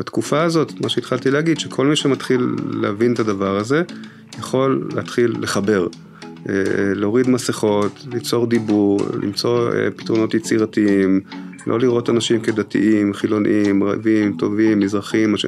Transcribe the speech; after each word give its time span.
בתקופה 0.00 0.42
הזאת, 0.42 0.80
מה 0.80 0.88
שהתחלתי 0.88 1.30
להגיד, 1.30 1.60
שכל 1.60 1.86
מי 1.86 1.96
שמתחיל 1.96 2.56
להבין 2.70 3.12
את 3.12 3.18
הדבר 3.18 3.56
הזה, 3.56 3.82
יכול 4.38 4.88
להתחיל 4.94 5.34
לחבר. 5.40 5.86
אה, 6.48 6.54
להוריד 6.94 7.28
מסכות, 7.28 8.06
ליצור 8.12 8.46
דיבור, 8.46 9.00
למצוא 9.22 9.72
אה, 9.72 9.90
פתרונות 9.96 10.34
יצירתיים, 10.34 11.20
לא 11.66 11.78
לראות 11.78 12.10
אנשים 12.10 12.40
כדתיים, 12.40 13.14
חילוניים, 13.14 13.84
רעבים, 13.84 14.36
טובים, 14.38 14.80
מזרחים, 14.80 15.32
מש... 15.32 15.46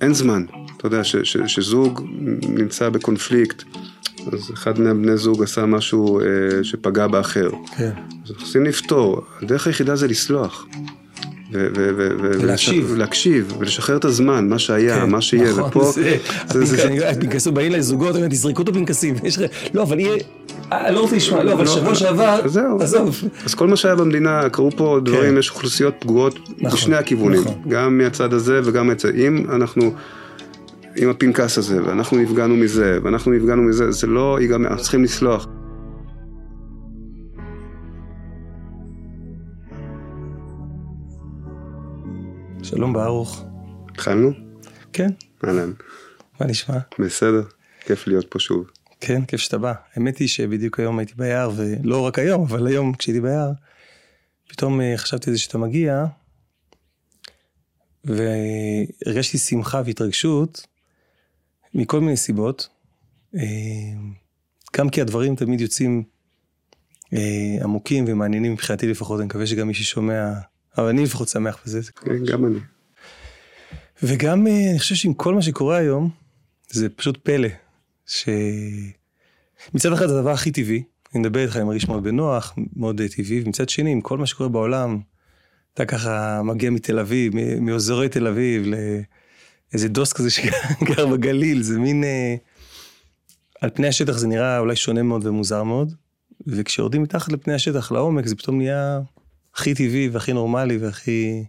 אין 0.00 0.14
זמן. 0.14 0.44
אתה 0.76 0.86
יודע, 0.86 1.04
ש, 1.04 1.16
ש, 1.16 1.36
שזוג 1.46 2.02
נמצא 2.48 2.88
בקונפליקט, 2.88 3.62
אז 4.32 4.50
אחד 4.52 4.80
מהבני 4.80 5.16
זוג 5.16 5.42
עשה 5.42 5.66
משהו 5.66 6.20
אה, 6.20 6.24
שפגע 6.64 7.06
באחר. 7.06 7.50
כן. 7.76 7.90
אז 8.24 8.30
אנחנו 8.30 8.44
צריכים 8.44 8.64
לפתור, 8.64 9.22
הדרך 9.42 9.66
היחידה 9.66 9.96
זה 9.96 10.08
לסלוח. 10.08 10.66
ולהקשיב. 11.54 12.86
ולהקשיב, 12.90 13.54
ולשחרר 13.58 13.96
את 13.96 14.04
הזמן, 14.04 14.48
מה 14.48 14.58
שהיה, 14.58 15.00
כן, 15.00 15.10
מה 15.10 15.20
שיהיה, 15.20 15.50
נכון, 15.50 15.62
ופה... 15.64 15.92
זה, 16.52 16.88
הפנקסים 17.08 17.54
באים 17.54 17.72
לזוגות, 17.72 18.16
תזרקו 18.30 18.62
את 18.62 18.68
הפנקסים. 18.68 19.14
לא, 19.74 19.82
אבל 19.82 20.00
יהיה... 20.00 20.14
אני 20.72 20.84
אה, 20.84 20.90
לא 20.90 21.00
רוצה 21.00 21.16
לשמוע, 21.16 21.42
לא, 21.42 21.52
אבל 21.52 21.64
לא, 21.64 21.70
שבוע 21.70 21.94
שעבר, 21.94 22.40
עזוב. 22.80 23.24
אז 23.44 23.54
כל 23.54 23.66
מה 23.66 23.76
שהיה 23.76 23.94
במדינה, 23.94 24.48
קרו 24.48 24.70
פה 24.70 25.00
דברים, 25.04 25.32
כן. 25.32 25.38
יש 25.38 25.50
אוכלוסיות 25.50 25.94
פגועות 25.98 26.38
נכון, 26.58 26.78
בשני 26.78 26.96
הכיוונים, 26.96 27.40
נכון. 27.40 27.54
גם 27.68 27.98
מהצד 27.98 28.32
הזה 28.32 28.60
וגם 28.64 28.86
מהצד... 28.86 29.14
אם 29.14 29.46
אנחנו... 29.50 29.92
עם 30.96 31.10
הפנקס 31.10 31.58
הזה, 31.58 31.82
ואנחנו 31.84 32.18
נפגענו 32.18 32.56
מזה, 32.56 32.98
ואנחנו 33.02 33.32
נפגענו 33.32 33.62
מזה, 33.62 33.90
זה 33.90 34.06
לא 34.06 34.38
ייגמר, 34.40 34.68
אנחנו 34.68 34.82
צריכים 34.82 35.04
לסלוח. 35.04 35.46
שלום 42.74 42.92
ברוך. 42.92 43.44
התחלנו? 43.90 44.30
כן. 44.92 45.10
אהלן. 45.44 45.72
מה 46.40 46.46
נשמע? 46.46 46.78
בסדר, 46.98 47.42
כיף 47.80 48.06
להיות 48.06 48.26
פה 48.30 48.38
שוב. 48.38 48.70
כן, 49.00 49.24
כיף 49.24 49.40
שאתה 49.40 49.58
בא. 49.58 49.72
האמת 49.94 50.18
היא 50.18 50.28
שבדיוק 50.28 50.80
היום 50.80 50.98
הייתי 50.98 51.12
ביער, 51.16 51.50
ולא 51.56 52.00
רק 52.00 52.18
היום, 52.18 52.42
אבל 52.42 52.66
היום 52.66 52.94
כשהייתי 52.94 53.20
ביער, 53.20 53.52
פתאום 54.48 54.80
אה, 54.80 54.94
חשבתי 54.96 55.30
על 55.30 55.36
זה 55.36 55.42
שאתה 55.42 55.58
מגיע, 55.58 56.04
והרגשתי 58.04 59.38
שמחה 59.38 59.82
והתרגשות 59.84 60.66
מכל 61.74 62.00
מיני 62.00 62.16
סיבות. 62.16 62.68
אה, 63.36 63.42
גם 64.76 64.88
כי 64.90 65.00
הדברים 65.00 65.36
תמיד 65.36 65.60
יוצאים 65.60 66.02
אה, 67.12 67.56
עמוקים 67.62 68.04
ומעניינים 68.08 68.52
מבחינתי 68.52 68.86
לפחות, 68.86 69.20
אני 69.20 69.26
מקווה 69.26 69.46
שגם 69.46 69.68
מי 69.68 69.74
ששומע 69.74 70.32
אבל 70.78 70.88
אני 70.88 71.02
לפחות 71.02 71.28
שמח 71.28 71.58
בזה. 71.64 71.80
כן, 71.82 72.24
גם 72.24 72.46
אני. 72.46 72.58
וגם 74.02 74.46
אה, 74.46 74.70
אני 74.70 74.78
חושב 74.78 74.94
שעם 74.94 75.14
כל 75.14 75.34
מה 75.34 75.42
שקורה 75.42 75.76
היום, 75.76 76.10
זה 76.70 76.88
פשוט 76.88 77.18
פלא. 77.22 77.48
שמצד 78.06 79.92
אחד 79.92 80.06
זה 80.06 80.18
הדבר 80.18 80.30
הכי 80.30 80.50
טבעי, 80.50 80.82
אני 81.14 81.20
מדבר 81.20 81.40
איתך, 81.40 81.56
אני 81.56 81.64
מרגיש 81.64 81.88
מאוד 81.88 82.04
בנוח, 82.04 82.54
מאוד 82.76 83.00
אה, 83.00 83.08
טבעי, 83.08 83.42
ומצד 83.44 83.68
שני, 83.68 83.92
עם 83.92 84.00
כל 84.00 84.18
מה 84.18 84.26
שקורה 84.26 84.48
בעולם, 84.48 85.00
אתה 85.74 85.84
ככה 85.84 86.42
מגיע 86.42 86.70
מתל 86.70 86.98
אביב, 86.98 87.32
מאזורי 87.60 88.08
תל 88.08 88.26
אביב, 88.26 88.66
לאיזה 89.72 89.88
דוס 89.88 90.12
כזה 90.12 90.30
שגר 90.36 91.06
בגליל, 91.06 91.62
זה 91.62 91.78
מין... 91.78 92.04
אה, 92.04 92.34
על 93.60 93.70
פני 93.74 93.88
השטח 93.88 94.12
זה 94.12 94.26
נראה 94.26 94.58
אולי 94.58 94.76
שונה 94.76 95.02
מאוד 95.02 95.26
ומוזר 95.26 95.62
מאוד, 95.62 95.94
וכשיורדים 96.46 97.02
מתחת 97.02 97.32
לפני 97.32 97.54
השטח, 97.54 97.92
לעומק, 97.92 98.26
זה 98.26 98.36
פתאום 98.36 98.58
נהיה 98.58 99.00
הכי 99.54 99.74
טבעי 99.74 100.08
והכי 100.12 100.32
נורמלי 100.32 100.76
והכי... 100.76 101.44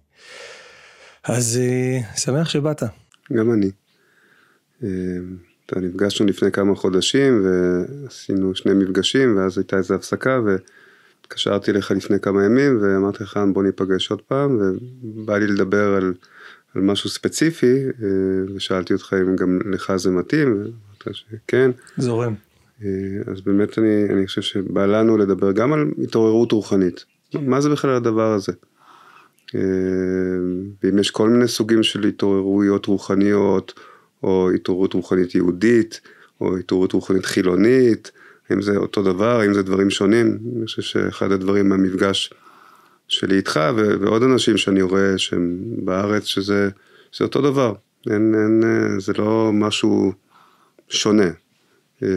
אז 1.23 1.59
uh, 1.61 2.17
שמח 2.19 2.49
שבאת. 2.49 2.83
גם 3.33 3.51
אני. 3.51 3.71
אתה 5.65 5.79
נפגשנו 5.79 6.25
לפני 6.25 6.51
כמה 6.51 6.75
חודשים 6.75 7.45
ועשינו 7.45 8.55
שני 8.55 8.73
מפגשים 8.73 9.37
ואז 9.37 9.57
הייתה 9.57 9.77
איזו 9.77 9.95
הפסקה 9.95 10.39
והתקשרתי 10.45 11.71
אליך 11.71 11.91
לפני 11.91 12.19
כמה 12.19 12.45
ימים 12.45 12.79
ואמרתי 12.81 13.23
לך 13.23 13.39
בוא 13.53 13.63
ניפגש 13.63 14.11
עוד 14.11 14.21
פעם 14.21 14.59
ובא 15.03 15.37
לי 15.37 15.47
לדבר 15.47 15.93
על, 15.93 16.13
על 16.75 16.81
משהו 16.81 17.09
ספציפי 17.09 17.85
uh, 17.89 18.03
ושאלתי 18.55 18.93
אותך 18.93 19.13
אם 19.21 19.35
גם 19.35 19.59
לך 19.65 19.95
זה 19.95 20.11
מתאים 20.11 20.53
ואמרת 20.53 21.15
שכן. 21.15 21.71
זורם. 21.97 22.33
אז 23.27 23.41
באמת 23.45 23.79
אני, 23.79 24.05
אני 24.09 24.27
חושב 24.27 24.41
שבא 24.41 24.85
לנו 24.85 25.17
לדבר 25.17 25.51
גם 25.51 25.73
על 25.73 25.91
התעוררות 26.03 26.51
רוחנית. 26.51 27.05
מה 27.33 27.61
זה 27.61 27.69
בכלל 27.69 27.91
הדבר 27.91 28.33
הזה? 28.33 28.51
אה, 29.55 29.59
ואם 30.83 30.99
יש 30.99 31.11
כל 31.11 31.29
מיני 31.29 31.47
סוגים 31.47 31.83
של 31.83 32.03
התעוררויות 32.03 32.85
רוחניות, 32.85 33.73
או 34.23 34.51
התעוררות 34.51 34.93
רוחנית 34.93 35.35
יהודית, 35.35 36.01
או 36.41 36.57
התעוררות 36.57 36.91
רוחנית 36.91 37.25
חילונית, 37.25 38.11
האם 38.49 38.61
זה 38.61 38.77
אותו 38.77 39.03
דבר, 39.03 39.39
האם 39.39 39.53
זה 39.53 39.63
דברים 39.63 39.89
שונים? 39.89 40.37
אני 40.57 40.65
חושב 40.65 40.81
שאחד 40.81 41.31
הדברים 41.31 41.69
מהמפגש 41.69 42.33
שלי 43.07 43.35
איתך 43.35 43.59
ועוד 43.75 44.23
אנשים 44.23 44.57
שאני 44.57 44.81
רואה 44.81 45.17
שהם 45.17 45.59
בארץ, 45.83 46.23
שזה 46.23 46.69
זה 47.17 47.23
אותו 47.25 47.41
דבר, 47.41 47.73
אין, 48.09 48.35
אין, 48.35 48.63
אה, 48.63 48.99
זה 48.99 49.13
לא 49.17 49.51
משהו 49.53 50.13
שונה. 50.89 51.29
אה, 52.03 52.09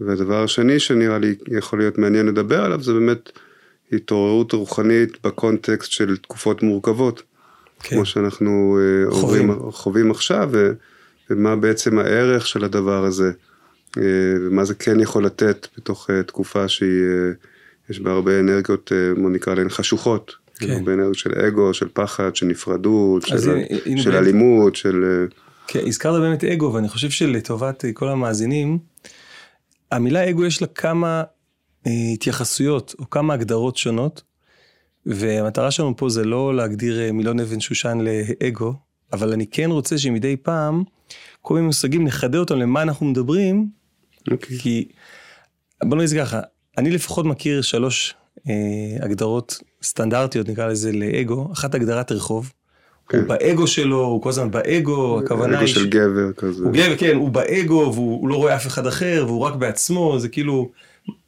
והדבר 0.00 0.44
השני 0.44 0.78
שנראה 0.78 1.18
לי 1.18 1.34
יכול 1.58 1.78
להיות 1.78 1.98
מעניין 1.98 2.26
לדבר 2.26 2.64
עליו 2.64 2.82
זה 2.82 2.92
באמת 2.92 3.38
התעוררות 3.92 4.52
רוחנית 4.52 5.26
בקונטקסט 5.26 5.90
של 5.90 6.16
תקופות 6.16 6.62
מורכבות, 6.62 7.22
כן. 7.82 7.96
כמו 7.96 8.06
שאנחנו 8.06 8.78
אה, 8.80 9.10
חווים, 9.10 9.50
עוברים, 9.50 9.72
חווים 9.72 10.10
עכשיו, 10.10 10.48
ו, 10.52 10.72
ומה 11.30 11.56
בעצם 11.56 11.98
הערך 11.98 12.46
של 12.46 12.64
הדבר 12.64 13.04
הזה, 13.04 13.32
אה, 13.98 14.02
ומה 14.40 14.64
זה 14.64 14.74
כן 14.74 15.00
יכול 15.00 15.26
לתת 15.26 15.66
בתוך 15.76 16.10
אה, 16.10 16.22
תקופה 16.22 16.68
שהיא, 16.68 17.02
יש 17.90 18.00
בה 18.00 18.10
הרבה 18.10 18.40
אנרגיות, 18.40 18.92
בוא 19.22 19.30
נקרא 19.30 19.54
להן 19.54 19.68
חשוכות, 19.68 20.32
כן. 20.58 20.70
הרבה 20.70 20.94
אנרגיות 20.94 21.16
של 21.18 21.34
אגו, 21.34 21.74
של 21.74 21.88
פחד, 21.92 22.36
של 22.36 22.46
נפרדות, 22.46 23.22
של, 23.22 23.64
הנה, 23.86 24.02
של 24.02 24.16
אלימות, 24.16 24.76
של... 24.76 25.26
כן, 25.66 25.80
הזכרת 25.86 26.20
באמת 26.20 26.44
אגו, 26.44 26.72
ואני 26.72 26.88
חושב 26.88 27.10
שלטובת 27.10 27.84
כל 27.94 28.08
המאזינים, 28.08 28.78
המילה 29.92 30.30
אגו 30.30 30.44
יש 30.44 30.62
לה 30.62 30.68
כמה 30.68 31.22
התייחסויות 31.86 32.94
או 32.98 33.10
כמה 33.10 33.34
הגדרות 33.34 33.76
שונות, 33.76 34.22
והמטרה 35.06 35.70
שלנו 35.70 35.96
פה 35.96 36.08
זה 36.08 36.24
לא 36.24 36.56
להגדיר 36.56 37.00
אה, 37.00 37.12
מילון 37.12 37.40
אבן 37.40 37.60
שושן 37.60 37.98
לאגו, 38.00 38.74
אבל 39.12 39.32
אני 39.32 39.46
כן 39.46 39.70
רוצה 39.70 39.98
שמדי 39.98 40.36
פעם, 40.36 40.84
כל 41.42 41.54
מיני 41.54 41.66
מושגים 41.66 42.04
נחדד 42.04 42.34
אותם 42.34 42.58
למה 42.58 42.82
אנחנו 42.82 43.06
מדברים, 43.06 43.68
okay. 44.18 44.32
אוקיי. 44.32 44.58
כי 44.58 44.88
בוא 45.84 45.96
נגיד 45.98 46.18
ככה, 46.18 46.40
אני 46.78 46.90
לפחות 46.90 47.26
מכיר 47.26 47.62
שלוש 47.62 48.14
אה, 48.48 48.54
הגדרות 49.00 49.62
סטנדרטיות 49.82 50.48
נקרא 50.48 50.66
לזה 50.66 50.92
לאגו, 50.92 51.52
אחת 51.52 51.74
הגדרת 51.74 52.12
רחוב. 52.12 52.52
כן. 53.08 53.18
הוא 53.18 53.28
באגו 53.28 53.66
שלו, 53.66 54.04
הוא 54.04 54.22
כל 54.22 54.28
הזמן 54.28 54.50
באגו, 54.50 55.20
הכוונה 55.20 55.58
היא... 55.58 55.64
אגו 55.64 55.74
של 55.74 55.88
גבר 55.88 56.32
כזה. 56.32 56.64
הוא 56.64 56.72
גבר, 56.72 56.96
כן, 56.96 57.16
הוא 57.16 57.30
באגו 57.30 57.90
והוא 57.94 58.28
לא 58.28 58.34
רואה 58.34 58.56
אף 58.56 58.66
אחד 58.66 58.86
אחר 58.86 59.24
והוא 59.26 59.40
רק 59.40 59.54
בעצמו, 59.54 60.18
זה 60.18 60.28
כאילו 60.28 60.70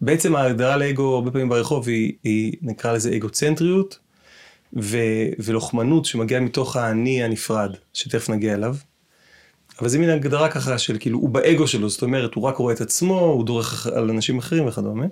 בעצם 0.00 0.37
ההגדרה 0.37 0.77
לאגו 0.77 1.15
הרבה 1.15 1.31
פעמים 1.31 1.49
ברחוב 1.49 1.89
היא, 1.89 2.12
היא 2.25 2.53
נקרא 2.62 2.93
לזה 2.93 3.16
אגוצנטריות 3.16 3.99
ו, 4.77 4.97
ולוחמנות 5.39 6.05
שמגיעה 6.05 6.41
מתוך 6.41 6.77
האני 6.77 7.22
הנפרד, 7.22 7.71
שתכף 7.93 8.31
נגיע 8.31 8.55
אליו. 8.55 8.77
אבל 9.81 9.89
זה 9.89 9.99
מין 9.99 10.10
הגדרה 10.10 10.49
ככה 10.49 10.78
של 10.78 10.97
כאילו 11.00 11.19
הוא 11.19 11.31
באגו 11.31 11.66
שלו, 11.66 11.89
זאת 11.89 12.03
אומרת 12.03 12.34
הוא 12.34 12.45
רק 12.45 12.56
רואה 12.56 12.75
את 12.75 12.81
עצמו, 12.81 13.21
הוא 13.21 13.45
דורך 13.45 13.87
על 13.87 14.10
אנשים 14.10 14.39
אחרים 14.39 14.66
וכדומה. 14.66 15.06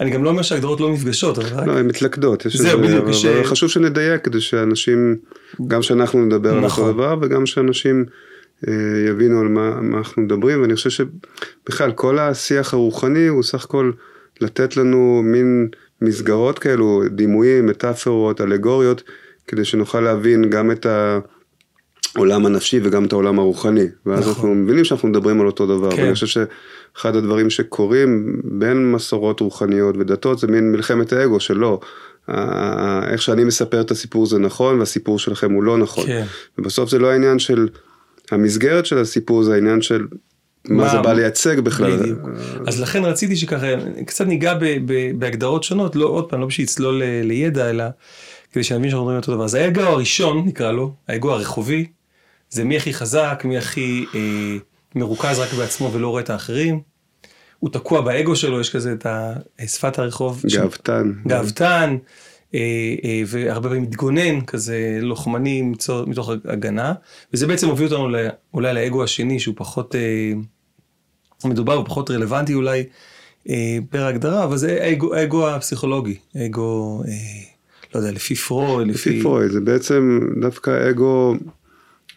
אני 0.00 0.10
גם 0.10 0.24
לא 0.24 0.30
אומר 0.30 0.42
שהגדרות 0.42 0.80
לא 0.80 0.92
נפגשות, 0.92 1.38
אבל. 1.38 1.66
לא, 1.66 1.78
הן 1.78 1.86
מתלכדות. 1.86 2.46
זהו, 2.48 2.80
בדיוק. 2.80 3.04
אבל 3.04 3.12
ש... 3.12 3.26
חשוב 3.44 3.68
שנדייק 3.68 4.24
כדי 4.24 4.40
שאנשים, 4.40 5.16
גם 5.66 5.82
שאנחנו 5.82 6.24
נדבר 6.24 6.60
נכון. 6.60 6.84
על 6.84 6.90
אותו 6.90 6.92
דבר 6.92 7.16
וגם 7.22 7.46
שאנשים 7.46 8.04
אה, 8.68 8.74
יבינו 9.08 9.40
על 9.40 9.48
מה, 9.48 9.80
מה 9.80 9.98
אנחנו 9.98 10.22
מדברים, 10.22 10.62
ואני 10.62 10.74
חושב 10.74 10.90
שבכלל 10.90 11.92
כל 11.92 12.18
השיח 12.18 12.74
הרוחני 12.74 13.26
הוא 13.26 13.42
סך 13.42 13.64
הכל 13.64 13.92
לתת 14.40 14.76
לנו 14.76 15.20
מין 15.24 15.68
מסגרות 16.02 16.58
כאלו, 16.58 17.02
דימויים, 17.10 17.66
מטאפורות, 17.66 18.40
אלגוריות, 18.40 19.02
כדי 19.46 19.64
שנוכל 19.64 20.00
להבין 20.00 20.50
גם 20.50 20.70
את 20.70 20.86
העולם 22.16 22.46
הנפשי 22.46 22.80
וגם 22.82 23.04
את 23.04 23.12
העולם 23.12 23.38
הרוחני. 23.38 23.86
ואז 24.06 24.20
נכון. 24.20 24.32
אנחנו 24.32 24.54
מבינים 24.54 24.84
שאנחנו 24.84 25.08
מדברים 25.08 25.40
על 25.40 25.46
אותו 25.46 25.66
דבר. 25.66 25.90
כן. 25.90 26.02
ואני 26.02 26.14
חושב 26.14 26.44
שאחד 26.98 27.16
הדברים 27.16 27.50
שקורים 27.50 28.40
בין 28.44 28.92
מסורות 28.92 29.40
רוחניות 29.40 29.96
ודתות 29.98 30.38
זה 30.38 30.46
מין 30.46 30.72
מלחמת 30.72 31.12
האגו 31.12 31.40
שלא. 31.40 31.80
איך 33.08 33.22
שאני 33.22 33.44
מספר 33.44 33.80
את 33.80 33.90
הסיפור 33.90 34.26
זה 34.26 34.38
נכון 34.38 34.78
והסיפור 34.78 35.18
שלכם 35.18 35.52
הוא 35.52 35.62
לא 35.62 35.78
נכון. 35.78 36.06
כן. 36.06 36.24
ובסוף 36.58 36.90
זה 36.90 36.98
לא 36.98 37.10
העניין 37.10 37.38
של 37.38 37.68
המסגרת 38.30 38.86
של 38.86 38.98
הסיפור 38.98 39.42
זה 39.42 39.54
העניין 39.54 39.82
של 39.82 40.06
מה, 40.68 40.84
מה 40.84 40.88
זה 40.88 40.98
בא 40.98 41.12
לייצג 41.12 41.60
בכלל. 41.60 41.96
בדיוק. 41.96 42.18
אז 42.66 42.80
לכן 42.80 43.04
רציתי 43.04 43.36
שככה 43.36 43.66
קצת 44.06 44.26
ניגע 44.26 44.54
ב, 44.54 44.64
ב, 44.86 45.18
בהגדרות 45.18 45.64
שונות, 45.64 45.96
לא 45.96 46.06
עוד 46.06 46.28
פעם, 46.28 46.40
לא 46.40 46.46
בשביל 46.46 46.64
לצלול 46.64 47.02
לידע, 47.22 47.70
אלא 47.70 47.84
כדי 48.52 48.64
שנבין 48.64 48.90
שאנחנו 48.90 49.04
מדברים 49.04 49.20
אותו 49.20 49.34
דבר. 49.34 49.44
אז 49.44 49.54
האגו 49.54 49.80
הראשון, 49.80 50.44
נקרא 50.46 50.72
לו, 50.72 50.92
האגו 51.08 51.32
הרחובי, 51.32 51.86
זה 52.50 52.64
מי 52.64 52.76
הכי 52.76 52.94
חזק, 52.94 53.42
מי 53.44 53.58
הכי 53.58 54.04
אה, 54.14 54.56
מרוכז 54.94 55.38
רק 55.38 55.52
בעצמו 55.52 55.92
ולא 55.92 56.08
רואה 56.08 56.22
את 56.22 56.30
האחרים. 56.30 56.80
הוא 57.58 57.70
תקוע 57.70 58.00
באגו 58.00 58.36
שלו, 58.36 58.60
יש 58.60 58.70
כזה 58.70 58.92
את 58.92 59.06
שפת 59.68 59.98
הרחוב. 59.98 60.42
גאוותן. 60.54 61.12
גאוותן, 61.26 61.96
אה, 62.54 62.60
אה, 63.04 63.22
והרבה 63.26 63.68
פעמים 63.68 63.82
מתגונן, 63.82 64.40
כזה 64.40 64.98
לוחמני 65.02 65.62
מתוך 66.06 66.30
הגנה, 66.44 66.92
וזה 67.32 67.46
בעצם 67.46 67.66
מוביל 67.66 67.94
אותנו 67.94 68.18
אולי 68.54 68.74
לאגו 68.74 69.04
השני, 69.04 69.40
שהוא 69.40 69.54
פחות 69.58 69.94
אה, 69.94 70.32
מדובר, 71.44 71.80
ופחות 71.80 72.10
רלוונטי 72.10 72.54
אולי 72.54 72.84
פר 73.90 74.04
ההגדרה, 74.04 74.44
אבל 74.44 74.56
זה 74.56 74.78
האגו, 74.80 75.14
האגו 75.14 75.48
הפסיכולוגי, 75.48 76.16
אגו, 76.46 77.02
לא 77.94 78.00
יודע, 78.00 78.12
לפי 78.12 78.34
פרויד, 78.34 78.88
לפי... 78.88 79.10
לפי 79.10 79.22
פרויד, 79.22 79.50
זה 79.50 79.60
בעצם 79.60 80.20
דווקא 80.40 80.90
אגו, 80.90 81.34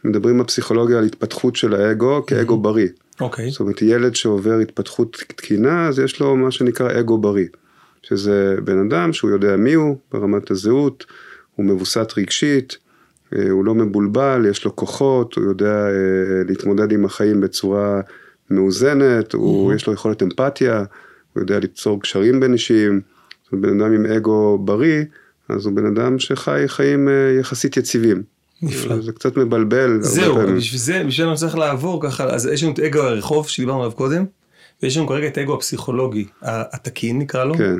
מדברים 0.03 0.37
בפסיכולוגיה 0.37 0.97
על 0.97 1.05
התפתחות 1.05 1.55
של 1.55 1.73
האגו 1.73 2.25
כאגו 2.25 2.57
בריא. 2.57 2.87
אוקיי. 3.21 3.47
Okay. 3.47 3.51
זאת 3.51 3.59
אומרת, 3.59 3.81
ילד 3.81 4.15
שעובר 4.15 4.59
התפתחות 4.59 5.23
תקינה, 5.35 5.87
אז 5.87 5.99
יש 5.99 6.19
לו 6.19 6.35
מה 6.35 6.51
שנקרא 6.51 6.99
אגו 6.99 7.17
בריא. 7.17 7.47
שזה 8.03 8.55
בן 8.63 8.79
אדם 8.79 9.13
שהוא 9.13 9.31
יודע 9.31 9.55
מי 9.55 9.73
הוא 9.73 9.97
ברמת 10.11 10.51
הזהות, 10.51 11.05
הוא 11.55 11.65
מבוסת 11.65 12.13
רגשית, 12.17 12.77
אה, 13.35 13.49
הוא 13.49 13.65
לא 13.65 13.75
מבולבל, 13.75 14.45
יש 14.49 14.65
לו 14.65 14.75
כוחות, 14.75 15.35
הוא 15.35 15.45
יודע 15.45 15.87
אה, 15.87 16.43
להתמודד 16.47 16.91
עם 16.91 17.05
החיים 17.05 17.41
בצורה 17.41 18.01
מאוזנת, 18.49 19.33
הוא, 19.33 19.71
mm-hmm. 19.71 19.75
יש 19.75 19.87
לו 19.87 19.93
יכולת 19.93 20.23
אמפתיה, 20.23 20.83
הוא 21.33 21.41
יודע 21.41 21.59
ליצור 21.59 22.01
קשרים 22.01 22.39
בין 22.39 22.53
אישיים, 22.53 23.01
זאת 23.43 23.53
אומרת, 23.53 23.65
בן 23.65 23.81
אדם 23.81 23.93
עם 23.93 24.05
אגו 24.05 24.57
בריא, 24.57 25.03
אז 25.49 25.65
הוא 25.65 25.75
בן 25.75 25.85
אדם 25.85 26.19
שחי 26.19 26.63
חיים 26.67 27.07
אה, 27.07 27.35
יחסית 27.39 27.77
יציבים. 27.77 28.23
נפלא. 28.61 29.01
זה 29.01 29.11
קצת 29.11 29.37
מבלבל. 29.37 29.97
זהו, 30.01 30.35
בשביל 30.35 30.79
זה, 30.79 31.03
בשביל 31.07 31.35
זה 31.35 31.35
צריך 31.35 31.57
לעבור 31.57 32.01
ככה, 32.01 32.23
אז 32.23 32.45
יש 32.45 32.63
לנו 32.63 32.73
את 32.73 32.79
אגו 32.79 32.99
הרחוב 32.99 33.49
שדיברנו 33.49 33.79
עליו 33.79 33.91
קודם, 33.91 34.25
ויש 34.83 34.97
לנו 34.97 35.07
כרגע 35.07 35.27
את 35.27 35.37
האגו 35.37 35.53
הפסיכולוגי, 35.53 36.25
התקין 36.41 37.19
נקרא 37.19 37.43
לו. 37.43 37.57
כן. 37.57 37.75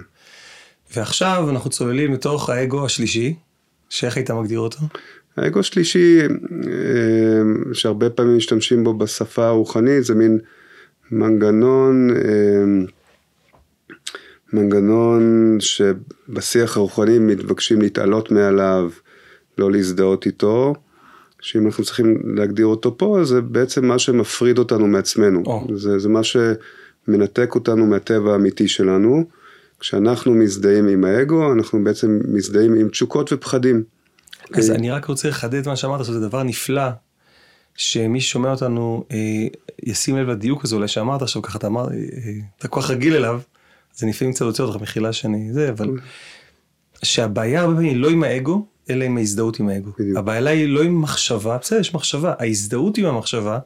ועכשיו 0.96 1.50
אנחנו 1.50 1.70
צוללים 1.70 2.14
לתוך 2.14 2.50
האגו 2.50 2.86
השלישי, 2.86 3.36
שאיך 3.90 4.18
היית 4.18 4.32
מגדיר 4.32 4.60
אותו? 4.60 4.80
האגו 5.38 5.60
השלישי, 5.60 6.20
אה, 6.22 7.74
שהרבה 7.74 8.10
פעמים 8.10 8.38
משתמשים 8.38 8.84
בו 8.84 8.94
בשפה 8.94 9.46
הרוחנית, 9.46 10.04
זה 10.04 10.16
מין 10.16 10.40
מנגנון, 11.12 12.10
אה, 12.10 12.86
מנגנון 14.54 15.58
שבשיח 15.60 16.78
הרוחני 16.78 17.20
מתבקשים 17.20 17.82
להתעלות 17.82 18.32
מעליו, 18.32 18.90
לא 19.58 19.72
להזדהות 19.72 20.26
איתו. 20.26 20.74
שאם 21.42 21.66
אנחנו 21.66 21.84
צריכים 21.84 22.18
להגדיר 22.36 22.66
אותו 22.66 22.98
פה, 22.98 23.20
זה 23.24 23.42
בעצם 23.42 23.86
מה 23.86 24.00
שמפריד 24.00 24.58
אותנו 24.58 24.88
מעצמנו. 24.88 25.44
Oh. 25.46 25.74
זה, 25.76 26.00
זה 26.00 26.10
מה 26.10 26.22
שמנתק 26.24 27.56
אותנו 27.56 27.86
מהטבע 27.86 28.32
האמיתי 28.32 28.68
שלנו. 28.68 29.26
כשאנחנו 29.80 30.34
מזדהים 30.34 30.88
עם 30.88 31.04
האגו, 31.04 31.54
אנחנו 31.54 31.84
בעצם 31.84 32.20
מזדהים 32.28 32.74
עם 32.74 32.90
תשוקות 32.90 33.34
ופחדים. 33.34 33.84
אז 34.54 34.70
okay. 34.70 34.74
אני 34.74 34.92
רק 34.92 35.06
רוצה 35.06 35.30
לחדד 35.30 35.68
מה 35.68 35.76
שאמרת, 35.76 36.06
זה 36.06 36.20
דבר 36.20 36.44
נפלא, 36.44 36.90
שמי 37.76 38.22
ששומע 38.22 38.52
אותנו 38.52 39.04
אה, 39.12 39.18
ישים 39.84 40.18
לב 40.18 40.30
לדיוק 40.30 40.66
הזה, 40.66 40.76
אולי 40.76 40.88
שאמרת 40.88 41.22
עכשיו 41.22 41.42
ככה, 41.42 41.58
אתה 41.58 41.68
אמר, 41.68 41.88
אה, 41.92 41.98
אתה 42.58 42.68
כל 42.68 42.82
כך 42.82 42.90
רגיל 42.90 43.16
אליו, 43.16 43.42
זה 43.96 44.08
לפעמים 44.08 44.34
קצת 44.34 44.46
יוצא 44.46 44.64
אותך 44.64 44.82
מחילה 44.82 45.14
שאני 45.14 45.54
זה, 45.54 45.70
אבל 45.70 45.90
שהבעיה 47.04 47.62
הרבה 47.62 47.74
פעמים 47.74 47.90
היא 47.90 47.98
לא 47.98 48.10
עם 48.10 48.24
האגו, 48.24 48.66
אלא 48.92 49.04
עם 49.04 49.18
ההזדהות 49.18 49.60
עם 49.60 49.70
האגו. 49.70 49.92
בדיוק. 50.00 50.18
הבעיה 50.18 50.50
היא 50.50 50.68
לא 50.68 50.82
עם 50.82 51.02
מחשבה, 51.02 51.58
בסדר, 51.58 51.80
יש 51.80 51.94
מחשבה, 51.94 52.34
ההזדהות 52.40 52.98
עם 52.98 53.06
המחשבה, 53.06 53.60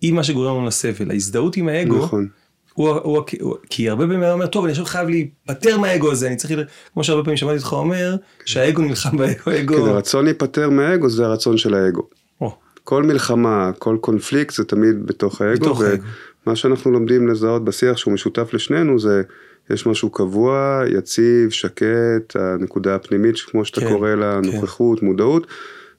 היא 0.00 0.12
מה 0.12 0.24
שגורם 0.24 0.56
לנו 0.56 0.66
לסבל. 0.66 1.10
ההזדהות 1.10 1.56
עם 1.56 1.68
האגו, 1.68 2.04
נכון. 2.04 2.28
הוא, 2.74 2.88
הוא, 2.88 3.22
הוא, 3.40 3.56
כי 3.70 3.88
הרבה 3.88 4.04
פעמים 4.04 4.22
הוא 4.22 4.32
אומר, 4.32 4.46
טוב, 4.46 4.64
אני 4.64 4.70
עכשיו 4.70 4.84
חייב 4.84 5.08
להיפטר 5.08 5.78
מהאגו 5.78 6.12
הזה, 6.12 6.26
אני 6.26 6.36
צריך, 6.36 6.60
כמו 6.92 7.04
שהרבה 7.04 7.22
פעמים 7.22 7.36
שמעתי 7.36 7.56
אותך 7.56 7.72
אומר, 7.72 8.16
שהאגו 8.44 8.82
נלחם 8.82 9.16
באגו. 9.16 9.74
כן, 9.76 9.82
הרצון 9.82 10.24
להיפטר 10.24 10.70
מהאגו 10.70 11.10
זה 11.10 11.26
הרצון 11.26 11.58
של 11.58 11.74
האגו. 11.74 12.02
או. 12.40 12.56
כל 12.84 13.02
מלחמה, 13.02 13.70
כל 13.78 13.96
קונפליקט 14.00 14.54
זה 14.54 14.64
תמיד 14.64 15.06
בתוך 15.06 15.40
האגו. 15.40 15.64
בתוך 15.64 15.80
האגו. 15.80 16.02
ומה 16.46 16.56
שאנחנו 16.56 16.90
לומדים 16.90 17.28
לזהות 17.28 17.64
בשיח 17.64 17.96
שהוא 17.96 18.14
משותף 18.14 18.54
לשנינו 18.54 18.98
זה, 18.98 19.22
יש 19.70 19.86
משהו 19.86 20.10
קבוע, 20.10 20.82
יציב, 20.88 21.50
שקט, 21.50 22.36
הנקודה 22.36 22.94
הפנימית, 22.94 23.36
כמו 23.38 23.64
שאתה 23.64 23.80
כן, 23.80 23.88
קורא 23.88 24.10
לה, 24.10 24.40
כן. 24.42 24.50
נוכחות, 24.50 25.02
מודעות, 25.02 25.46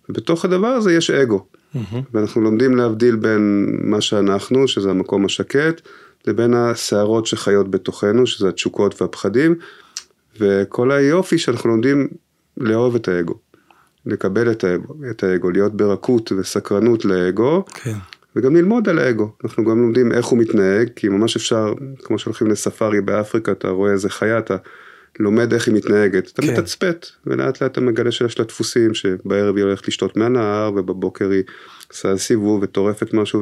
ובתוך 0.09 0.45
הדבר 0.45 0.67
הזה 0.67 0.93
יש 0.93 1.09
אגו. 1.09 1.45
Mm-hmm. 1.75 1.95
ואנחנו 2.13 2.41
לומדים 2.41 2.75
להבדיל 2.75 3.15
בין 3.15 3.65
מה 3.83 4.01
שאנחנו, 4.01 4.67
שזה 4.67 4.89
המקום 4.89 5.25
השקט, 5.25 5.81
לבין 6.27 6.53
הסערות 6.53 7.25
שחיות 7.25 7.71
בתוכנו, 7.71 8.27
שזה 8.27 8.49
התשוקות 8.49 9.01
והפחדים, 9.01 9.55
וכל 10.39 10.91
היופי 10.91 11.37
שאנחנו 11.37 11.69
לומדים 11.69 12.07
לאהוב 12.57 12.95
את 12.95 13.07
האגו, 13.07 13.33
לקבל 14.05 14.51
את 14.51 14.63
האגו, 14.63 14.93
את 15.11 15.23
האגו 15.23 15.51
להיות 15.51 15.73
ברכות 15.73 16.31
וסקרנות 16.31 17.05
לאגו, 17.05 17.65
כן. 17.73 17.97
וגם 18.35 18.55
ללמוד 18.55 18.89
על 18.89 18.99
האגו. 18.99 19.31
אנחנו 19.43 19.65
גם 19.65 19.81
לומדים 19.81 20.11
איך 20.11 20.25
הוא 20.25 20.39
מתנהג, 20.39 20.89
כי 20.95 21.09
ממש 21.09 21.35
אפשר, 21.35 21.73
כמו 22.03 22.19
שהולכים 22.19 22.47
לספארי 22.47 23.01
באפריקה, 23.01 23.51
אתה 23.51 23.69
רואה 23.69 23.91
איזה 23.91 24.09
חיה, 24.09 24.37
אתה 24.37 24.55
לומד 25.19 25.53
איך 25.53 25.67
היא 25.67 25.75
מתנהגת, 25.75 26.31
אתה 26.33 26.41
כן. 26.41 26.53
מתצפת, 26.53 27.07
ולאט 27.25 27.61
לאט 27.61 27.71
אתה 27.71 27.81
מגלה 27.81 28.11
שיש 28.11 28.39
לה 28.39 28.45
דפוסים, 28.45 28.93
שבערב 28.93 29.55
היא 29.55 29.65
הולכת 29.65 29.87
לשתות 29.87 30.17
מהנהר, 30.17 30.71
ובבוקר 30.75 31.29
היא 31.29 31.43
עושה 31.91 32.17
סיבוב 32.17 32.63
וטורפת 32.63 33.13
משהו, 33.13 33.41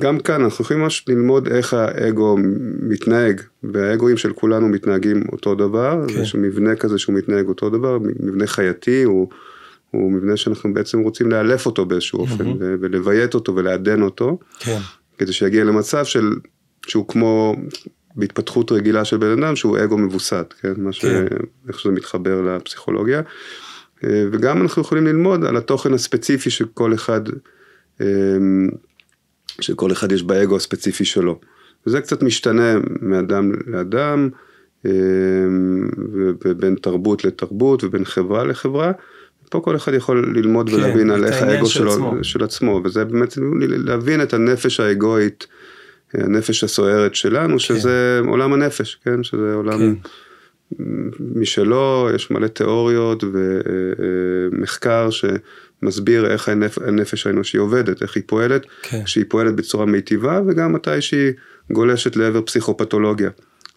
גם 0.00 0.18
כאן 0.18 0.42
אנחנו 0.42 0.64
יכולים 0.64 0.82
ממש 0.82 1.04
ללמוד 1.08 1.48
איך 1.48 1.74
האגו 1.74 2.36
מתנהג, 2.82 3.40
והאגואים 3.62 4.16
של 4.16 4.32
כולנו 4.32 4.68
מתנהגים 4.68 5.22
אותו 5.32 5.54
דבר, 5.54 6.04
כן. 6.08 6.20
יש 6.20 6.34
מבנה 6.34 6.76
כזה 6.76 6.98
שהוא 6.98 7.14
מתנהג 7.14 7.48
אותו 7.48 7.70
דבר, 7.70 7.98
מבנה 8.20 8.46
חייתי, 8.46 9.02
הוא, 9.02 9.28
הוא 9.92 10.12
מבנה 10.12 10.36
שאנחנו 10.36 10.74
בעצם 10.74 11.00
רוצים 11.00 11.30
לאלף 11.30 11.66
אותו 11.66 11.86
באיזשהו 11.86 12.20
אופן, 12.20 12.50
mm-hmm. 12.50 12.56
ולביית 12.80 13.34
אותו 13.34 13.56
ולעדן 13.56 14.02
אותו, 14.02 14.38
כן. 14.58 14.78
כדי 15.18 15.32
שיגיע 15.32 15.64
למצב 15.64 16.04
של, 16.04 16.30
שהוא 16.86 17.08
כמו 17.08 17.56
בהתפתחות 18.16 18.72
רגילה 18.72 19.04
של 19.04 19.16
בן 19.16 19.42
אדם, 19.42 19.56
שהוא 19.56 19.78
אגו 19.84 19.98
מבוסת, 19.98 20.54
כן, 20.60 20.72
מה 20.76 20.92
ש... 20.92 21.04
כן. 21.04 21.26
איך 21.68 21.80
שזה 21.80 21.92
מתחבר 21.92 22.42
לפסיכולוגיה, 22.42 23.22
וגם 24.04 24.62
אנחנו 24.62 24.82
יכולים 24.82 25.06
ללמוד 25.06 25.44
על 25.44 25.56
התוכן 25.56 25.94
הספציפי 25.94 26.50
שכל 26.50 26.94
אחד, 26.94 27.20
שכל 29.60 29.92
אחד 29.92 30.12
יש 30.12 30.22
באגו 30.22 30.56
הספציפי 30.56 31.04
שלו. 31.04 31.40
וזה 31.86 32.00
קצת 32.00 32.22
משתנה 32.22 32.74
מאדם 33.00 33.52
לאדם, 33.66 34.28
אמ, 34.84 35.88
ובין 36.44 36.74
תרבות 36.74 37.24
לתרבות 37.24 37.84
ובין 37.84 38.04
חברה 38.04 38.44
לחברה. 38.44 38.92
פה 39.52 39.60
כל 39.60 39.76
אחד 39.76 39.94
יכול 39.94 40.32
ללמוד 40.34 40.70
כן, 40.70 40.76
ולהבין 40.76 41.10
על 41.10 41.24
איך 41.24 41.42
האגו 41.42 41.66
של 41.66 41.80
שלו, 41.80 41.92
עצמו. 41.92 42.24
של 42.24 42.44
עצמו, 42.44 42.80
וזה 42.84 43.04
באמת 43.04 43.38
להבין 43.60 44.22
את 44.22 44.34
הנפש 44.34 44.80
האגואית, 44.80 45.46
הנפש 46.14 46.64
הסוערת 46.64 47.14
שלנו, 47.14 47.52
כן. 47.52 47.58
שזה 47.58 48.20
עולם 48.26 48.52
הנפש, 48.52 48.98
כן? 49.04 49.22
שזה 49.22 49.54
עולם 49.54 49.78
כן. 49.78 49.94
משלו, 51.34 52.08
יש 52.14 52.30
מלא 52.30 52.46
תיאוריות 52.46 53.24
ומחקר 54.52 55.10
ש... 55.10 55.24
מסביר 55.82 56.26
איך 56.26 56.48
הנפ... 56.48 56.78
הנפש 56.78 57.26
האנושי 57.26 57.58
עובדת, 57.58 58.02
איך 58.02 58.16
היא 58.16 58.22
פועלת, 58.26 58.66
כן. 58.82 59.06
שהיא 59.06 59.24
פועלת 59.28 59.54
בצורה 59.54 59.86
מיטיבה 59.86 60.40
וגם 60.46 60.72
מתי 60.72 61.00
שהיא 61.00 61.32
גולשת 61.70 62.16
לעבר 62.16 62.42
פסיכופתולוגיה, 62.42 63.30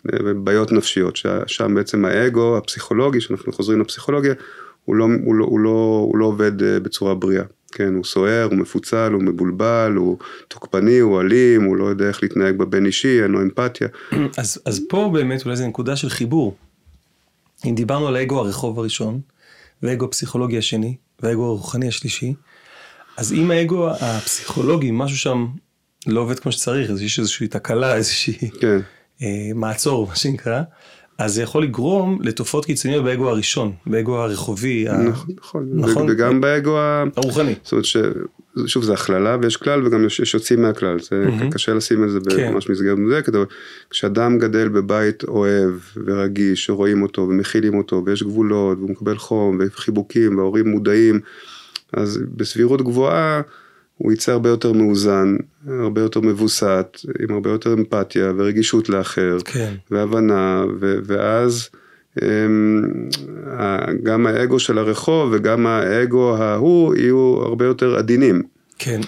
ובעיות 0.05 0.71
נפשיות, 0.71 1.19
שם 1.47 1.75
בעצם 1.75 2.05
האגו 2.05 2.57
הפסיכולוגי, 2.57 3.21
שאנחנו 3.21 3.53
חוזרים 3.53 3.81
לפסיכולוגיה, 3.81 4.33
הוא 4.85 4.95
לא, 4.95 5.07
הוא 5.25 5.35
לא, 5.35 5.45
הוא 5.45 5.59
לא, 5.59 6.05
הוא 6.09 6.17
לא 6.17 6.25
עובד 6.25 6.63
אה, 6.63 6.79
בצורה 6.79 7.15
בריאה. 7.15 7.43
כן, 7.71 7.93
הוא 7.95 8.03
סוער, 8.03 8.43
הוא 8.43 8.57
מפוצל, 8.57 9.11
הוא 9.13 9.23
מבולבל, 9.23 9.93
הוא 9.95 10.17
תוקפני, 10.47 10.99
הוא 10.99 11.21
אלים, 11.21 11.63
הוא 11.63 11.77
לא 11.77 11.85
יודע 11.85 12.07
איך 12.07 12.23
להתנהג 12.23 12.57
בבין 12.57 12.85
אישי, 12.85 13.23
אין 13.23 13.31
לו 13.31 13.41
אמפתיה. 13.41 13.87
אז, 14.37 14.61
אז 14.65 14.81
פה 14.89 15.09
באמת 15.13 15.45
אולי 15.45 15.55
זו 15.55 15.67
נקודה 15.67 15.95
של 15.95 16.09
חיבור. 16.09 16.55
אם 17.65 17.75
דיברנו 17.75 18.07
על 18.07 18.15
האגו 18.15 18.39
הרחוב 18.39 18.79
הראשון, 18.79 19.19
ואגו 19.83 20.05
הפסיכולוגי 20.05 20.57
השני, 20.57 20.95
והאגו 21.19 21.45
הרוחני 21.45 21.87
השלישי. 21.87 22.33
אז 23.17 23.33
אם 23.33 23.51
האגו 23.51 23.89
הפסיכולוגי, 23.89 24.89
משהו 24.93 25.17
שם 25.17 25.45
לא 26.07 26.21
עובד 26.21 26.39
כמו 26.39 26.51
שצריך, 26.51 26.89
אז 26.89 27.01
יש 27.01 27.19
איזושהי 27.19 27.47
תקלה, 27.47 27.95
איזושהי 27.95 28.49
כן. 28.61 28.79
אה, 29.21 29.51
מעצור, 29.55 30.07
מה 30.07 30.15
שנקרא, 30.15 30.61
אז 31.17 31.33
זה 31.33 31.41
יכול 31.41 31.63
לגרום 31.63 32.19
לתופעות 32.21 32.65
קיצוניות 32.65 33.03
באגו 33.03 33.29
הראשון, 33.29 33.71
באגו 33.85 34.17
הרחובי. 34.17 34.85
נכון, 34.89 35.25
נכון. 35.35 35.69
נכון. 35.73 36.09
וגם 36.09 36.41
באגו 36.41 36.77
הרוחני. 37.15 37.55
זאת 37.63 37.71
אומרת 37.71 37.85
שוב 38.65 38.83
זה 38.83 38.93
הכללה 38.93 39.37
ויש 39.41 39.57
כלל 39.57 39.87
וגם 39.87 40.05
יש, 40.05 40.19
יש 40.19 40.33
יוצאים 40.33 40.61
מהכלל, 40.61 40.99
זה 40.99 41.15
מהמם. 41.25 41.51
קשה 41.51 41.73
לשים 41.73 42.03
את 42.03 42.09
זה 42.09 42.19
כן. 42.35 42.53
ממש 42.53 42.69
מסגרת 42.69 42.97
מדויקת, 42.97 43.35
אבל 43.35 43.45
כשאדם 43.89 44.37
גדל 44.37 44.69
בבית 44.69 45.23
אוהב 45.23 45.73
ורגיש, 46.05 46.65
שרואים 46.65 47.03
אותו 47.03 47.21
ומכילים 47.21 47.77
אותו 47.77 48.03
ויש 48.05 48.23
גבולות 48.23 48.77
והוא 48.77 48.89
מקבל 48.89 49.17
חום 49.17 49.59
וחיבוקים 49.59 50.37
וההורים 50.37 50.67
מודעים, 50.67 51.19
אז 51.93 52.19
בסבירות 52.35 52.81
גבוהה 52.81 53.41
הוא 53.97 54.13
יצא 54.13 54.31
הרבה 54.31 54.49
יותר 54.49 54.71
מאוזן, 54.71 55.35
הרבה 55.67 56.01
יותר 56.01 56.19
מבוסת, 56.21 56.97
עם 57.19 57.33
הרבה 57.33 57.49
יותר 57.49 57.73
אמפתיה 57.73 58.31
ורגישות 58.37 58.89
לאחר. 58.89 59.37
כן, 59.45 59.73
והבנה, 59.91 60.63
ו- 60.79 60.97
ואז 61.03 61.69
הם, 62.21 62.83
ה- 63.47 63.93
גם 64.03 64.27
האגו 64.27 64.59
של 64.59 64.77
הרחוב 64.77 65.29
וגם 65.33 65.67
האגו 65.67 66.35
ההוא 66.37 66.95
יהיו 66.95 67.17
הרבה 67.45 67.65
יותר 67.65 67.95
עדינים. 67.95 68.41
כן, 68.79 69.01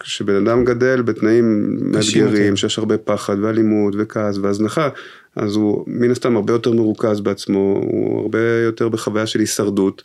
כשבן 0.00 0.46
אדם 0.46 0.64
גדל 0.64 1.02
בתנאים. 1.02 1.76
מאתגרים, 1.80 2.56
שיש 2.56 2.78
הרבה 2.78 2.98
פחד 2.98 3.36
ואלימות 3.42 3.94
וכעס 3.98 4.38
והזנחה, 4.38 4.88
אז 5.36 5.56
הוא 5.56 5.84
מן 5.86 6.10
הסתם 6.10 6.36
הרבה 6.36 6.52
יותר 6.52 6.72
מרוכז 6.72 7.20
בעצמו, 7.20 7.80
הוא 7.82 8.20
הרבה 8.22 8.38
יותר 8.64 8.88
בחוויה 8.88 9.26
של 9.26 9.40
הישרדות, 9.40 10.02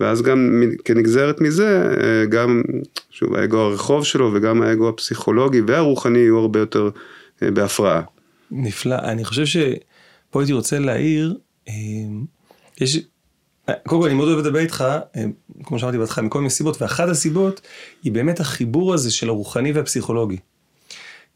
ואז 0.00 0.22
גם 0.22 0.62
כנגזרת 0.84 1.40
מזה, 1.40 1.94
אה, 2.00 2.26
גם, 2.26 2.62
שוב, 3.10 3.34
האגו 3.34 3.58
הרחוב 3.58 4.04
שלו 4.04 4.30
וגם 4.34 4.62
האגו 4.62 4.88
הפסיכולוגי 4.88 5.60
והרוחני 5.66 6.18
יהיו 6.18 6.38
הרבה 6.38 6.58
יותר 6.60 6.90
אה, 7.42 7.50
בהפרעה. 7.50 8.02
נפלא. 8.50 8.96
אני 9.02 9.24
חושב 9.24 9.46
שפה 9.46 10.40
הייתי 10.40 10.52
רוצה 10.52 10.78
להעיר, 10.78 11.34
אה, 11.68 11.74
יש, 12.80 12.98
קודם 13.86 14.00
כל 14.02 14.06
אני 14.06 14.14
מאוד 14.14 14.28
אוהב 14.28 14.38
לדבר 14.38 14.58
איתך, 14.58 14.84
כמו 15.64 15.78
שאמרתי 15.78 15.98
בהתחלה, 15.98 16.24
מכל 16.24 16.38
מיני 16.38 16.50
סיבות, 16.50 16.82
ואחת 16.82 17.08
הסיבות 17.08 17.60
היא 18.04 18.12
באמת 18.12 18.40
החיבור 18.40 18.94
הזה 18.94 19.10
של 19.10 19.28
הרוחני 19.28 19.72
והפסיכולוגי. 19.72 20.36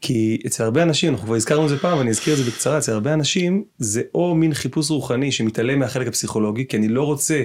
כי 0.05 0.37
אצל 0.45 0.63
הרבה 0.63 0.83
אנשים, 0.83 1.11
אנחנו 1.13 1.25
כבר 1.25 1.35
הזכרנו 1.35 1.63
את 1.63 1.69
זה 1.69 1.77
פעם, 1.77 1.97
ואני 1.97 2.09
אזכיר 2.09 2.33
את 2.33 2.37
זה 2.37 2.43
בקצרה, 2.51 2.77
אצל 2.77 2.91
הרבה 2.91 3.13
אנשים 3.13 3.63
זה 3.77 4.01
או 4.15 4.35
מין 4.35 4.53
חיפוש 4.53 4.89
רוחני 4.91 5.31
שמתעלם 5.31 5.79
מהחלק 5.79 6.07
הפסיכולוגי, 6.07 6.67
כי 6.67 6.77
אני 6.77 6.87
לא 6.87 7.03
רוצה, 7.03 7.43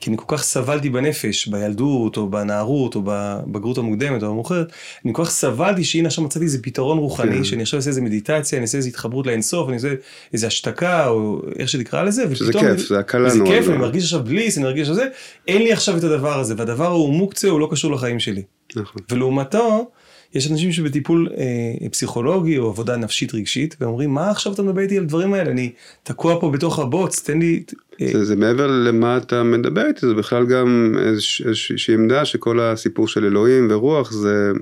כי 0.00 0.10
אני 0.10 0.16
כל 0.16 0.36
כך 0.36 0.42
סבלתי 0.42 0.90
בנפש, 0.90 1.46
בילדות, 1.48 2.16
או 2.16 2.28
בנערות, 2.30 2.94
או 2.94 3.02
בבגרות 3.04 3.78
המוקדמת, 3.78 4.22
או 4.22 4.28
המאוחרת, 4.28 4.66
אני 5.04 5.12
כל 5.14 5.24
כך 5.24 5.30
סבלתי 5.30 5.84
שהנה 5.84 6.08
עכשיו 6.08 6.24
מצאתי 6.24 6.44
איזה 6.44 6.58
פתרון 6.62 6.98
רוחני, 6.98 7.36
כן. 7.36 7.44
שאני 7.44 7.62
עכשיו 7.62 7.76
אעשה 7.78 7.90
איזה 7.90 8.00
מדיטציה, 8.00 8.58
אני 8.58 8.62
אעשה 8.62 8.78
איזה 8.78 8.88
התחברות 8.88 9.26
לאינסוף, 9.26 9.68
אני 9.68 9.76
אעשה 9.76 9.94
איזה 10.32 10.46
השתקה, 10.46 11.06
או 11.08 11.42
איך 11.58 11.68
שתקרא 11.68 12.02
לזה, 12.02 12.24
שזה 12.34 12.44
ופתאום 12.48 12.62
כיף, 12.64 12.72
אני- 12.72 12.82
זה 12.82 12.98
הקלה 12.98 13.34
נורא 13.34 13.50
כיף, 13.50 13.60
גדולה. 13.62 13.76
אני 13.76 13.82
מרגיש 13.84 14.04
עכשיו 14.04 14.24
בליס, 14.24 14.56
אני 14.58 14.64
מרגיש 14.64 14.88
שזה, 14.88 15.04
אין 15.48 15.62
לי 15.62 15.72
עכשיו 15.72 15.96
את 15.96 16.04
הדבר 16.04 16.38
הזה, 16.40 16.54
והדבר 16.58 16.84
ההוא 16.86 17.14
מוקצה, 17.14 17.48
הוא 17.48 17.60
לא 17.60 17.68
קשור 17.70 17.92
לחיים 17.92 18.20
שלי. 18.20 18.42
נכון. 18.76 19.02
ולעומתו, 19.10 19.90
יש 20.34 20.50
אנשים 20.50 20.72
שבטיפול 20.72 21.28
אה, 21.36 21.88
פסיכולוגי 21.90 22.58
או 22.58 22.68
עבודה 22.68 22.96
נפשית 22.96 23.34
רגשית, 23.34 23.76
ואומרים, 23.80 24.10
מה 24.10 24.30
עכשיו 24.30 24.52
אתה 24.52 24.62
מדבר 24.62 24.80
איתי 24.80 24.98
על 24.98 25.04
דברים 25.04 25.34
האלה? 25.34 25.50
אני 25.50 25.72
תקוע 26.02 26.40
פה 26.40 26.50
בתוך 26.50 26.78
הבוץ, 26.78 27.20
תן 27.20 27.38
לי... 27.38 27.62
אה, 28.00 28.08
זה, 28.12 28.24
זה 28.24 28.36
מעבר 28.36 28.66
למה 28.66 29.16
אתה 29.16 29.42
מדבר 29.42 29.86
איתי, 29.86 30.06
זה 30.06 30.14
בכלל 30.14 30.46
גם 30.46 30.94
איזוש- 30.98 31.42
איזושהי 31.46 31.94
עמדה 31.94 32.24
שכל 32.24 32.60
הסיפור 32.60 33.08
של 33.08 33.24
אלוהים 33.24 33.68
ורוח 33.70 34.12
זה, 34.12 34.52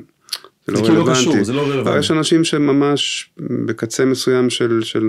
זה 0.67 0.73
לא 0.73 0.79
זה 0.79 0.85
כאילו 0.85 0.95
לא 0.97 1.01
רלוונטי. 1.03 1.21
קשור, 1.21 1.45
זה 1.45 1.53
לא 1.53 1.63
רלוונטי. 1.71 1.99
יש 1.99 2.11
אנשים 2.11 2.45
שממש 2.45 3.31
בקצה 3.67 4.05
מסוים 4.05 4.51
של, 4.51 4.81
של 4.83 5.09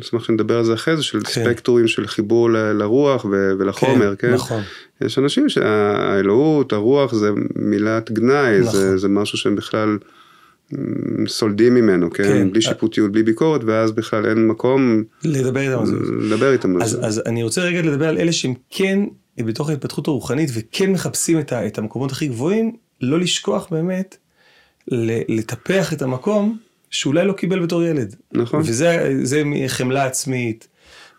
נשמח 0.00 0.24
שנדבר 0.24 0.58
על 0.58 0.64
זה 0.64 0.74
אחרי 0.74 0.96
זה, 0.96 1.02
של 1.02 1.20
כן. 1.20 1.30
ספקטורים 1.30 1.88
של 1.88 2.06
חיבור 2.06 2.50
ל- 2.50 2.72
לרוח 2.72 3.24
ו- 3.24 3.52
ולחומר, 3.58 4.14
כן? 4.16 4.34
נכון. 4.34 4.62
יש 5.00 5.18
אנשים 5.18 5.48
שהאלוהות, 5.48 6.72
הרוח 6.72 7.14
זה 7.14 7.30
מילת 7.56 8.10
גנאי, 8.12 8.60
נכון. 8.60 8.72
זה, 8.72 8.96
זה 8.98 9.08
משהו 9.08 9.38
שהם 9.38 9.56
בכלל 9.56 9.98
סולדים 11.28 11.74
ממנו, 11.74 12.10
כן? 12.10 12.22
כן. 12.24 12.50
בלי 12.50 12.62
שיפוטיות, 12.62 13.12
בלי 13.12 13.22
ביקורת, 13.22 13.64
ואז 13.64 13.92
בכלל 13.92 14.26
אין 14.26 14.46
מקום 14.46 15.02
לדבר 15.24 15.60
איתם 15.60 15.78
על 15.80 15.86
זה. 15.86 15.96
לדבר 16.20 16.52
איתם 16.52 16.76
על 16.76 16.82
אז, 16.82 16.90
זה. 16.90 17.00
אז 17.06 17.22
אני 17.26 17.42
רוצה 17.42 17.60
רגע 17.60 17.82
לדבר 17.82 18.08
על 18.08 18.18
אלה 18.18 18.32
שהם 18.32 18.54
כן 18.70 19.00
בתוך 19.38 19.68
ההתפתחות 19.70 20.08
הרוחנית 20.08 20.50
וכן 20.54 20.92
מחפשים 20.92 21.38
את, 21.38 21.52
ה, 21.52 21.66
את 21.66 21.78
המקומות 21.78 22.12
הכי 22.12 22.26
גבוהים, 22.26 22.72
לא 23.00 23.18
לשכוח 23.20 23.68
באמת 23.70 24.16
לטפח 24.88 25.92
את 25.92 26.02
המקום 26.02 26.58
שאולי 26.90 27.26
לא 27.26 27.32
קיבל 27.32 27.60
בתור 27.60 27.82
ילד. 27.82 28.14
נכון. 28.32 28.60
וזה 28.60 29.18
זה 29.22 29.42
חמלה 29.68 30.04
עצמית. 30.04 30.68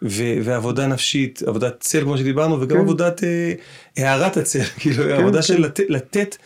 ו- 0.01 0.38
ועבודה 0.43 0.88
נפשית, 0.88 1.41
עבודת 1.45 1.79
צל 1.79 2.01
כמו 2.01 2.17
שדיברנו, 2.17 2.62
וגם 2.62 2.77
כן. 2.77 2.84
עבודת 2.84 3.24
אה, 3.24 3.53
הערת 3.98 4.38
הצל, 4.38 4.63
כאילו 4.79 5.03
עבודה 5.03 5.38
כן. 5.38 5.48
של 5.48 5.62
לתת, 5.62 5.84
לתת, 5.89 6.38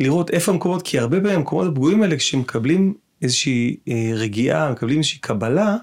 לראות 0.00 0.30
איפה 0.30 0.52
המקומות, 0.52 0.82
כי 0.82 0.98
הרבה 0.98 1.20
פעמים 1.20 1.36
המקומות 1.36 1.66
הפגועים 1.68 2.02
האלה, 2.02 2.16
כשמקבלים 2.16 2.94
איזושהי 3.22 3.76
אה, 3.88 4.10
רגיעה, 4.14 4.72
מקבלים 4.72 4.98
איזושהי 4.98 5.18
קבלה, 5.18 5.76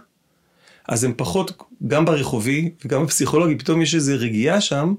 אז 0.87 1.03
הם 1.03 1.13
פחות, 1.17 1.63
גם 1.87 2.05
ברחובי 2.05 2.69
וגם 2.85 3.05
בפסיכולוגי, 3.05 3.55
פתאום 3.55 3.81
יש 3.81 3.95
איזו 3.95 4.13
רגיעה 4.17 4.61
שם, 4.61 4.93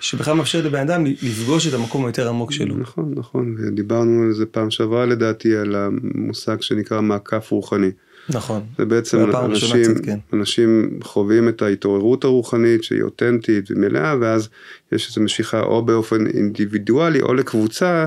שבכלל 0.00 0.34
מאפשרת 0.34 0.64
לבן 0.64 0.78
אדם 0.78 1.06
לפגוש 1.06 1.66
את 1.66 1.74
המקום 1.74 2.06
היותר 2.06 2.28
עמוק 2.28 2.52
שלו. 2.52 2.76
נכון, 2.76 3.12
נכון, 3.16 3.56
ודיברנו 3.58 4.22
על 4.22 4.32
זה 4.32 4.46
פעם 4.46 4.70
שעברה 4.70 5.06
לדעתי, 5.06 5.56
על 5.56 5.74
המושג 5.74 6.60
שנקרא 6.60 7.00
מעקף 7.00 7.50
רוחני. 7.50 7.90
נכון. 8.28 8.62
זה 8.78 8.84
בעצם 8.84 9.30
אנשים, 9.44 9.94
קצת, 9.94 10.04
כן. 10.04 10.18
אנשים 10.32 10.98
חווים 11.02 11.48
את 11.48 11.62
ההתעוררות 11.62 12.24
הרוחנית 12.24 12.84
שהיא 12.84 13.02
אותנטית 13.02 13.70
ומלאה, 13.70 14.14
ואז 14.20 14.48
יש 14.92 15.08
איזו 15.08 15.20
משיכה 15.20 15.60
או 15.60 15.82
באופן 15.82 16.26
אינדיבידואלי 16.26 17.20
או 17.20 17.34
לקבוצה 17.34 18.06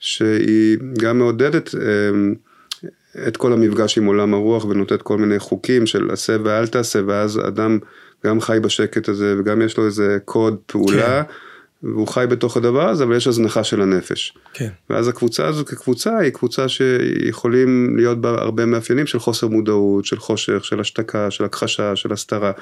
שהיא 0.00 0.78
גם 0.98 1.18
מעודדת 1.18 1.74
אמ, 1.74 2.34
את 3.28 3.36
כל 3.36 3.52
המפגש 3.52 3.98
עם 3.98 4.06
עולם 4.06 4.34
הרוח 4.34 4.64
ונותנת 4.64 5.02
כל 5.02 5.18
מיני 5.18 5.38
חוקים 5.38 5.86
של 5.86 6.10
עשה 6.10 6.36
ואל 6.44 6.66
תעשה, 6.66 7.00
ואז 7.06 7.40
אדם 7.48 7.78
גם 8.26 8.40
חי 8.40 8.58
בשקט 8.62 9.08
הזה 9.08 9.34
וגם 9.38 9.62
יש 9.62 9.76
לו 9.76 9.86
איזה 9.86 10.18
קוד 10.24 10.56
פעולה. 10.66 11.22
והוא 11.82 12.08
חי 12.08 12.24
בתוך 12.28 12.56
הדבר 12.56 12.88
הזה, 12.88 13.04
אבל 13.04 13.16
יש 13.16 13.26
הזנחה 13.26 13.64
של 13.64 13.82
הנפש. 13.82 14.34
כן. 14.52 14.68
ואז 14.90 15.08
הקבוצה 15.08 15.46
הזו 15.46 15.64
כקבוצה 15.64 16.18
היא 16.18 16.30
קבוצה 16.30 16.68
שיכולים 16.68 17.96
להיות 17.96 18.20
בה 18.20 18.30
הרבה 18.30 18.66
מאפיינים 18.66 19.06
של 19.06 19.18
חוסר 19.18 19.48
מודעות, 19.48 20.04
של 20.04 20.18
חושך, 20.18 20.64
של 20.64 20.80
השתקה, 20.80 21.30
של 21.30 21.44
הכחשה, 21.44 21.96
של 21.96 22.12
הסתרה. 22.12 22.52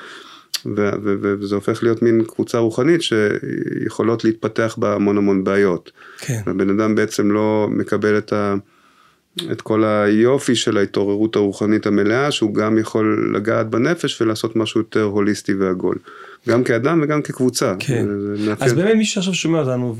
ו- 0.66 0.90
ו- 1.02 1.14
ו- 1.22 1.34
וזה 1.40 1.54
הופך 1.54 1.82
להיות 1.82 2.02
מין 2.02 2.24
קבוצה 2.24 2.58
רוחנית 2.58 3.00
שיכולות 3.02 4.24
להתפתח 4.24 4.76
בה 4.78 4.94
המון 4.94 5.16
המון 5.18 5.44
בעיות. 5.44 5.90
כן. 6.18 6.40
הבן 6.46 6.80
אדם 6.80 6.94
בעצם 6.94 7.30
לא 7.30 7.68
מקבל 7.70 8.18
את, 8.18 8.32
ה- 8.32 8.54
את 9.52 9.60
כל 9.60 9.84
היופי 9.84 10.56
של 10.56 10.76
ההתעוררות 10.76 11.37
הרוחנית 11.37 11.87
המלאה, 11.87 12.30
שהוא 12.30 12.54
גם 12.54 12.78
יכול 12.78 13.32
לגעת 13.37 13.70
בנפש 13.70 14.22
ולעשות 14.22 14.56
משהו 14.56 14.80
יותר 14.80 15.02
הוליסטי 15.02 15.54
ועגול. 15.54 15.96
גם 16.49 16.64
כאדם 16.64 17.00
וגם 17.02 17.22
כקבוצה. 17.22 17.75
כן. 17.78 18.06
מאפיין. 18.38 18.70
אז 18.70 18.72
באמת 18.72 18.94
מי 18.94 19.04
שעכשיו 19.04 19.34
שומע 19.34 19.60
אותנו 19.60 19.94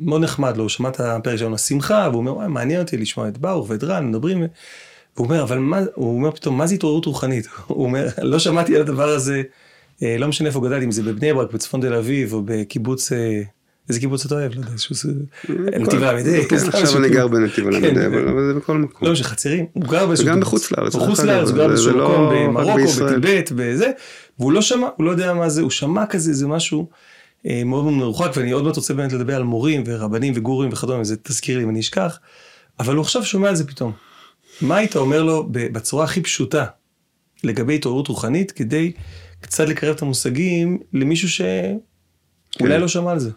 ומאוד 0.00 0.22
נחמד 0.22 0.56
לו, 0.56 0.62
הוא 0.62 0.68
שמע 0.68 0.88
את 0.88 1.00
הפרק 1.00 1.36
שלנו 1.36 1.54
השמחה, 1.54 2.08
והוא 2.10 2.18
אומר, 2.18 2.36
וואי, 2.36 2.48
מעניין 2.48 2.80
אותי 2.80 2.96
לשמוע 2.96 3.28
את 3.28 3.38
ברוך 3.38 3.70
ואת 3.70 3.84
רן, 3.84 4.08
מדברים, 4.08 4.38
והוא 5.16 5.26
אומר, 5.26 5.42
אבל 5.42 5.58
מה, 5.58 5.80
הוא 5.94 6.16
אומר 6.16 6.30
פתאום, 6.30 6.58
מה 6.58 6.66
זה 6.66 6.74
התעוררות 6.74 7.06
רוחנית? 7.06 7.48
הוא 7.66 7.84
אומר, 7.84 8.08
לא 8.22 8.38
שמעתי 8.38 8.76
על 8.76 8.82
הדבר 8.82 9.08
הזה, 9.08 9.42
אה, 10.02 10.16
לא 10.18 10.28
משנה 10.28 10.48
איפה 10.48 10.60
גדלתי, 10.60 10.84
אם 10.84 10.90
זה 10.90 11.02
בבני 11.02 11.32
ברק, 11.32 11.52
בצפון 11.52 11.80
תל 11.80 11.94
אביב, 11.94 12.32
או 12.32 12.42
בקיבוץ, 12.44 13.12
אה, 13.12 13.42
איזה 13.88 14.00
קיבוץ 14.00 14.24
אתה 14.26 14.34
אוהב? 14.34 14.52
לא 14.54 14.60
יודע, 14.60 14.72
איזשהו... 14.72 14.94
נתיב 15.80 16.02
העמידי. 16.02 16.44
כן, 16.48 16.56
עכשיו 16.56 16.98
אני 16.98 17.08
גר 17.08 17.28
בנתיב 17.28 17.64
כן, 17.70 17.74
העמידי, 17.74 18.06
אבל 18.06 18.52
זה 18.52 18.60
בכל 18.60 18.78
מקום. 18.78 19.06
לא 19.08 19.12
משנה, 19.12 19.26
חצרים, 19.28 19.66
הוא 19.72 19.82
גר 19.84 20.06
באיזשהו 20.06 20.26
קיבוץ. 20.28 20.42
בחוץ 20.42 20.70
לארץ, 20.72 20.94
בחוץ 20.94 21.20
לארץ, 21.20 21.48
הוא 21.48 21.56
גר 21.56 21.62
זה- 21.62 21.68
באיזשהו 21.68 21.92
זה 21.92 21.98
לא 21.98 22.08
מקום 22.08 22.56
רק 22.58 22.66
במרוקו. 22.66 23.04
בטיבט, 23.06 23.52
בזה, 23.56 23.90
והוא 24.38 24.52
לא 24.52 24.62
שמע, 24.62 24.88
הוא 24.96 25.06
לא 25.06 25.10
יודע 25.10 25.34
מה 25.34 25.48
זה, 25.48 25.62
הוא 25.62 25.70
שמע 25.70 26.06
כזה, 26.06 26.30
איזה 26.30 26.46
משהו 26.46 26.88
אה, 27.46 27.62
מאוד 27.64 27.84
מאוד 27.84 27.94
מרוחק, 27.94 28.30
ואני 28.36 28.50
עוד 28.50 28.64
מעט 28.64 28.76
רוצה 28.76 28.94
באמת 28.94 29.12
לדבר 29.12 29.36
על 29.36 29.42
מורים 29.42 29.82
ורבנים 29.86 30.32
וגורים 30.36 30.70
וכדומה, 30.72 31.04
זה 31.04 31.16
תזכיר 31.22 31.58
לי 31.58 31.64
אם 31.64 31.70
אני 31.70 31.80
אשכח, 31.80 32.18
אבל 32.80 32.94
הוא 32.94 33.02
עכשיו 33.02 33.24
שומע 33.24 33.48
על 33.48 33.54
זה 33.56 33.66
פתאום. 33.66 33.92
מה 34.60 34.76
היית 34.76 34.96
אומר 34.96 35.22
לו 35.22 35.46
בצורה 35.50 36.04
הכי 36.04 36.20
פשוטה 36.20 36.64
לגבי 37.44 37.74
התעוררות 37.74 38.08
רוחנית, 38.08 38.52
כדי 38.52 38.92
קצת 39.40 39.68
לקרב 39.68 39.94
את 39.94 40.02
המושגים 40.02 40.78
למישהו 40.92 41.28
כן. 42.58 42.80
לא 42.80 42.88
שמע 42.88 43.12
על 43.12 43.18
זה. 43.18 43.30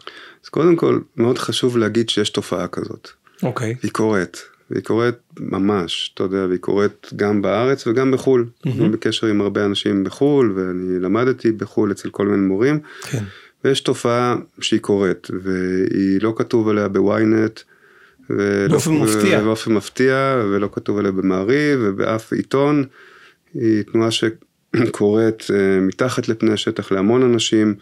אז 0.43 0.49
קודם 0.49 0.75
כל, 0.75 0.99
מאוד 1.17 1.37
חשוב 1.37 1.77
להגיד 1.77 2.09
שיש 2.09 2.29
תופעה 2.29 2.67
כזאת. 2.67 3.09
אוקיי. 3.43 3.75
היא 3.83 3.91
קורית, 3.91 4.43
והיא 4.71 4.83
קורית 4.83 5.15
ממש, 5.39 6.11
אתה 6.13 6.23
יודע, 6.23 6.45
והיא 6.47 6.59
קורית 6.59 7.07
גם 7.15 7.41
בארץ 7.41 7.87
וגם 7.87 8.11
בחו"ל. 8.11 8.45
אני 8.65 8.89
בקשר 8.89 9.27
עם 9.27 9.41
הרבה 9.41 9.65
אנשים 9.65 10.03
בחו"ל, 10.03 10.53
ואני 10.55 10.99
למדתי 10.99 11.51
בחו"ל 11.51 11.91
אצל 11.91 12.09
כל 12.09 12.27
מיני 12.27 12.41
מורים, 12.47 12.79
כן. 13.01 13.23
ויש 13.63 13.81
תופעה 13.81 14.35
שהיא 14.61 14.79
קורית, 14.79 15.27
והיא 15.43 16.19
לא 16.21 16.33
כתוב 16.37 16.69
עליה 16.69 16.87
בוויינט. 16.87 17.59
ולא- 18.29 18.67
באופן 18.69 18.91
מפתיע. 18.93 19.41
באופן 19.41 19.73
מפתיע, 19.73 20.43
ולא 20.51 20.69
כתוב 20.71 20.97
עליה 20.97 21.11
במעריב 21.11 21.79
ובאף 21.81 22.33
עיתון. 22.33 22.83
היא 23.53 23.81
תנועה 23.83 24.09
שקורית 24.11 25.47
אה, 25.53 25.79
מתחת 25.81 26.29
לפני 26.29 26.51
השטח 26.53 26.91
להמון 26.91 27.23
אנשים, 27.23 27.75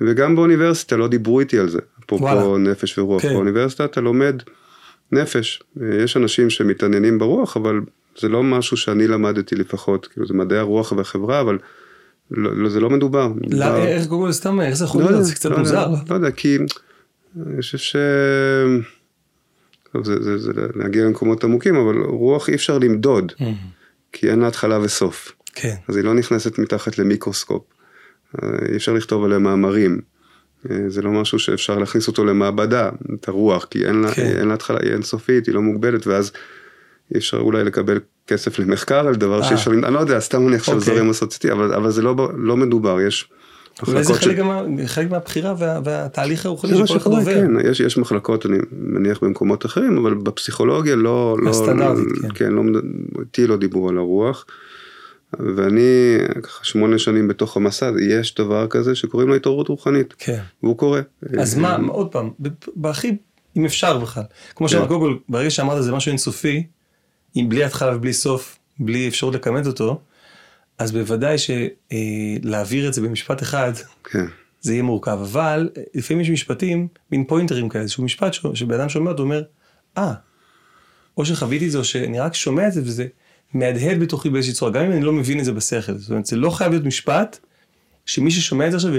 וגם 0.00 0.36
באוניברסיטה 0.36 0.96
לא 0.96 1.08
דיברו 1.08 1.40
איתי 1.40 1.58
על 1.58 1.68
זה. 1.68 1.78
אפרופו. 2.04 2.58
נפש 2.58 2.98
ורוח. 2.98 3.22
כן. 3.22 3.32
באוניברסיטה 3.32 3.84
אתה 3.84 4.00
לומד 4.00 4.42
נפש. 5.12 5.62
יש 6.04 6.16
אנשים 6.16 6.50
שמתעניינים 6.50 7.18
ברוח, 7.18 7.56
אבל 7.56 7.80
זה 8.18 8.28
לא 8.28 8.42
משהו 8.42 8.76
שאני 8.76 9.06
למדתי 9.06 9.54
לפחות, 9.54 10.06
כאילו 10.06 10.26
זה 10.26 10.34
מדעי 10.34 10.58
הרוח 10.58 10.92
והחברה, 10.92 11.40
אבל 11.40 11.58
לא, 12.30 12.56
לא, 12.56 12.68
זה 12.68 12.80
לא 12.80 12.90
מדובר. 12.90 13.32
לא, 13.50 13.76
איך 13.76 14.06
קודם 14.06 14.22
כל 14.22 14.32
סתם, 14.32 14.60
איך 14.60 14.74
זה 14.74 14.84
יכול 14.84 15.02
לא 15.02 15.10
להיות? 15.10 15.24
זה 15.24 15.34
קצת 15.34 15.50
לא 15.50 15.58
מוזר. 15.58 15.88
לא, 15.88 15.96
לא 16.10 16.14
יודע, 16.14 16.30
כי 16.30 16.58
אני 17.46 17.62
חושב 17.62 17.78
ש... 17.78 17.96
טוב, 19.92 20.04
זה, 20.04 20.22
זה, 20.22 20.38
זה 20.38 20.52
להגיע 20.74 21.04
למקומות 21.04 21.44
עמוקים, 21.44 21.76
אבל 21.76 21.96
רוח 21.98 22.48
אי 22.48 22.54
אפשר 22.54 22.78
למדוד, 22.78 23.32
mm-hmm. 23.32 23.44
כי 24.12 24.30
אין 24.30 24.38
לה 24.38 24.48
התחלה 24.48 24.80
וסוף. 24.80 25.32
כן. 25.54 25.74
אז 25.88 25.96
היא 25.96 26.04
לא 26.04 26.14
נכנסת 26.14 26.58
מתחת 26.58 26.98
למיקרוסקופ. 26.98 27.62
אה, 28.42 28.48
אי 28.70 28.76
אפשר 28.76 28.92
לכתוב 28.92 29.24
עליה 29.24 29.38
מאמרים. 29.38 30.00
אה, 30.70 30.76
זה 30.88 31.02
לא 31.02 31.10
משהו 31.10 31.38
שאפשר 31.38 31.78
להכניס 31.78 32.08
אותו 32.08 32.24
למעבדה, 32.24 32.90
את 33.14 33.28
הרוח, 33.28 33.64
כי 33.70 33.86
אין 33.86 34.02
לה, 34.02 34.12
כן. 34.12 34.36
אין 34.38 34.48
לה 34.48 34.54
התחלה, 34.54 34.78
היא 34.82 34.92
אינסופית, 34.92 35.46
היא 35.46 35.54
לא 35.54 35.62
מוגבלת, 35.62 36.06
ואז 36.06 36.32
אי 37.14 37.18
אפשר 37.18 37.38
אולי 37.38 37.64
לקבל 37.64 37.98
כסף 38.26 38.58
למחקר 38.58 39.06
על 39.06 39.14
דבר 39.14 39.42
שאי 39.42 39.54
אפשר, 39.54 39.70
אני 39.70 39.94
לא 39.94 39.98
יודע, 39.98 40.20
סתם 40.20 40.48
אני 40.48 40.56
עכשיו 40.56 40.78
אוקיי. 40.78 40.94
זורם 40.94 41.10
אסוציאטי, 41.10 41.52
אבל, 41.52 41.74
אבל 41.74 41.90
זה 41.90 42.02
לא, 42.02 42.14
לא 42.36 42.56
מדובר, 42.56 43.00
יש... 43.00 43.28
אולי 43.88 44.04
זה 44.04 44.14
חלק, 44.14 44.36
ש... 44.36 44.40
מה, 44.40 44.62
חלק 44.86 45.10
מהבחירה 45.10 45.54
וה, 45.58 45.80
והתהליך 45.84 46.46
הרוחני 46.46 46.86
שכל 46.86 46.96
אחד 46.96 47.10
עובר. 47.10 47.34
כן, 47.34 47.50
יש, 47.70 47.80
יש 47.80 47.98
מחלקות, 47.98 48.46
אני 48.46 48.58
מניח 48.72 49.22
במקומות 49.22 49.66
אחרים, 49.66 49.98
אבל 49.98 50.14
בפסיכולוגיה 50.14 50.96
לא... 50.96 51.36
לא- 51.42 51.50
הסטנדרטית, 51.50 52.04
לא, 52.22 52.28
כן. 52.28 52.34
כן, 52.34 52.52
לא, 52.52 52.62
איתי 53.20 53.46
לא 53.46 53.56
דיברו 53.56 53.88
על 53.88 53.98
הרוח. 53.98 54.46
ואני 55.32 56.18
ככה 56.42 56.64
שמונה 56.64 56.98
שנים 56.98 57.28
בתוך 57.28 57.56
המסע, 57.56 57.90
יש 58.10 58.34
דבר 58.34 58.66
כזה 58.66 58.94
שקוראים 58.94 59.28
לו 59.28 59.34
התעוררות 59.34 59.68
רוחנית. 59.68 60.14
כן. 60.18 60.40
והוא 60.62 60.78
קורה. 60.78 61.00
אז 61.38 61.54
מה, 61.58 61.76
עוד 61.88 62.12
פעם, 62.12 62.30
בהכי, 62.76 63.16
אם 63.56 63.64
אפשר 63.64 63.98
בכלל. 63.98 64.22
כמו 64.56 64.68
כן. 64.68 64.86
קודם 64.86 65.00
כל, 65.00 65.16
ברגע 65.28 65.50
שאמרת 65.50 65.84
זה 65.84 65.92
משהו 65.92 66.10
אינסופי, 66.10 66.66
אם 67.36 67.46
בלי 67.48 67.64
התחלה 67.64 67.96
ובלי 67.96 68.12
סוף, 68.12 68.58
בלי 68.78 69.08
אפשרות 69.08 69.34
לכמת 69.34 69.66
אותו, 69.66 70.00
אז 70.78 70.92
בוודאי 70.92 71.36
שלהעביר 71.38 72.88
את 72.88 72.94
זה 72.94 73.00
במשפט 73.00 73.42
אחד, 73.42 73.72
כן. 74.04 74.26
זה 74.60 74.72
יהיה 74.72 74.82
מורכב. 74.82 75.18
אבל 75.22 75.68
לפעמים 75.94 76.20
יש 76.20 76.30
משפטים, 76.30 76.88
מין 77.12 77.24
פוינטרים 77.24 77.68
כאלה, 77.68 77.88
שהוא 77.88 78.04
משפט 78.04 78.32
שבן 78.54 78.80
אדם 78.80 78.88
שומע 78.88 79.10
אותו 79.10 79.22
אומר, 79.22 79.42
אה, 79.98 80.12
או 81.16 81.26
שחוויתי 81.26 81.66
את 81.66 81.70
זה, 81.70 81.78
או 81.78 81.84
שאני 81.84 82.20
רק 82.20 82.34
שומע 82.34 82.68
את 82.68 82.72
זה 82.72 82.80
וזה 82.84 83.06
מהדהד 83.54 84.00
בתוכי 84.00 84.30
באיזושהי 84.30 84.54
צורה, 84.54 84.72
גם 84.72 84.84
אם 84.84 84.92
אני 84.92 85.02
לא 85.02 85.12
מבין 85.12 85.38
את 85.40 85.44
זה 85.44 85.52
בשכל. 85.52 85.92
זאת 85.92 86.10
אומרת, 86.10 86.26
זה 86.26 86.36
לא 86.36 86.50
חייב 86.50 86.70
להיות 86.70 86.84
משפט 86.84 87.38
שמי 88.06 88.30
ששומע 88.30 88.66
את 88.66 88.70
זה 88.70 88.76
עכשיו 88.76 88.92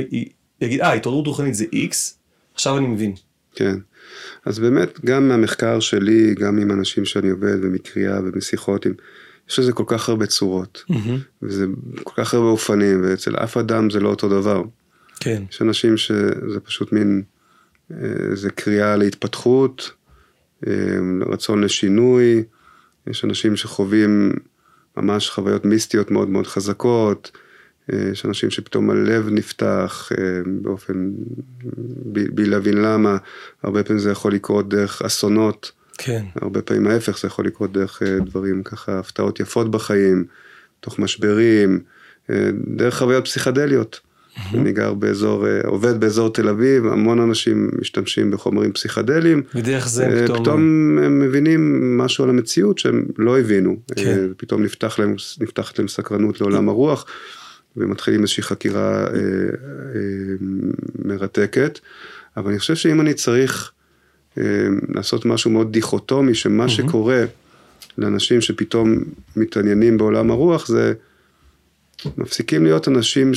יגיד, 0.61 0.81
אה, 0.81 0.93
התעוררות 0.93 1.27
רוחנית 1.27 1.55
זה 1.55 1.65
איקס, 1.73 2.19
עכשיו 2.53 2.77
אני 2.77 2.87
מבין. 2.87 3.13
כן. 3.55 3.77
אז 4.45 4.59
באמת, 4.59 5.05
גם 5.05 5.27
מהמחקר 5.27 5.79
שלי, 5.79 6.35
גם 6.35 6.59
עם 6.59 6.71
אנשים 6.71 7.05
שאני 7.05 7.29
עובד, 7.29 7.55
ומקריאה 7.63 8.19
ומשיחות 8.19 8.85
עם, 8.85 8.93
יש 9.49 9.59
לזה 9.59 9.73
כל 9.73 9.83
כך 9.87 10.09
הרבה 10.09 10.25
צורות, 10.25 10.83
mm-hmm. 10.91 10.95
וזה 11.41 11.65
כל 12.03 12.23
כך 12.23 12.33
הרבה 12.33 12.47
אופנים, 12.47 13.01
ואצל 13.03 13.35
אף 13.35 13.57
אדם 13.57 13.89
זה 13.89 13.99
לא 13.99 14.09
אותו 14.09 14.29
דבר. 14.29 14.63
כן. 15.19 15.43
יש 15.51 15.61
אנשים 15.61 15.97
שזה 15.97 16.59
פשוט 16.63 16.91
מין, 16.91 17.21
אה, 17.91 17.97
זה 18.33 18.49
קריאה 18.49 18.95
להתפתחות, 18.95 19.91
אה, 20.67 20.73
רצון 21.27 21.63
לשינוי, 21.63 22.43
יש 23.09 23.25
אנשים 23.25 23.55
שחווים 23.55 24.33
ממש 24.97 25.29
חוויות 25.29 25.65
מיסטיות 25.65 26.11
מאוד 26.11 26.29
מאוד 26.29 26.47
חזקות, 26.47 27.31
אה, 27.93 28.09
יש 28.11 28.25
אנשים 28.25 28.49
שפתאום 28.49 28.89
הלב 28.89 29.29
נפתח 29.29 30.09
באופן, 30.61 31.11
בלי 32.05 32.45
להבין 32.45 32.77
למה, 32.77 33.17
הרבה 33.63 33.83
פעמים 33.83 33.99
זה 33.99 34.11
יכול 34.11 34.33
לקרות 34.33 34.69
דרך 34.69 35.01
אסונות. 35.01 35.71
כן. 35.97 36.25
הרבה 36.35 36.61
פעמים 36.61 36.87
ההפך, 36.87 37.19
זה 37.19 37.27
יכול 37.27 37.45
לקרות 37.45 37.73
דרך 37.73 38.03
אה, 38.03 38.19
דברים 38.19 38.63
ככה, 38.63 38.99
הפתעות 38.99 39.39
יפות 39.39 39.71
בחיים, 39.71 40.25
תוך 40.79 40.99
משברים, 40.99 41.79
אה, 42.29 42.49
דרך 42.67 42.97
חוויות 42.97 43.25
פסיכדליות. 43.25 43.99
אני 44.53 44.71
גר 44.71 44.93
באזור, 44.93 45.47
אה, 45.47 45.61
עובד 45.65 45.99
באזור 45.99 46.33
תל 46.33 46.49
אביב, 46.49 46.85
המון 46.85 47.19
אנשים 47.19 47.69
משתמשים 47.79 48.31
בחומרים 48.31 48.73
פסיכדליים. 48.73 49.43
ודרך 49.55 49.87
זה 49.87 50.23
פתאום... 50.23 50.39
פתאום 50.39 50.61
הם 50.97 51.19
מבינים 51.19 51.97
משהו 51.97 52.23
על 52.23 52.29
המציאות 52.29 52.77
שהם 52.79 53.05
לא 53.17 53.39
הבינו. 53.39 53.77
כן. 53.95 54.27
פתאום 54.37 54.63
נפתח 54.63 54.99
להם, 54.99 55.15
נפתחת 55.39 55.79
להם 55.79 55.87
סקרנות 55.87 56.41
לעולם 56.41 56.69
הרוח, 56.69 57.05
ומתחילים 57.77 58.21
איזושהי 58.21 58.43
חקירה 58.43 59.03
אה, 59.03 59.07
אה, 59.07 59.99
מרתקת. 61.05 61.79
אבל 62.37 62.49
אני 62.49 62.59
חושב 62.59 62.75
שאם 62.75 63.01
אני 63.01 63.13
צריך... 63.13 63.71
אה, 64.37 64.67
לעשות 64.89 65.25
משהו 65.25 65.51
מאוד 65.51 65.71
דיכוטומי, 65.71 66.35
שמה. 66.35 66.69
שקורה 66.69 67.25
לאנשים 67.97 68.41
שפתאום 68.41 68.95
מתעניינים 69.35 69.97
בעולם 69.97 70.31
הרוח 70.31 70.67
זה 70.67 70.93
מפסיקים 72.17 72.63
להיות 72.63 72.87
אנשים 72.87 73.31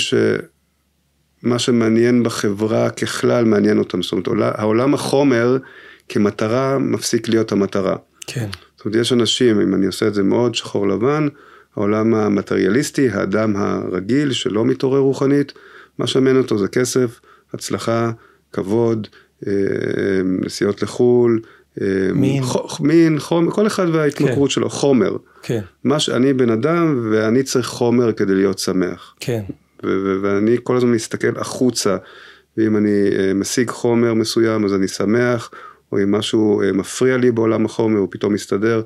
שמה 1.42 1.59
שמעניין 1.59 2.22
בחברה 2.22 2.90
ככלל 2.90 3.44
מעניין 3.44 3.79
אותם. 3.79 4.03
זאת 4.03 4.12
אומרת, 4.12 4.55
העולם 4.59 4.94
החומר 4.94 5.59
כמטרה 6.09 6.79
מפסיק 6.79 7.29
להיות 7.29 7.53
המטרה. 7.53 7.96
כן. 8.26 8.48
זאת 8.76 8.85
אומרת, 8.85 9.00
יש 9.00 9.12
אנשים, 9.12 9.61
אם 9.61 9.74
אני 9.74 9.87
עושה 9.87 10.07
את 10.07 10.14
זה 10.14 10.22
מאוד 10.22 10.55
שחור 10.55 10.88
לבן, 10.88 11.29
העולם 11.76 12.14
המטריאליסטי, 12.14 13.09
האדם 13.09 13.57
הרגיל 13.57 14.33
שלא 14.33 14.64
מתעורר 14.64 14.98
רוחנית, 14.98 15.53
מה 15.98 16.07
שמעניין 16.07 16.37
אותו 16.37 16.59
זה 16.59 16.68
כסף, 16.68 17.20
הצלחה, 17.55 18.11
כבוד, 18.53 19.07
אה, 19.46 19.53
נסיעות 20.24 20.83
לחו"ל, 20.83 21.40
אה, 21.81 21.87
מין, 22.14 22.42
ח, 22.42 22.81
מין 22.81 23.18
חומר, 23.18 23.50
כל 23.50 23.66
אחד 23.66 23.87
וההתמכרות 23.92 24.48
כן. 24.48 24.55
שלו, 24.55 24.70
חומר. 24.70 25.16
כן. 25.42 25.61
מה 25.85 26.00
שאני 26.00 26.33
בן 26.33 26.50
אדם 26.50 27.09
ואני 27.12 27.42
צריך 27.42 27.66
חומר 27.66 28.12
כדי 28.12 28.35
להיות 28.35 28.59
שמח. 28.59 29.14
כן. 29.20 29.42
ואני 30.23 30.57
כל 30.62 30.77
הזמן 30.77 30.90
מסתכל 30.90 31.37
החוצה, 31.37 31.97
ואם 32.57 32.77
אני 32.77 33.09
אה, 33.19 33.35
משיג 33.35 33.71
חומר 33.71 34.14
מסוים 34.14 34.64
אז 34.64 34.75
אני 34.75 34.88
שמח, 34.88 35.51
או 35.93 35.99
אם 35.99 36.11
משהו 36.11 36.62
מפריע 36.75 37.16
לי 37.16 37.31
בעולם 37.31 37.64
החומר, 37.64 37.99
הוא 37.99 38.09
פתאום 38.11 38.33
מסתדר, 38.33 38.83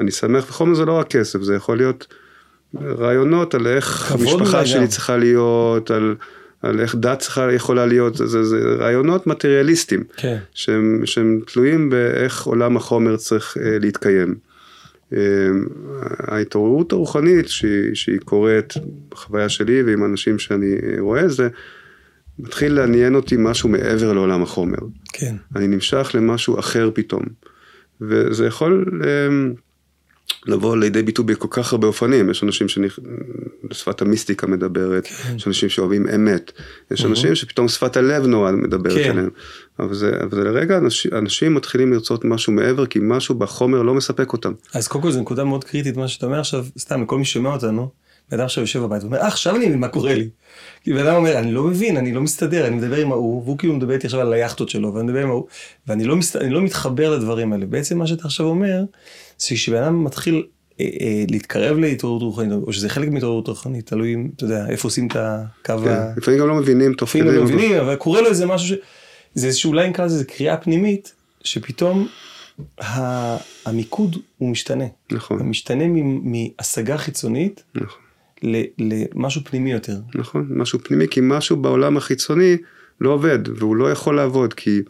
אני 0.00 0.10
שמח, 0.10 0.44
וחומר 0.48 0.74
זה 0.74 0.84
לא 0.84 0.92
רק 0.92 1.08
כסף, 1.08 1.42
זה 1.42 1.54
יכול 1.54 1.76
להיות 1.76 2.06
רעיונות 2.82 3.54
על 3.54 3.66
איך 3.66 4.12
המשפחה 4.12 4.66
שלי 4.66 4.88
צריכה 4.88 5.16
להיות, 5.16 5.90
על... 5.90 6.14
על 6.62 6.80
איך 6.80 6.94
דת 6.94 7.18
צריכה, 7.18 7.52
יכולה 7.52 7.86
להיות, 7.86 8.16
זה, 8.16 8.26
זה, 8.26 8.44
זה 8.44 8.58
רעיונות 8.78 9.26
מטריאליסטיים, 9.26 10.04
כן. 10.16 10.36
שהם, 10.54 11.02
שהם 11.04 11.40
תלויים 11.46 11.90
באיך 11.90 12.42
עולם 12.42 12.76
החומר 12.76 13.16
צריך 13.16 13.56
אה, 13.60 13.78
להתקיים. 13.80 14.34
אה, 15.12 15.18
ההתעוררות 16.18 16.92
הרוחנית 16.92 17.48
שהיא, 17.48 17.94
שהיא 17.94 18.18
קורית 18.24 18.74
בחוויה 19.08 19.48
שלי 19.48 19.82
ועם 19.82 20.04
אנשים 20.04 20.38
שאני 20.38 20.76
רואה, 20.98 21.28
זה 21.28 21.48
מתחיל 22.38 22.72
לעניין 22.72 23.14
אותי 23.14 23.36
משהו 23.38 23.68
מעבר 23.68 24.12
לעולם 24.12 24.42
החומר. 24.42 24.78
כן. 25.12 25.36
אני 25.56 25.66
נמשך 25.66 26.10
למשהו 26.14 26.58
אחר 26.58 26.90
פתאום. 26.94 27.22
וזה 28.00 28.46
יכול... 28.46 29.00
אה, 29.04 29.28
לבוא 30.46 30.76
לידי 30.76 31.02
ביטוי 31.02 31.24
בכל 31.24 31.48
כך 31.50 31.72
הרבה 31.72 31.86
אופנים, 31.86 32.30
יש 32.30 32.42
אנשים 32.42 32.66
ששפת 32.68 34.02
המיסטיקה 34.02 34.46
מדברת, 34.46 35.06
כן. 35.06 35.36
יש 35.36 35.46
אנשים 35.46 35.68
שאוהבים 35.68 36.08
אמת, 36.08 36.52
יש 36.90 37.00
mm-hmm. 37.00 37.06
אנשים 37.06 37.34
שפתאום 37.34 37.68
שפת 37.68 37.96
הלב 37.96 38.26
נורא 38.26 38.52
מדברת 38.52 39.04
כן. 39.04 39.10
עליהם, 39.10 39.30
אבל 39.78 39.94
זה, 39.94 40.10
אבל 40.22 40.44
לרגע 40.48 40.78
אנשים, 40.78 41.10
אנשים 41.14 41.54
מתחילים 41.54 41.92
לרצות 41.92 42.24
משהו 42.24 42.52
מעבר, 42.52 42.86
כי 42.86 42.98
משהו 43.02 43.34
בחומר 43.34 43.82
לא 43.82 43.94
מספק 43.94 44.32
אותם. 44.32 44.52
אז 44.74 44.88
קודם 44.88 45.02
כל 45.02 45.10
זו 45.10 45.20
נקודה 45.20 45.44
מאוד 45.44 45.64
קריטית, 45.64 45.96
מה 45.96 46.08
שאתה 46.08 46.26
אומר 46.26 46.40
עכשיו, 46.40 46.66
סתם 46.78 47.02
לכל 47.02 47.18
מי 47.18 47.24
ששומע 47.24 47.50
אותנו, 47.50 47.90
בן 48.30 48.36
אדם 48.36 48.44
עכשיו 48.44 48.62
יושב 48.62 48.80
בבית 48.80 49.02
ואומר, 49.02 49.18
אה, 49.18 49.26
עכשיו 49.26 49.56
אני 49.56 49.66
מבין 49.66 49.80
מה 49.80 49.88
קורה 49.88 50.14
לי. 50.14 50.28
כי 50.84 50.92
בן 50.92 51.06
אדם 51.06 51.16
אומר, 51.16 51.38
אני 51.38 51.52
לא 51.52 51.62
מבין, 51.62 51.96
אני 51.96 52.12
לא 52.12 52.20
מסתדר, 52.20 52.66
אני 52.66 52.76
מדבר 52.76 52.96
עם 52.96 53.12
ההוא, 53.12 53.42
והוא 53.44 53.58
כאילו 53.58 53.74
מדבר 53.74 53.92
איתי 53.94 54.06
עכשיו 54.06 54.20
על 54.20 54.32
היאכטות 54.32 54.68
שלו, 54.68 54.94
ואני 54.94 55.06
מדבר 55.06 55.22
עם 55.22 55.28
ההוא, 55.28 55.46
ואני 55.86 56.04
לא, 56.04 56.16
מסת... 56.16 56.36
לא 56.50 56.62
מתחבר 56.62 57.16
לדברים 57.16 57.52
האלה. 57.52 57.66
בעצם 57.66 57.98
מה 57.98 58.06
שאתה 58.06 58.22
עכשיו 58.24 58.46
אומר, 58.46 58.82
זה 59.38 59.56
שבן 59.56 59.82
אדם 59.82 60.04
מתחיל 60.04 60.46
אה, 60.80 60.86
אה, 61.00 61.24
להתקרב 61.30 61.78
להתעוררות 61.78 62.22
רוחנית, 62.22 62.52
או 62.52 62.72
שזה 62.72 62.88
חלק 62.88 63.08
מהתעוררות 63.08 63.48
רוחנית, 63.48 63.86
תלוי 63.86 64.16
אתה 64.36 64.44
יודע, 64.44 64.66
איפה 64.68 64.88
עושים 64.88 65.06
את 65.06 65.16
הקו 65.16 65.78
כן, 65.84 65.90
ה... 65.90 66.12
לפעמים 66.16 66.40
גם 66.40 66.48
לא 66.48 66.54
מבינים 66.54 66.94
תוך 66.94 67.10
כדי. 67.10 67.22
לפעמים 67.22 67.38
לא 67.38 67.44
מבינים, 67.44 67.76
אבל 67.76 67.96
קורה 67.96 68.20
לו 68.20 68.28
איזה 68.28 68.46
משהו 68.46 68.68
ש... 68.68 68.78
זה 69.34 69.46
איזשהו, 69.46 69.70
אולי 69.70 69.88
נקרא 69.88 70.04
לזה 70.04 70.24
קריאה 70.24 70.56
פנימית, 70.56 71.12
שפתאום 71.44 72.08
המיקוד 73.66 74.16
הוא 74.38 74.50
משתנה. 74.50 74.84
נכון. 75.12 75.38
הוא 75.38 75.46
משתנה 75.46 75.84
מהשגה 76.22 76.98
חיצונית. 76.98 77.62
נכון. 77.74 78.02
למשהו 78.78 79.40
פנימי 79.44 79.72
יותר. 79.72 79.96
נכון, 80.14 80.46
משהו 80.50 80.78
פנימי, 80.78 81.08
כי 81.08 81.20
משהו 81.22 81.56
בעולם 81.56 81.96
החיצוני 81.96 82.56
לא 83.00 83.10
עובד, 83.10 83.38
והוא 83.58 83.76
לא 83.76 83.92
יכול 83.92 84.16
לעבוד, 84.16 84.54
כי 84.54 84.80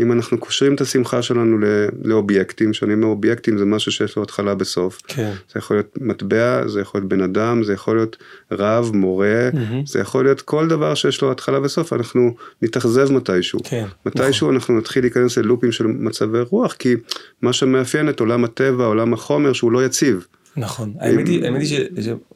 אם 0.00 0.12
אנחנו 0.12 0.38
קושרים 0.38 0.74
את 0.74 0.80
השמחה 0.80 1.22
שלנו 1.22 1.58
לאובייקטים, 2.04 2.72
שאני 2.72 2.94
אומר 2.94 3.06
אובייקטים 3.06 3.58
זה 3.58 3.64
משהו 3.64 3.92
שיש 3.92 4.16
לו 4.16 4.22
התחלה 4.22 4.54
בסוף. 4.54 5.02
כן. 5.06 5.32
זה 5.52 5.58
יכול 5.58 5.76
להיות 5.76 5.98
מטבע, 6.00 6.68
זה 6.68 6.80
יכול 6.80 7.00
להיות 7.00 7.08
בן 7.08 7.22
אדם, 7.22 7.64
זה 7.64 7.72
יכול 7.72 7.96
להיות 7.96 8.16
רב, 8.52 8.90
מורה, 8.94 9.50
mm-hmm. 9.52 9.86
זה 9.86 10.00
יכול 10.00 10.24
להיות 10.24 10.40
כל 10.40 10.68
דבר 10.68 10.94
שיש 10.94 11.22
לו 11.22 11.30
התחלה 11.30 11.62
וסוף, 11.62 11.92
אנחנו 11.92 12.34
נתאכזב 12.62 13.12
מתישהו. 13.12 13.58
כן, 13.64 13.84
מתישהו 14.06 14.46
נכון. 14.46 14.54
אנחנו 14.54 14.78
נתחיל 14.78 15.04
להיכנס 15.04 15.38
ללופים 15.38 15.72
של 15.72 15.86
מצבי 15.86 16.40
רוח, 16.40 16.72
כי 16.72 16.94
מה 17.42 17.52
שמאפיין 17.52 18.08
את 18.08 18.20
עולם 18.20 18.44
הטבע, 18.44 18.84
עולם 18.84 19.12
החומר, 19.12 19.52
שהוא 19.52 19.72
לא 19.72 19.84
יציב. 19.84 20.26
נכון, 20.56 20.94
האמת 21.00 21.28
היא, 21.28 21.44
האמת 21.44 21.60
היא 21.60 21.68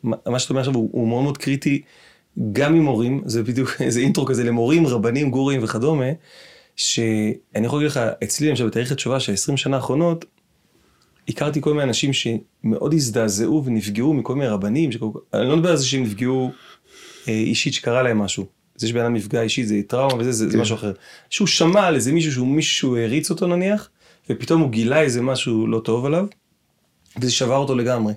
שמה 0.03 0.39
שאתה 0.39 0.51
אומר 0.51 0.61
עכשיו 0.61 0.75
הוא 0.75 1.09
מאוד 1.09 1.23
מאוד 1.23 1.39
קריטי, 1.39 1.83
גם 2.53 2.75
עם 2.75 2.83
מורים, 2.83 3.23
זה 3.27 3.43
בדיוק 3.43 3.71
איזה 3.81 4.01
אינטרו 4.01 4.27
כזה 4.27 4.45
למורים, 4.45 4.87
רבנים, 4.87 5.31
גורים 5.31 5.65
וכדומה, 5.65 6.05
שאני 6.79 7.67
יכול 7.67 7.79
להגיד 7.79 7.91
לך, 7.91 8.01
אצלי 8.25 8.49
למשל 8.49 8.67
בתאריך 8.67 8.93
התשובה 8.93 9.21
של 9.21 9.33
20 9.33 9.57
שנה 9.57 9.77
האחרונות, 9.77 10.25
הכרתי 11.29 11.61
כל 11.61 11.71
מיני 11.73 11.85
אנשים 11.85 12.11
שמאוד 12.13 12.95
הזדעזעו 12.95 13.65
ונפגעו 13.65 14.15
מכל 14.15 14.35
מיני 14.35 14.49
רבנים, 14.49 14.93
שכל... 14.93 15.09
אני 15.35 15.49
לא 15.49 15.57
מדבר 15.57 15.71
על 15.71 15.77
זה 15.77 15.87
שהם 15.87 16.03
נפגעו 16.03 16.51
אה, 17.29 17.33
אישית 17.33 17.75
שקרה 17.75 18.03
להם 18.03 18.19
משהו. 18.19 18.47
זה 18.77 18.89
שבן 18.89 19.01
אדם 19.01 19.15
נפגע 19.15 19.43
אישית 19.43 19.69
זה 19.69 19.81
טראומה 19.87 20.15
וזה, 20.15 20.33
זה, 20.33 20.47
זה 20.47 20.53
כן. 20.53 20.61
משהו 20.61 20.77
אחר. 20.77 20.93
שהוא 21.31 21.49
שמע 21.49 21.87
על 21.87 21.95
איזה 21.95 22.13
מישהו 22.13 22.33
שהוא 22.33 22.47
מישהו 22.47 22.97
העריץ 22.97 23.31
אותו 23.31 23.47
נניח, 23.47 23.89
ופתאום 24.31 24.61
הוא 24.61 24.71
גילה 24.71 25.01
איזה 25.01 25.23
משהו 25.23 25.67
לא 25.67 25.81
טוב 25.85 26.07
עליו, 26.07 26.27
וזה 27.21 27.33
שבר 27.33 27.57
אותו 27.57 27.75
לגמרי. 27.75 28.13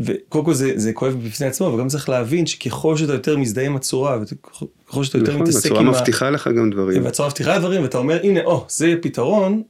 וקודם 0.00 0.44
כל 0.44 0.54
זה, 0.54 0.72
זה 0.76 0.92
כואב 0.92 1.16
בפני 1.26 1.46
עצמו, 1.46 1.66
וגם 1.66 1.88
צריך 1.88 2.08
להבין 2.08 2.46
שככל 2.46 2.96
שאתה 2.96 3.12
יותר 3.12 3.36
מזדהה 3.36 3.66
עם 3.66 3.76
הצורה, 3.76 4.18
וככל 4.22 5.04
שאתה 5.04 5.18
יותר 5.18 5.30
נכון, 5.32 5.42
מתעסק 5.42 5.70
עם 5.70 5.76
ה... 5.76 5.80
הצורה 5.80 6.00
מבטיחה 6.00 6.30
לך 6.30 6.48
גם 6.48 6.70
דברים. 6.70 7.04
והצורה 7.04 7.28
מבטיחה 7.28 7.58
דברים, 7.58 7.82
ואתה 7.82 7.98
אומר, 7.98 8.20
הנה, 8.22 8.44
או, 8.44 8.66
זה 8.68 8.94
פתרון, 9.02 9.62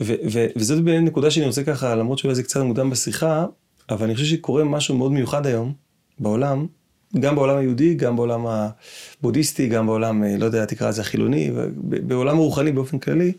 ו- 0.00 0.14
ו- 0.32 0.46
וזאת 0.56 0.84
באמת 0.84 1.08
נקודה 1.08 1.30
שאני 1.30 1.46
רוצה 1.46 1.64
ככה, 1.64 1.94
למרות 1.94 2.18
שאולי 2.18 2.34
זה 2.34 2.42
קצת 2.42 2.60
מוקדם 2.60 2.90
בשיחה, 2.90 3.46
אבל 3.90 4.04
אני 4.04 4.14
חושב 4.14 4.26
שקורה 4.26 4.64
משהו 4.64 4.96
מאוד 4.96 5.12
מיוחד 5.12 5.46
היום 5.46 5.72
בעולם, 6.18 6.66
גם 7.20 7.34
בעולם 7.34 7.56
היהודי, 7.56 7.94
גם 7.94 8.16
בעולם 8.16 8.46
הבודהיסטי, 8.46 9.68
גם 9.68 9.86
בעולם, 9.86 10.24
אה, 10.24 10.36
לא 10.38 10.44
יודע, 10.44 10.64
תקרא 10.64 10.88
לזה 10.88 11.00
החילוני, 11.00 11.50
בעולם 11.78 12.36
הרוחני 12.38 12.72
באופן 12.72 12.98
כללי, 12.98 13.32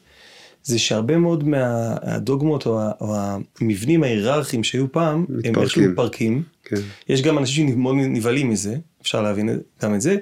זה 0.67 0.79
שהרבה 0.79 1.17
מאוד 1.17 1.43
מהדוגמות 1.47 2.65
או, 2.65 2.79
או 3.01 3.15
המבנים 3.61 4.03
ההיררכיים 4.03 4.63
שהיו 4.63 4.91
פעם, 4.91 5.21
מתפרקים. 5.21 5.55
הם 5.55 5.61
איכשהו 5.61 5.81
מתפרקים. 5.81 6.43
כן. 6.63 6.75
יש 7.09 7.21
גם 7.21 7.37
אנשים 7.37 7.69
שמאוד 7.69 7.95
נבהלים 7.99 8.49
מזה, 8.49 8.75
אפשר 9.01 9.21
להבין 9.21 9.49
גם 9.83 9.95
את 9.95 10.01
זה, 10.01 10.15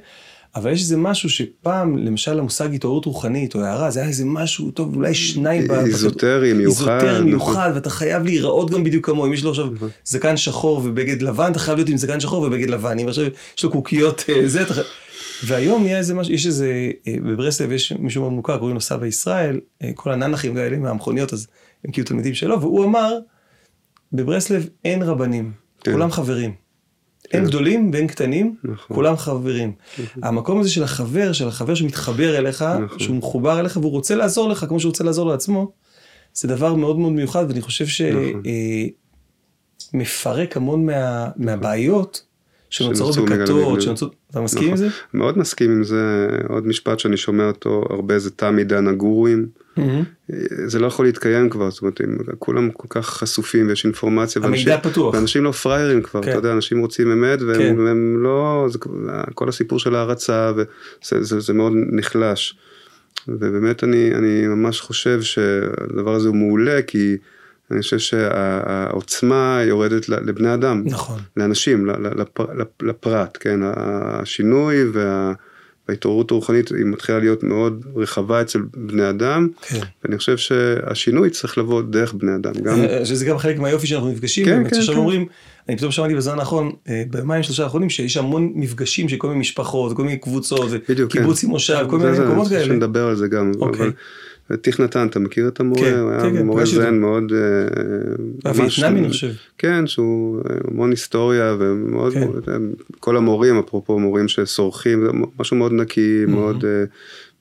אבל 0.55 0.71
יש 0.71 0.81
איזה 0.81 0.97
משהו 0.97 1.29
שפעם, 1.29 1.97
למשל 1.97 2.39
המושג 2.39 2.73
התעוררות 2.73 3.05
רוחנית 3.05 3.55
או 3.55 3.61
הערה, 3.61 3.91
זה 3.91 3.99
היה 3.99 4.09
איזה 4.09 4.25
משהו 4.25 4.71
טוב, 4.71 4.95
אולי 4.95 5.13
שניים. 5.13 5.71
איזוטרי, 5.71 6.53
מיוחד. 6.53 6.91
איזוטרי, 6.91 7.11
נכון. 7.11 7.23
מיוחד, 7.23 7.71
ואתה 7.75 7.89
חייב 7.89 8.23
להיראות 8.23 8.71
גם 8.71 8.83
בדיוק 8.83 9.05
כמוהו. 9.05 9.27
אם 9.27 9.33
יש 9.33 9.43
לו 9.43 9.49
עכשיו 9.49 9.65
נכון. 9.65 9.89
זקן 10.05 10.37
שחור 10.37 10.81
ובגד 10.85 11.21
לבן, 11.21 11.51
אתה 11.51 11.59
חייב 11.59 11.77
להיות 11.77 11.89
עם 11.89 11.97
זקן 11.97 12.19
שחור 12.19 12.41
ובגד 12.41 12.69
לבן. 12.69 12.99
אם 12.99 13.07
עכשיו 13.07 13.25
יש 13.57 13.63
לו 13.63 13.71
קוקיות 13.71 14.23
אה, 14.29 14.47
זה, 14.47 14.61
אתה 14.61 14.73
חייב... 14.73 14.85
והיום 15.43 15.85
יהיה 15.85 15.97
איזה 15.97 16.13
משהו, 16.13 16.33
יש 16.33 16.45
איזה, 16.45 16.91
אה, 17.07 17.15
בברסלב 17.23 17.71
יש 17.71 17.91
מישהו 17.91 18.21
מאוד 18.21 18.33
מוכר, 18.33 18.57
קוראים 18.57 18.75
לו 18.75 18.81
סבא 18.81 19.05
ישראל, 19.05 19.59
אה, 19.83 19.91
כל 19.95 20.11
הננחים 20.11 20.57
האלה 20.57 20.77
מהמכוניות, 20.77 21.33
אז 21.33 21.47
הם 21.85 21.91
כאילו 21.91 22.07
תלמידים 22.07 22.33
שלו, 22.33 22.61
והוא 22.61 22.85
אמר, 22.85 23.17
בברסלב 24.13 24.69
אין 24.85 25.01
רבנים, 25.01 25.51
כן. 25.83 25.91
כולם 25.91 26.11
חברים. 26.11 26.64
כן. 27.29 27.37
אין 27.37 27.47
גדולים 27.47 27.91
ואין 27.93 28.07
קטנים, 28.07 28.55
נכון. 28.63 28.95
כולם 28.95 29.17
חברים. 29.17 29.71
נכון. 30.03 30.23
המקום 30.23 30.59
הזה 30.59 30.69
של 30.69 30.83
החבר, 30.83 31.33
של 31.33 31.47
החבר 31.47 31.75
שמתחבר 31.75 32.37
אליך, 32.37 32.61
נכון. 32.61 32.99
שהוא 32.99 33.15
מחובר 33.15 33.59
אליך 33.59 33.77
והוא 33.77 33.91
רוצה 33.91 34.15
לעזור 34.15 34.49
לך 34.49 34.65
כמו 34.67 34.79
שהוא 34.79 34.89
רוצה 34.89 35.03
לעזור 35.03 35.29
לעצמו, 35.29 35.71
זה 36.33 36.47
דבר 36.47 36.73
מאוד 36.73 36.99
מאוד 36.99 37.11
מיוחד, 37.11 37.45
ואני 37.47 37.61
חושב 37.61 37.85
שמפרק 37.85 38.19
נכון. 39.93 40.39
אה, 40.39 40.45
המון 40.55 40.85
מה, 40.85 41.29
מהבעיות 41.35 42.23
שנוצרות 42.69 43.17
בכתות, 43.17 43.81
שנוצרות... 43.81 44.15
אתה 44.31 44.41
מסכים 44.41 44.63
נכון. 44.63 44.71
עם 44.71 44.77
זה? 44.77 44.87
מאוד 45.13 45.37
מסכים 45.37 45.71
עם 45.71 45.83
זה. 45.83 46.27
עוד 46.49 46.67
משפט 46.67 46.99
שאני 46.99 47.17
שומע 47.17 47.47
אותו 47.47 47.83
הרבה 47.89 48.19
זה 48.19 48.31
תם 48.31 48.57
עידן 48.57 48.87
הגורואים. 48.87 49.47
Mm-hmm. 49.77 50.35
זה 50.65 50.79
לא 50.79 50.87
יכול 50.87 51.05
להתקיים 51.05 51.49
כבר, 51.49 51.71
זאת 51.71 51.81
אומרת, 51.81 52.01
כולם 52.39 52.71
כל 52.71 52.87
כך 52.89 53.09
חשופים 53.09 53.67
ויש 53.67 53.85
אינפורמציה. 53.85 54.41
המידע 54.41 54.71
ואנשים, 54.71 54.91
פתוח. 54.91 55.13
ואנשים 55.13 55.43
לא 55.43 55.51
פראיירים 55.51 56.01
כבר, 56.01 56.21
כן. 56.21 56.29
אתה 56.29 56.37
יודע, 56.37 56.51
אנשים 56.51 56.79
רוצים 56.79 57.11
אמת 57.11 57.41
והם 57.41 57.75
כן. 57.75 58.23
לא, 58.23 58.67
זה, 58.69 58.79
כל 59.33 59.49
הסיפור 59.49 59.79
של 59.79 59.95
הערצה 59.95 60.51
וזה 60.55 61.23
זה, 61.23 61.39
זה 61.39 61.53
מאוד 61.53 61.73
נחלש. 61.75 62.57
ובאמת 63.27 63.83
אני, 63.83 64.11
אני 64.15 64.47
ממש 64.47 64.81
חושב 64.81 65.21
שהדבר 65.21 66.13
הזה 66.13 66.27
הוא 66.27 66.35
מעולה 66.35 66.81
כי 66.81 67.17
אני 67.71 67.81
חושב 67.81 67.99
שהעוצמה 67.99 69.61
יורדת 69.63 70.09
לבני 70.09 70.53
אדם, 70.53 70.83
נכון, 70.85 71.19
לאנשים, 71.37 71.89
לפרט, 72.81 73.37
כן, 73.39 73.59
השינוי 73.63 74.89
וה... 74.93 75.33
וההתעוררות 75.89 76.31
הרוחנית 76.31 76.69
היא 76.69 76.85
מתחילה 76.85 77.19
להיות 77.19 77.43
מאוד 77.43 77.85
רחבה 77.95 78.41
אצל 78.41 78.59
בני 78.73 79.09
אדם, 79.09 79.47
כן. 79.61 79.79
ואני 80.03 80.17
חושב 80.17 80.37
שהשינוי 80.37 81.29
צריך 81.29 81.57
לבוא 81.57 81.81
דרך 81.81 82.13
בני 82.13 82.35
אדם. 82.35 82.53
גם... 82.63 82.83
אה, 82.83 83.05
שזה 83.05 83.25
גם 83.25 83.37
חלק 83.37 83.59
מהיופי 83.59 83.87
שאנחנו 83.87 84.09
נפגשים, 84.09 84.45
כן, 84.45 84.63
כן, 84.69 84.81
כן. 84.87 84.93
אומרים, 84.93 85.25
אני 85.69 85.77
פתאום 85.77 85.91
שמעתי 85.91 86.15
בזמן 86.15 86.39
האחרון, 86.39 86.71
אה, 86.89 87.03
ביומיים 87.09 87.43
שלושה 87.43 87.63
האחרונים, 87.63 87.89
שיש 87.89 88.17
המון 88.17 88.51
מפגשים 88.55 89.09
של 89.09 89.17
כל 89.17 89.27
מיני 89.27 89.39
משפחות, 89.39 89.95
כל 89.95 90.03
מיני 90.03 90.17
קבוצות, 90.17 90.69
קיבוץ 91.09 91.43
עם 91.43 91.49
מושב, 91.49 91.85
כל 91.89 91.99
מיני 91.99 92.19
מקומות 92.19 92.47
כאלה. 92.47 92.65
שנדבר 92.65 93.07
על 93.07 93.15
זה 93.15 93.27
גם, 93.27 93.51
אוקיי. 93.59 93.81
אבל 93.81 93.91
טיך 94.61 94.79
נתן, 94.79 95.07
אתה 95.07 95.19
מכיר 95.19 95.47
את 95.47 95.59
המורה? 95.59 95.81
כן, 95.81 95.99
הוא 95.99 96.11
היה 96.11 96.21
כן, 96.21 96.37
כן, 96.37 96.45
מורה 96.45 96.65
זן 96.65 96.99
מאוד... 96.99 97.31
הווייטנאמי 98.45 98.99
אני 98.99 99.09
חושב. 99.09 99.31
כן, 99.57 99.87
שהוא 99.87 100.41
המון 100.67 100.91
היסטוריה 100.91 101.55
ומאוד, 101.59 102.13
כן. 102.13 102.61
כל 102.99 103.17
המורים, 103.17 103.59
אפרופו 103.59 103.99
מורים 103.99 104.27
שסורחים, 104.27 105.07
משהו 105.39 105.57
מאוד 105.57 105.71
נקי, 105.71 106.23
mm-hmm. 106.23 106.29
מאוד 106.29 106.65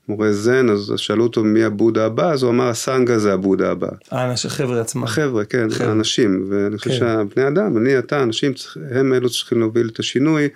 מורה 0.09 0.33
זן, 0.33 0.71
אז 0.71 0.93
שאלו 0.97 1.25
אותו 1.25 1.45
מי 1.45 1.65
הבודה 1.65 2.07
הבא, 2.07 2.33
אז 2.33 2.43
הוא 2.43 2.51
אמר 2.51 2.69
הסנגה 2.69 3.19
זה 3.19 3.33
הבודה 3.33 3.71
הבא. 3.71 3.89
האנשים, 4.11 4.51
החבר'ה 4.51 4.81
עצמם. 4.81 5.05
החבר'ה, 5.05 5.45
כן, 5.45 5.71
חבר'ה. 5.71 5.89
האנשים, 5.89 6.47
ואני 6.49 6.79
חושב 6.79 6.91
כן. 6.91 6.97
שהבני 6.97 7.49
אדם, 7.49 7.77
אני, 7.77 7.99
אתה, 7.99 8.23
אנשים, 8.23 8.53
הם 8.91 9.15
אלו 9.15 9.29
שצריכים 9.29 9.61
להוביל 9.61 9.89
את 9.93 9.99
השינוי, 9.99 10.49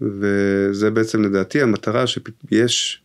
וזה 0.00 0.90
בעצם 0.90 1.22
לדעתי 1.22 1.62
המטרה 1.62 2.04
שיש 2.06 3.00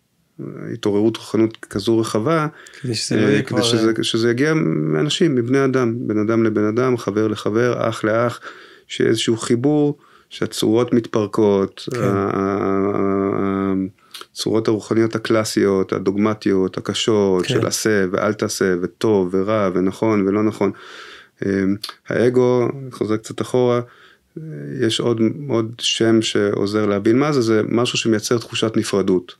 התעוררות 0.73 1.17
רוחנות 1.17 1.57
כזו 1.69 1.99
רחבה, 1.99 2.47
כדי 2.81 2.95
שזה 2.95 3.15
לא 3.15 3.27
אה, 3.27 3.41
כבר... 3.41 3.61
שזה, 3.61 3.91
אה, 3.97 4.03
שזה 4.03 4.31
יגיע 4.31 4.53
מאנשים, 4.53 5.35
מבני 5.35 5.65
אדם, 5.65 6.07
בין 6.07 6.17
אדם 6.17 6.43
לבן 6.43 6.63
אדם, 6.63 6.97
חבר 6.97 7.27
לחבר, 7.27 7.89
אח 7.89 8.03
לאח, 8.03 8.39
שיהיה 8.87 9.09
איזשהו 9.09 9.37
חיבור, 9.37 9.97
שהצורות 10.29 10.93
מתפרקות, 10.93 11.89
כן. 11.93 11.99
הצורות 14.31 14.67
הרוחניות 14.67 15.15
הקלאסיות, 15.15 15.93
הדוגמטיות, 15.93 16.77
הקשות, 16.77 17.45
כן. 17.45 17.53
של 17.53 17.67
עשה 17.67 18.05
ואל 18.11 18.33
תעשה, 18.33 18.75
וטוב 18.81 19.29
ורע 19.31 19.69
ונכון 19.73 20.27
ולא 20.27 20.43
נכון. 20.43 20.71
אה, 21.45 21.63
האגו, 22.09 22.67
חוזר 22.91 23.17
קצת 23.17 23.41
אחורה, 23.41 23.81
יש 24.81 24.99
עוד, 24.99 25.21
עוד 25.47 25.71
שם 25.79 26.21
שעוזר 26.21 26.85
להבין 26.85 27.19
מה 27.19 27.31
זה, 27.31 27.41
זה 27.41 27.61
משהו 27.69 27.97
שמייצר 27.97 28.37
תחושת 28.37 28.77
נפרדות. 28.77 29.35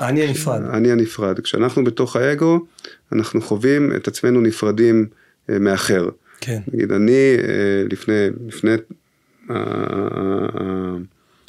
אני 0.00 0.22
הנפרד. 0.22 0.62
אני 0.72 0.92
הנפרד. 0.92 1.40
כשאנחנו 1.40 1.84
בתוך 1.84 2.16
האגו, 2.16 2.64
אנחנו 3.12 3.40
חווים 3.40 3.92
את 3.96 4.08
עצמנו 4.08 4.40
נפרדים 4.40 5.06
אה, 5.50 5.58
מאחר. 5.58 6.08
כן. 6.40 6.60
נגיד, 6.72 6.92
אני 6.92 7.36
אה, 7.38 7.84
לפני, 7.90 8.26
לפני 8.46 8.72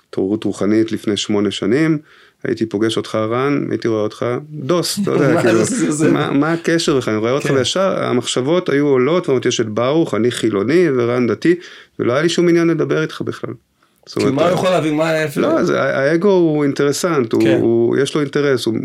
התעוררות 0.09 0.43
רוחנית 0.43 0.91
לפני 0.91 1.17
שמונה 1.17 1.51
שנים, 1.51 1.97
הייתי 2.47 2.65
פוגש 2.65 2.97
אותך 2.97 3.15
רן, 3.15 3.65
הייתי 3.69 3.88
רואה 3.88 4.01
אותך 4.01 4.25
דוס, 4.49 4.99
אתה 5.03 5.12
יודע, 5.12 5.41
כאילו, 5.41 5.60
מה 6.31 6.53
הקשר 6.53 6.97
בכלל, 6.97 7.13
אני 7.13 7.21
רואה 7.21 7.31
אותך 7.31 7.47
כן. 7.47 7.53
וישר, 7.53 8.03
המחשבות 8.03 8.69
היו 8.69 8.88
עולות, 8.88 9.29
ואומרות 9.29 9.45
יש 9.45 9.62
את 9.62 9.69
ברוך, 9.69 10.13
אני 10.13 10.31
חילוני 10.31 10.86
ורן 10.97 11.27
דתי, 11.27 11.55
ולא 11.99 12.13
היה 12.13 12.21
לי 12.21 12.29
שום 12.29 12.49
עניין 12.49 12.67
לדבר 12.67 13.01
איתך 13.01 13.21
בכלל. 13.21 13.53
כי 14.19 14.25
מה 14.25 14.43
הוא 14.43 14.51
יכול 14.51 14.69
להבין, 14.69 14.95
מה 14.95 15.10
ההפך? 15.10 15.38
לא, 15.38 15.60
האגו 15.75 16.29
הוא 16.29 16.63
אינטרסנט, 16.63 17.34
כן. 17.39 17.62
יש 18.01 18.15
לו 18.15 18.21
אינטרס, 18.21 18.65
הוא 18.65 18.75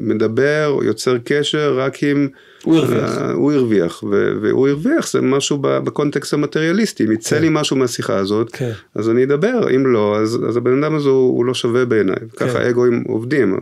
מדבר, 0.00 0.78
יוצר 0.82 1.16
קשר 1.24 1.78
רק 1.78 2.04
אם... 2.04 2.28
הוא 2.62 2.76
הרוויח. 2.76 3.18
הוא 3.34 3.52
הרוויח, 3.52 4.04
והוא 4.42 4.68
הרוויח 4.68 5.12
זה 5.12 5.20
משהו 5.20 5.58
בקונטקסט 5.60 6.34
המטריאליסטי, 6.34 7.04
אם 7.04 7.12
יצא 7.12 7.36
כן. 7.36 7.42
לי 7.42 7.48
משהו 7.50 7.76
מהשיחה 7.76 8.16
הזאת, 8.16 8.50
כן. 8.52 8.72
אז 8.94 9.10
אני 9.10 9.24
אדבר, 9.24 9.76
אם 9.76 9.86
לא, 9.86 10.18
אז 10.18 10.56
הבן 10.56 10.82
אדם 10.82 10.94
הזה 10.94 11.08
הוא 11.08 11.44
לא 11.44 11.54
שווה 11.54 11.84
בעיניי, 11.84 12.16
ככה 12.36 12.70
אגואים 12.70 13.04
עובדים, 13.06 13.58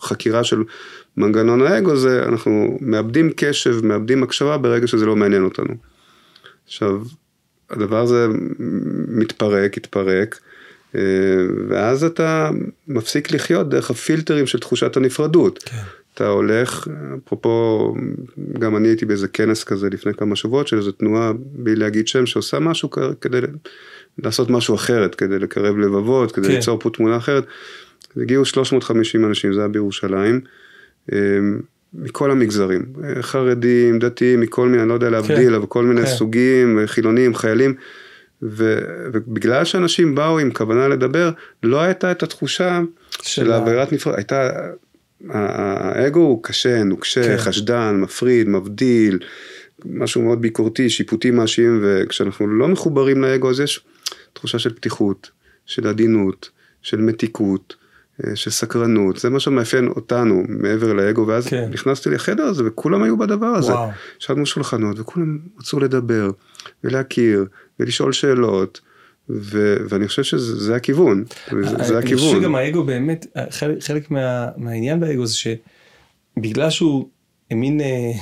חקירה 0.00 0.44
של 0.44 0.62
מנגנון 1.16 1.62
האגו 1.62 1.96
זה, 1.96 2.22
אנחנו 2.24 2.78
מאבדים 2.80 3.30
קשב, 3.36 3.86
מאבדים 3.86 4.22
הקשבה 4.22 4.58
ברגע 4.58 4.86
שזה 4.86 5.06
לא 5.06 5.16
מעניין 5.16 5.44
אותנו. 5.44 5.74
עכשיו, 6.66 7.02
הדבר 7.70 8.00
הזה 8.00 8.26
מתפרק, 9.08 9.76
התפרק, 9.76 10.40
אה, 10.94 11.00
ואז 11.68 12.04
אתה 12.04 12.50
מפסיק 12.88 13.32
לחיות 13.32 13.68
דרך 13.68 13.90
הפילטרים 13.90 14.46
של 14.46 14.58
תחושת 14.58 14.96
הנפרדות. 14.96 15.62
כן. 15.62 15.76
אתה 16.14 16.28
הולך, 16.28 16.88
אפרופו, 17.26 17.94
גם 18.58 18.76
אני 18.76 18.88
הייתי 18.88 19.06
באיזה 19.06 19.28
כנס 19.28 19.64
כזה 19.64 19.88
לפני 19.90 20.14
כמה 20.14 20.36
שבועות 20.36 20.68
של 20.68 20.76
איזו 20.76 20.92
תנועה, 20.92 21.32
בלי 21.36 21.76
להגיד 21.76 22.08
שם, 22.08 22.26
שעושה 22.26 22.58
משהו 22.58 22.90
כדי 23.20 23.38
לעשות 24.18 24.50
משהו 24.50 24.74
אחרת, 24.74 25.14
כדי 25.14 25.38
לקרב 25.38 25.78
לבבות, 25.78 26.32
כדי 26.32 26.48
כן. 26.48 26.54
ליצור 26.54 26.78
פה 26.78 26.90
תמונה 26.90 27.16
אחרת. 27.16 27.44
הגיעו 28.16 28.44
350 28.44 29.24
אנשים, 29.24 29.54
זה 29.54 29.60
היה 29.60 29.68
בירושלים, 29.68 30.40
אה, 31.12 31.18
מכל 31.94 32.30
המגזרים, 32.30 32.82
חרדים, 33.20 33.98
דתיים, 33.98 34.40
מכל 34.40 34.68
מיני, 34.68 34.82
אני 34.82 34.88
לא 34.88 34.94
יודע 34.94 35.10
להבדיל, 35.10 35.48
כן. 35.48 35.54
אבל 35.54 35.66
כל 35.66 35.84
מיני 35.84 36.00
כן. 36.00 36.06
סוגים, 36.06 36.78
חילונים, 36.86 37.34
חיילים. 37.34 37.74
ו, 38.42 38.78
ובגלל 39.12 39.64
שאנשים 39.64 40.14
באו 40.14 40.38
עם 40.38 40.50
כוונה 40.50 40.88
לדבר, 40.88 41.30
לא 41.62 41.80
הייתה 41.80 42.10
את 42.10 42.22
התחושה 42.22 42.80
של 43.22 43.52
העבירת 43.52 43.92
נפרד, 43.92 44.14
הייתה, 44.14 44.50
האגו 45.28 46.20
הוא 46.20 46.42
קשה, 46.42 46.84
נוקשה, 46.84 47.22
כן. 47.22 47.36
חשדן, 47.36 47.96
מפריד, 48.00 48.48
מבדיל, 48.48 49.18
משהו 49.84 50.22
מאוד 50.22 50.42
ביקורתי, 50.42 50.90
שיפוטי 50.90 51.30
מאשים, 51.30 51.80
וכשאנחנו 51.82 52.46
לא 52.46 52.68
מחוברים 52.68 53.22
לאגו 53.22 53.50
אז 53.50 53.60
יש 53.60 53.80
תחושה 54.32 54.58
של 54.58 54.74
פתיחות, 54.74 55.30
של 55.66 55.86
עדינות, 55.86 56.50
של 56.82 57.00
מתיקות. 57.00 57.76
אה, 58.26 58.36
של 58.36 58.50
סקרנות, 58.50 59.16
זה 59.16 59.30
מה 59.30 59.40
שמאפיין 59.40 59.88
אותנו 59.88 60.42
מעבר 60.48 60.92
לאגו, 60.92 61.26
ואז 61.26 61.46
כן. 61.46 61.68
נכנסתי 61.70 62.10
לחדר 62.10 62.42
הזה 62.42 62.62
וכולם 62.66 63.02
היו 63.02 63.16
בדבר 63.16 63.46
הזה. 63.46 63.72
ישבנו 64.20 64.46
שולחנות 64.46 64.98
וכולם 64.98 65.38
רצו 65.58 65.80
לדבר 65.80 66.30
ולהכיר 66.84 67.46
ולשאול 67.80 68.12
שאלות. 68.12 68.80
ו- 69.28 69.76
ואני 69.88 70.08
חושב 70.08 70.22
שזה 70.22 70.76
הכיוון, 70.76 71.24
זה 71.50 71.98
הכיוון. 71.98 71.98
אני 71.98 72.16
חושב 72.16 72.40
שגם 72.40 72.54
האגו 72.54 72.84
באמת, 72.84 73.26
חלק, 73.50 73.82
חלק 73.82 74.10
מה, 74.10 74.48
מהעניין 74.56 75.00
באגו 75.00 75.26
זה 75.26 75.34
שבגלל 75.36 76.70
שהוא 76.70 77.08
מין 77.52 77.80
אה, 77.80 78.12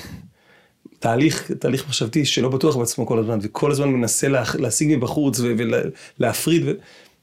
תהליך, 0.98 1.52
תהליך 1.52 1.86
מחשבתי 1.88 2.24
שלא 2.24 2.48
בטוח 2.48 2.76
בעצמו 2.76 3.06
כל 3.06 3.18
הזמן, 3.18 3.38
וכל 3.42 3.70
הזמן 3.70 3.88
מנסה 3.88 4.28
לה, 4.28 4.42
להשיג 4.58 4.96
מבחוץ 4.96 5.40
ולהפריד, 6.18 6.62
ו- 6.66 6.72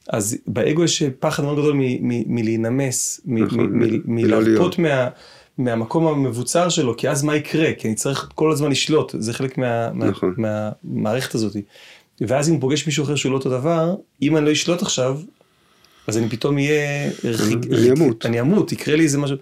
אז 0.10 0.38
באגו 0.48 0.84
יש 0.84 1.04
פחד 1.20 1.44
מאוד 1.44 1.60
גדול 1.60 1.74
מלהינמס, 2.02 3.22
נכון, 3.26 3.80
מלהרפות 4.06 4.76
מהמקום 5.58 6.08
המבוצר 6.08 6.70
שלו, 6.70 6.98
כי 6.98 7.10
אז 7.10 7.24
מה 7.24 7.36
יקרה? 7.36 7.74
כי 7.74 7.88
אני 7.88 7.96
צריך 7.96 8.30
כל 8.36 8.52
הזמן 8.52 8.72
לשלוט, 8.72 9.16
זה 9.20 9.34
חלק 9.34 9.58
נכון. 9.94 10.36
מהמערכת 10.38 11.36
הזאת. 11.36 11.56
ואז 12.28 12.50
אם 12.50 12.54
הוא 12.54 12.62
פוגש 12.62 12.86
מישהו 12.86 13.04
אחר 13.04 13.16
שהוא 13.16 13.32
לא 13.32 13.38
אותו 13.38 13.50
דבר, 13.50 13.96
אם 14.22 14.38
אני 14.38 14.46
לא 14.46 14.52
אשלוט 14.52 14.82
עכשיו, 14.82 15.20
אז 16.08 16.18
אני 16.18 16.30
פתאום 16.30 16.58
אהיה... 16.58 17.10
אני 17.72 17.92
אמות. 17.92 18.26
אני 18.26 18.42
אמות, 18.42 18.72
יקרה 18.72 18.96
לי 18.96 19.04
איזה 19.04 19.18
משהו. 19.18 19.38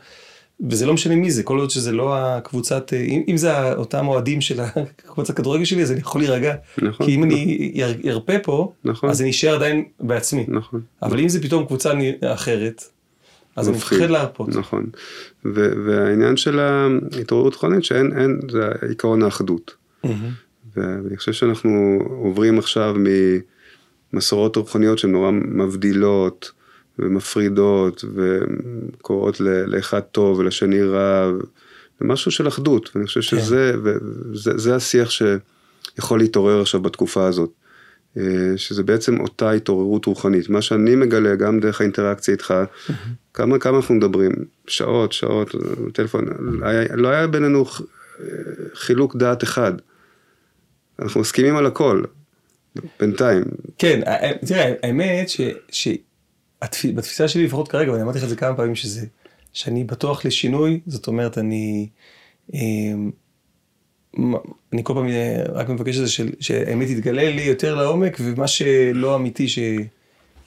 וזה 0.69 0.85
לא 0.85 0.93
משנה 0.93 1.15
מי 1.15 1.31
זה, 1.31 1.43
כל 1.43 1.59
עוד 1.59 1.69
שזה 1.69 1.91
לא 1.91 2.17
הקבוצת, 2.17 2.93
אם, 2.93 3.23
אם 3.27 3.37
זה 3.37 3.73
אותם 3.73 4.07
אוהדים 4.07 4.41
של 4.41 4.59
הקבוצת 4.59 5.29
הכדורגל 5.29 5.65
שלי, 5.65 5.81
אז 5.81 5.91
אני 5.91 5.99
יכול 5.99 6.21
להירגע. 6.21 6.55
נכון. 6.77 7.05
כי 7.05 7.15
אם 7.15 7.23
אני 7.23 7.73
ארפה 8.07 8.39
פה, 8.43 8.73
נכון. 8.83 9.09
אז 9.09 9.21
אני 9.21 9.29
אשאר 9.29 9.55
עדיין 9.55 9.85
בעצמי. 9.99 10.45
נכון. 10.47 10.81
אבל 11.03 11.19
אם 11.19 11.29
זה 11.29 11.41
פתאום 11.41 11.65
קבוצה 11.65 11.93
אחרת, 12.25 12.83
אז 13.55 13.69
אני 13.69 13.77
מפחד 13.77 14.09
להרפות. 14.09 14.49
נכון. 14.49 14.85
והעניין 15.45 16.37
של 16.37 16.59
ההתעוררות 16.59 17.55
כרונית, 17.55 17.83
שאין, 17.83 18.11
אין, 18.19 18.39
זה 18.51 18.67
עיקרון 18.89 19.23
האחדות. 19.23 19.75
Mm-hmm. 20.05 20.09
ואני 20.77 21.17
חושב 21.17 21.33
שאנחנו 21.33 21.99
עוברים 22.09 22.59
עכשיו 22.59 22.95
ממסורות 24.13 24.55
רוחניות 24.55 24.99
שהן 24.99 25.11
נורא 25.11 25.31
מבדילות. 25.31 26.51
ומפרידות 26.99 28.05
וקוראות 28.15 29.39
לאחד 29.39 29.99
טוב 29.99 30.39
ולשני 30.39 30.83
רע, 30.83 31.31
ומשהו 32.01 32.31
של 32.31 32.47
אחדות, 32.47 32.89
ואני 32.95 33.07
חושב 33.07 33.21
כן. 33.21 33.41
שזה 33.41 33.73
וזה, 33.83 34.57
זה 34.57 34.75
השיח 34.75 35.09
שיכול 35.09 36.19
להתעורר 36.19 36.61
עכשיו 36.61 36.81
בתקופה 36.81 37.27
הזאת. 37.27 37.51
אה, 38.17 38.53
שזה 38.55 38.83
בעצם 38.83 39.19
אותה 39.19 39.51
התעוררות 39.51 40.05
רוחנית. 40.05 40.49
מה 40.49 40.61
שאני 40.61 40.95
מגלה 40.95 41.35
גם 41.35 41.59
דרך 41.59 41.81
האינטראקציה 41.81 42.31
איתך, 42.31 42.53
כמה, 43.33 43.59
כמה 43.59 43.77
אנחנו 43.77 43.95
מדברים, 43.95 44.31
שעות, 44.67 45.13
שעות, 45.13 45.55
טלפון, 45.93 46.25
היה, 46.61 46.95
לא 46.95 47.07
היה 47.07 47.27
בינינו 47.27 47.65
חילוק 48.73 49.15
דעת 49.15 49.43
אחד. 49.43 49.73
אנחנו 50.99 51.21
מסכימים 51.21 51.55
על 51.55 51.65
הכל, 51.65 52.03
בינתיים. 52.99 53.43
כן, 53.77 54.01
תראה, 54.45 54.73
האמת 54.83 55.29
ש, 55.29 55.41
ש, 55.69 55.87
בתפיסה 56.95 57.27
שלי 57.27 57.45
לפחות 57.45 57.67
כרגע, 57.67 57.91
ואני 57.91 58.03
אמרתי 58.03 58.17
לך 58.17 58.23
את 58.23 58.29
זה 58.29 58.35
כמה 58.35 58.55
פעמים, 58.55 58.75
שזה, 58.75 59.05
שאני 59.53 59.83
בטוח 59.83 60.25
לשינוי, 60.25 60.79
זאת 60.87 61.07
אומרת, 61.07 61.37
אני, 61.37 61.89
אמ, 62.53 63.11
אני 64.73 64.83
כל 64.83 64.93
פעם 64.93 65.07
אה, 65.07 65.43
רק 65.49 65.69
מבקש 65.69 65.97
את 65.97 66.07
זה 66.07 66.11
שהאמת 66.39 66.89
יתגלה 66.89 67.29
לי 67.29 67.41
יותר 67.41 67.75
לעומק, 67.75 68.17
ומה 68.21 68.47
שלא 68.47 69.15
אמיתי, 69.15 69.47
ש... 69.47 69.59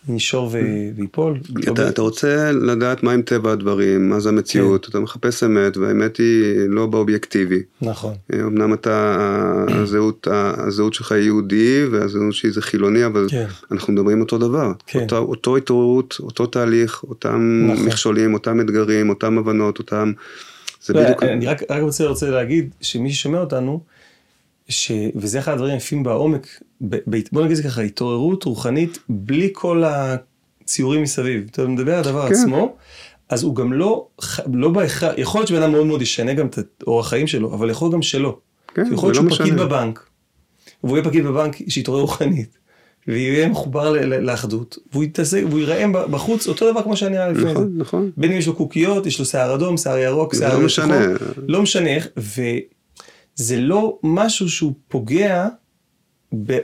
ינשור 0.09 0.51
ויפול. 0.97 1.39
אתה, 1.73 1.89
אתה 1.89 2.03
רוצה 2.03 2.53
לדעת 2.53 3.03
מה 3.03 3.13
עם 3.13 3.23
טבע 3.23 3.53
הדברים, 3.53 4.09
מה 4.09 4.21
זה 4.21 4.29
המציאות, 4.29 4.85
כן. 4.85 4.91
אתה 4.91 5.01
מחפש 5.01 5.43
אמת 5.43 5.77
והאמת 5.77 6.17
היא 6.17 6.55
לא 6.69 6.87
באובייקטיבי. 6.87 7.63
נכון. 7.83 8.15
אה, 8.33 8.41
אמנם 8.41 8.75
אתה, 8.75 9.27
הזהות, 9.69 10.27
הזהות 10.31 10.95
שלך 10.95 11.13
היא 11.13 11.23
יהודי 11.23 11.85
והזהות 11.91 12.35
שלי 12.35 12.51
זה 12.51 12.63
חילוני, 12.63 13.07
אבל 13.07 13.27
כן. 13.31 13.47
אנחנו 13.73 13.93
מדברים 13.93 14.21
אותו 14.21 14.39
דבר. 14.39 14.73
כן. 14.87 15.01
אותו, 15.01 15.19
אותו 15.19 15.57
התעוררות, 15.57 16.17
אותו 16.21 16.47
תהליך, 16.47 17.05
אותם 17.05 17.67
נכון. 17.73 17.87
מכשולים, 17.87 18.35
אותם 18.35 18.61
אתגרים, 18.61 19.09
אותם 19.09 19.39
הבנות, 19.39 19.79
אותם... 19.79 20.13
זה 20.83 20.95
לא, 20.95 21.03
בדיוק... 21.03 21.23
אני 21.23 21.47
רק, 21.47 21.63
רק 21.71 21.83
רוצה, 21.83 22.07
רוצה 22.07 22.31
להגיד 22.31 22.71
שמי 22.81 23.13
ששומע 23.13 23.41
אותנו, 23.41 23.81
ש... 24.69 24.93
וזה 25.17 25.39
אחד 25.39 25.53
הדברים 25.53 25.73
היפים 25.75 26.03
בעומק. 26.03 26.47
בוא 27.33 27.45
נגיד 27.45 27.57
זה 27.57 27.63
ככה, 27.63 27.83
התעוררות 27.83 28.45
רוחנית 28.45 28.99
בלי 29.09 29.49
כל 29.53 29.85
הציורים 29.87 31.03
מסביב. 31.03 31.49
אתה 31.51 31.67
מדבר 31.67 31.93
על 31.93 31.99
הדבר 31.99 32.29
כן. 32.29 32.35
עצמו, 32.35 32.77
אז 33.29 33.43
הוא 33.43 33.57
גם 33.57 33.73
לא, 33.73 34.07
לא 34.53 34.69
בהכרח, 34.69 35.13
יכול 35.17 35.41
להיות 35.41 35.49
שבן 35.49 35.63
אדם 35.63 35.73
מאוד 35.73 35.87
מאוד 35.87 36.03
ישנה 36.03 36.35
גם 36.35 36.47
את 36.47 36.59
אורח 36.87 37.07
החיים 37.07 37.27
שלו, 37.27 37.55
אבל 37.55 37.71
יכול 37.71 37.93
גם 37.93 38.03
שלא. 38.03 38.39
כן, 38.75 38.93
יכול 38.93 39.07
להיות 39.09 39.15
שהוא 39.15 39.31
לא 39.31 39.37
פקיד 39.37 39.55
בבנק, 39.55 40.07
והוא 40.85 40.97
יהיה 40.97 41.09
פקיד 41.09 41.25
בבנק 41.25 41.57
שיתעורר 41.69 42.01
רוחנית, 42.01 42.59
ויהיה 43.09 43.49
מחובר 43.49 43.93
לאחדות, 44.07 44.79
והוא 44.93 45.05
יתעסק, 45.05 45.43
והוא 45.49 45.61
ייראה 45.61 45.87
בחוץ 46.11 46.49
אותו 46.49 46.71
דבר 46.71 46.83
כמו 46.83 46.97
שאני 46.97 47.11
נראה 47.11 47.29
לפני 47.29 47.53
נכון, 47.53 47.73
זה. 47.73 47.79
נכון. 47.79 48.11
בין 48.17 48.33
אם 48.33 48.39
יש 48.39 48.47
לו 48.47 48.57
קוקיות, 48.57 49.07
יש 49.07 49.19
לו 49.19 49.25
שיער 49.25 49.55
אדום, 49.55 49.77
שיער 49.77 49.99
ירוק, 49.99 50.35
שיער... 50.35 50.59
לא 50.59 50.65
משנה. 50.65 51.01
לא 51.49 51.63
משנה, 51.63 51.91
ו... 52.19 52.43
זה 53.35 53.57
לא 53.57 53.99
משהו 54.03 54.49
שהוא 54.49 54.73
פוגע 54.89 55.49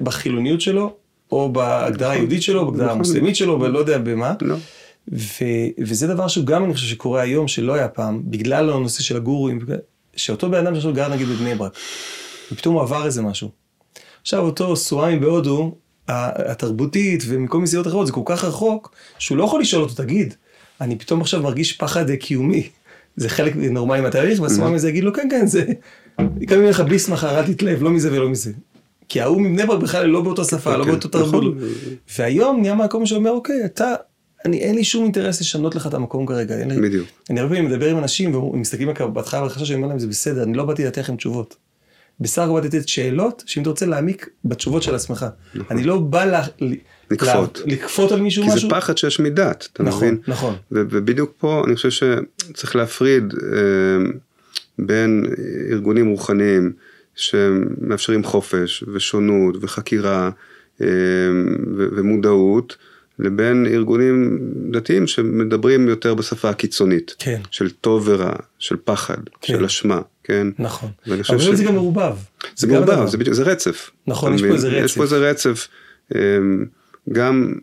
בחילוניות 0.00 0.61
שלו, 0.61 0.94
או 1.33 1.52
בהגדרה 1.52 2.09
נכון. 2.09 2.18
היהודית 2.18 2.42
שלו, 2.42 2.66
בהגדרה 2.66 2.87
נכון. 2.87 2.96
המוסלמית 2.96 3.37
שלו, 3.37 3.61
ולא 3.61 3.79
יודע 3.79 3.98
במה. 3.98 4.35
לא. 4.40 4.57
ו- 5.12 5.68
וזה 5.79 6.07
דבר 6.07 6.29
שהוא 6.29 6.46
גם 6.46 6.64
אני 6.64 6.74
חושב 6.74 6.87
שקורה 6.87 7.20
היום, 7.20 7.48
שלא 7.48 7.74
היה 7.74 7.88
פעם, 7.88 8.22
בגלל 8.24 8.70
הנושא 8.70 9.02
של 9.02 9.16
הגורואים, 9.16 9.59
שאותו 10.16 10.50
בן 10.50 10.66
אדם 10.66 10.74
שעכשיו 10.74 10.92
גר 10.92 11.09
נגיד 11.09 11.29
בבני 11.29 11.55
ברק, 11.55 11.72
ופתאום 12.52 12.74
הוא 12.74 12.83
עבר 12.83 13.07
איזה 13.07 13.22
משהו. 13.22 13.50
עכשיו 14.22 14.42
אותו 14.42 14.76
סואמי 14.76 15.18
בהודו, 15.18 15.74
התרבותית 16.09 17.22
ומכל 17.26 17.59
מיני 17.59 17.66
סיבות 17.66 17.87
אחרות, 17.87 18.07
זה 18.07 18.12
כל 18.12 18.22
כך 18.24 18.44
רחוק, 18.44 18.94
שהוא 19.18 19.38
לא 19.38 19.44
יכול 19.44 19.61
לשאול 19.61 19.83
אותו, 19.83 19.94
תגיד, 19.94 20.35
אני 20.81 20.98
פתאום 20.98 21.20
עכשיו 21.20 21.42
מרגיש 21.42 21.72
פחד 21.72 22.14
קיומי. 22.14 22.68
זה 23.16 23.29
חלק 23.29 23.57
נורמלי 23.57 24.00
מהתהליך, 24.00 24.40
והסואמי 24.40 24.74
הזה 24.74 24.88
יגיד 24.88 25.05
לו, 25.05 25.12
כן, 25.12 25.29
כן, 25.31 25.46
זה, 25.46 25.64
גם 26.18 26.57
אם 26.57 26.61
יהיה 26.61 26.70
לך 26.70 26.81
ביסמחר, 26.81 27.38
אל 27.38 27.52
תתלהב, 27.52 27.83
לא 27.83 27.90
מזה 27.90 28.12
ולא 28.12 28.29
מזה. 28.29 28.52
כי 29.09 29.21
ההוא 29.21 29.40
מבני 29.40 29.66
ברק 29.66 29.83
בכלל 29.83 30.07
לא 30.07 30.21
באותה 30.21 30.45
שפה, 30.45 30.77
לא 30.77 30.85
כן, 30.85 30.90
באותו 30.90 31.09
תרבות. 31.09 31.57
נכון. 31.57 31.69
והיום 32.19 32.61
נהיה 32.61 32.75
מקום 32.75 33.07
שאומר, 33.07 33.31
אוקיי, 33.31 33.64
אתה, 33.64 33.95
אני, 34.45 34.59
אין 34.59 34.75
לי 34.75 34.85
שום 34.85 35.05
אינטרס 35.05 35.40
לשנות 35.40 35.75
לך 35.75 35.87
את 35.87 35.95
המקום 35.95 36.27
כרגע. 36.27 36.57
בדיוק. 36.83 37.09
אני 37.31 37.40
הרבה 37.40 37.55
פעמים 37.55 37.71
מדבר 37.71 37.90
עם 37.90 37.99
אנשים, 37.99 38.35
והם 38.35 38.61
מסתכלים 38.61 38.88
עליו 38.88 39.12
בהתחלה 39.12 39.40
על 39.40 39.47
החשש, 39.47 39.71
אני 39.71 39.77
אומר 39.77 39.88
להם, 39.88 39.99
זה 39.99 40.07
בסדר, 40.07 40.42
אני 40.42 40.55
לא 40.55 40.64
באתי 40.64 40.85
לתת 40.85 40.99
לכם 40.99 41.16
תשובות. 41.16 41.57
בסך 42.21 42.42
הכל 42.42 42.61
באתי 42.61 42.77
לתת 42.77 42.88
שאלות, 42.88 43.42
שאם 43.47 43.62
אתה 43.62 43.71
רוצה 43.71 43.87
להעמיק 43.87 44.29
בתשובות 44.45 44.83
של 44.83 44.95
עצמך. 44.95 45.27
נכון. 45.55 45.77
אני 45.77 45.87
לא 45.87 45.99
בא 45.99 46.25
ל... 46.25 46.35
לכפות. 47.11 47.62
לכפות 47.66 48.12
על 48.12 48.21
מישהו 48.21 48.45
משהו. 48.45 48.55
כי 48.55 48.61
זה 48.61 48.71
פחד 48.71 48.99
שיש 48.99 49.21
מדת, 49.21 49.69
אתה 49.73 49.83
נכון, 49.83 49.99
מבין? 49.99 50.19
נכון, 50.29 50.55
נכון. 50.71 50.87
ובדיוק 50.90 51.33
פה 51.38 51.62
אני 51.66 51.77
חושב 51.77 51.90
שצריך 51.90 52.77
להפריד. 52.77 53.35
אה, 53.35 54.11
בין 54.79 55.25
ארגונים 55.73 56.09
רוחניים 56.09 56.73
שמאפשרים 57.16 58.24
חופש 58.24 58.85
ושונות 58.92 59.57
וחקירה 59.61 60.31
אה, 60.81 60.87
ומודעות, 61.66 62.76
לבין 63.18 63.66
ארגונים 63.66 64.38
דתיים 64.70 65.07
שמדברים 65.07 65.88
יותר 65.88 66.14
בשפה 66.14 66.50
הקיצונית. 66.50 67.14
כן. 67.18 67.40
של 67.50 67.70
טוב 67.70 68.09
ורע, 68.09 68.33
של 68.59 68.76
פחד, 68.85 69.16
כן. 69.40 69.55
של 69.55 69.64
אשמה, 69.64 70.00
כן? 70.24 70.46
נכון. 70.59 70.90
אבל 71.07 71.22
ש... 71.22 71.48
זה 71.52 71.64
גם 71.64 71.74
מעורבב. 71.74 72.16
זה 72.57 72.66
מעורבב, 72.66 73.07
זה, 73.07 73.18
בדיוק, 73.18 73.37
זה 73.37 73.42
רצף. 73.42 73.90
נכון, 74.07 74.35
יש 74.35 74.42
פה 74.42 74.46
איזה 74.46 74.68
רצף. 74.68 74.85
יש 74.85 74.96
פה 74.96 75.02
איזה 75.02 75.31
רצף. 75.31 75.68
אה, 76.14 76.20
גם 77.12 77.55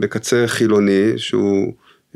בקצה 0.00 0.44
חילוני, 0.46 1.12
שהוא 1.16 1.72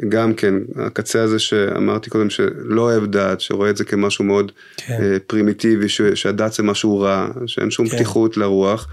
גם 0.09 0.35
כן, 0.35 0.55
הקצה 0.77 1.23
הזה 1.23 1.39
שאמרתי 1.39 2.11
קודם, 2.11 2.31
שלא 2.31 2.81
אוהב 2.81 3.05
דת, 3.07 3.41
שרואה 3.41 3.71
את 3.71 3.77
זה 3.77 3.85
כמשהו 3.85 4.25
מאוד 4.25 4.53
כן. 4.77 4.99
אה, 5.01 5.17
פרימיטיבי, 5.27 5.89
ש- 5.89 6.03
שהדת 6.03 6.53
זה 6.53 6.63
משהו 6.63 7.01
רע, 7.01 7.29
שאין 7.47 7.71
שום 7.71 7.89
כן. 7.89 7.95
פתיחות 7.97 8.37
לרוח. 8.37 8.89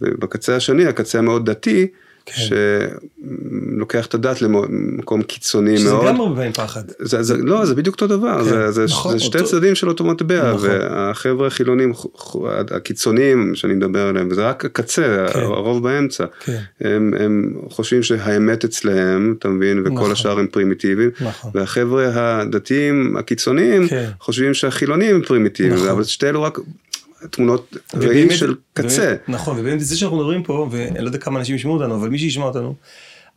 ובקצה 0.00 0.56
השני, 0.56 0.86
הקצה 0.86 1.18
המאוד 1.18 1.50
דתי, 1.50 1.86
כן. 2.34 2.56
שלוקח 3.76 4.06
את 4.06 4.14
הדת 4.14 4.42
למקום 4.42 5.22
קיצוני 5.22 5.78
שזה 5.78 5.92
מאוד. 5.92 6.06
גם 6.06 6.20
הרבה 6.20 6.36
פעמים 6.36 6.52
פחד. 6.52 6.82
זה, 6.98 7.22
זה, 7.22 7.36
לא, 7.36 7.64
זה 7.66 7.74
בדיוק 7.74 7.94
אותו 7.94 8.06
דבר, 8.06 8.38
כן, 8.38 8.44
זה, 8.44 8.70
זה, 8.70 8.84
נכון, 8.84 9.12
זה 9.12 9.24
שתי 9.24 9.38
אותו- 9.38 9.50
צדדים 9.50 9.74
של 9.74 9.88
אותו 9.88 10.04
מטבע, 10.04 10.52
נכון. 10.54 10.68
והחבר'ה 10.70 11.46
החילונים, 11.46 11.92
הקיצוניים 12.70 13.54
שאני 13.54 13.74
מדבר 13.74 14.06
עליהם, 14.06 14.28
וזה 14.30 14.48
רק 14.48 14.64
הקצה, 14.64 15.26
כן. 15.32 15.38
הרוב 15.40 15.82
באמצע, 15.82 16.24
כן. 16.40 16.58
הם, 16.80 17.14
הם 17.18 17.54
חושבים 17.68 18.02
שהאמת 18.02 18.64
אצלהם, 18.64 19.34
אתה 19.38 19.48
מבין, 19.48 19.80
וכל 19.80 19.90
נכון. 19.90 20.10
השאר 20.12 20.38
הם 20.38 20.46
פרימיטיביים, 20.46 21.10
נכון. 21.20 21.50
והחבר'ה 21.54 22.10
הדתיים 22.40 23.16
הקיצוניים 23.16 23.88
כן. 23.88 24.10
חושבים 24.20 24.54
שהחילונים 24.54 25.14
הם 25.14 25.22
פרימיטיביים, 25.22 25.74
נכון. 25.74 25.88
אבל 25.88 26.04
שתי 26.04 26.28
אלו 26.28 26.42
רק 26.42 26.58
תמונות 27.30 27.76
ראי 27.94 28.06
ובאמת- 28.06 28.36
של 28.36 28.54
קצה. 28.72 29.06
באמת- 29.06 29.28
נכון, 29.28 29.58
ובאמת 29.58 29.80
זה 29.80 29.96
שאנחנו 29.98 30.16
מדברים 30.16 30.42
פה, 30.42 30.68
ואני 30.70 30.98
לא 31.00 31.06
יודע 31.06 31.18
כמה 31.18 31.38
אנשים 31.38 31.54
ישמעו 31.56 31.74
אותנו, 31.74 31.94
אבל 31.94 32.08
מי 32.08 32.18
שישמע 32.18 32.44
אותנו, 32.44 32.74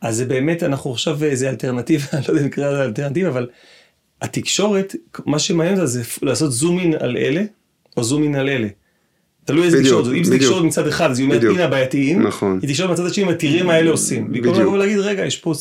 אז 0.00 0.16
זה 0.16 0.24
באמת, 0.24 0.62
אנחנו 0.62 0.92
עכשיו 0.92 1.24
איזה 1.24 1.50
אלטרנטיבה, 1.50 2.04
אני 2.12 2.22
לא 2.22 2.32
יודע 2.32 2.40
אם 2.40 2.46
נקרא 2.46 2.70
לזה 2.70 2.84
אלטרנטיבה, 2.84 3.28
אבל 3.28 3.46
התקשורת, 4.22 4.94
מה 5.26 5.38
שמעניין 5.38 5.74
אותה 5.76 5.86
זה 5.86 6.02
לעשות 6.22 6.52
זום 6.52 6.78
אין 6.78 6.94
על 7.00 7.16
אלה, 7.16 7.42
או 7.96 8.04
זום 8.04 8.22
אין 8.22 8.34
על 8.34 8.48
אלה. 8.48 8.68
תלוי 9.44 9.66
איזה 9.66 9.82
תקשורת. 9.82 10.06
אם 10.16 10.24
זה. 10.24 10.38
תקשורת 10.38 10.64
מצד 10.64 10.86
אחד, 10.86 11.10
אז 11.10 11.18
היא 11.18 11.26
אומרת. 11.26 11.42
הנה 11.42 11.64
הבעייתיים, 11.64 12.22
נכון. 12.26 12.58
היא 12.62 12.68
תקשורת 12.70 12.90
מצד 12.90 13.06
השני, 13.06 13.34
תראי 13.38 13.62
מה 13.62 13.78
אלה 13.78 13.90
עושים. 13.90 14.32
במקום. 14.32 14.60
לבוא 14.60 14.72
ולהגיד, 14.72 14.98
רגע, 14.98 15.26
יש 15.26 15.36
פה 15.36 15.52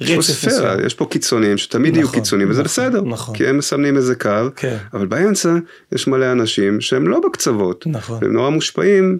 רצף 0.00 0.46
מסוים. 0.46 0.86
יש 0.86 0.94
פה 0.94 1.06
קיצונים 1.10 1.58
שתמיד 1.58 1.96
יהיו 1.96 2.06
נכון, 2.06 2.20
קיצונים, 2.20 2.50
וזה 2.50 2.62
נכון, 2.62 2.64
בסדר, 2.84 3.02
נכון. 3.02 3.36
כי 3.36 3.46
הם 3.46 3.58
מסמנים 3.58 3.96
איזה 3.96 4.14
קו, 4.14 4.30
כן. 4.56 4.76
אבל 4.94 5.06
באמצע 5.06 5.54
יש 5.92 6.06
מלא 6.08 6.32
אנשים 6.32 6.80
שהם 6.80 7.08
לא 7.08 7.20
בקצוות, 7.20 7.86
נכון. 7.86 8.18
והם 8.22 8.32
נורא 8.32 8.50
מושפעים 8.50 9.18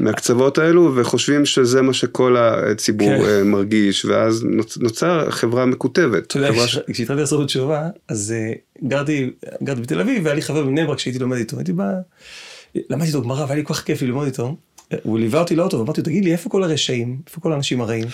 מהקצוות 0.00 0.58
האלו, 0.58 0.92
וחושבים 0.96 1.44
שזה 1.46 1.82
מה 1.82 1.92
שכל 1.92 2.36
הציבור 2.36 3.08
כן. 3.18 3.24
אה, 3.24 3.44
מרגיש, 3.44 4.04
ואז 4.04 4.42
נוצ- 4.44 4.78
נוצר 4.82 5.30
חברה 5.30 5.66
מקוטבת. 5.66 6.26
אתה 6.26 6.38
יודע, 6.38 6.50
כשהתחלתי 6.92 7.20
לעשות 7.20 7.46
תשובה, 7.46 7.82
אז 8.08 8.34
אה, 8.36 8.52
גרתי, 8.88 9.30
גרתי 9.62 9.80
בתל 9.80 10.00
אביב, 10.00 10.24
והיה 10.24 10.34
לי 10.34 10.42
חבר 10.42 10.62
בבני 10.62 10.86
ברק 10.86 10.98
שהייתי 10.98 11.18
לומד 11.18 11.36
איתו. 11.36 11.56
הייתי 11.58 11.72
בא, 11.72 11.84
למדתי 12.90 13.08
איתו 13.08 13.22
גמרא, 13.22 13.44
והיה 13.44 13.54
לי 13.54 13.64
כל 13.64 13.74
כך 13.74 13.82
כיף 13.84 14.02
ללמוד 14.02 14.26
איתו. 14.26 14.56
הוא 15.02 15.18
ליווה 15.18 15.40
אותי 15.40 15.56
לאוטו, 15.56 15.78
ואמרתי 15.78 16.00
לו, 16.00 16.04
תגיד 16.04 16.24
לי, 16.24 16.32
איפה 16.32 16.50
כל 16.50 16.62
הרשעים? 16.64 17.16
איפה 17.26 17.40
כל 17.40 17.52
האנשים 17.52 17.80
הרעים? 17.80 18.06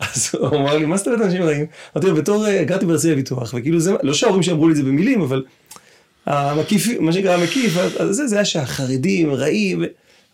אז 0.00 0.30
הוא 0.32 0.48
אמר 0.48 0.78
לי, 0.78 0.86
מה 0.86 0.96
זאת 0.96 1.06
אומרת 1.06 1.20
אנשים 1.20 1.42
רעים? 1.42 1.66
אמרתי 1.96 2.10
לו, 2.10 2.16
בתור, 2.16 2.46
אה, 2.46 2.64
גרתי 2.64 2.86
בהרצליה 2.86 3.14
ביטוח, 3.14 3.54
וכאילו 3.58 3.80
זה, 3.80 3.92
לא 4.02 4.14
שההורים 4.14 4.42
שאמרו 4.42 4.68
לי 4.68 4.72
את 4.72 4.76
זה 4.76 4.82
במילים, 4.82 5.20
אבל 5.20 5.44
המקיף, 6.26 6.88
מה 7.00 7.12
שנקרא 7.12 7.34
המקיף, 7.34 7.76
אז 7.76 8.16
זה, 8.16 8.26
זה 8.26 8.36
היה 8.36 8.44
שהחרדים 8.44 9.32
רעים. 9.34 9.84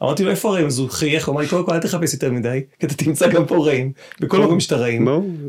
אמרתי 0.02 0.24
לו, 0.24 0.30
איפה 0.30 0.48
הרעים? 0.48 0.66
אז 0.66 0.78
הוא 0.78 0.90
חייך, 0.90 1.28
הוא 1.28 1.32
אמר 1.32 1.42
לי, 1.42 1.48
קודם 1.48 1.66
כל 1.66 1.72
אל 1.72 1.78
תחפש 1.80 2.12
יותר 2.12 2.32
מדי, 2.32 2.60
כי 2.78 2.86
אתה 2.86 2.94
תמצא 2.94 3.28
גם 3.28 3.46
פה 3.46 3.66
רעים, 3.66 3.92
בכל 4.20 4.40
מקום 4.40 4.60
שאתה 4.60 4.76
רעים. 4.76 5.04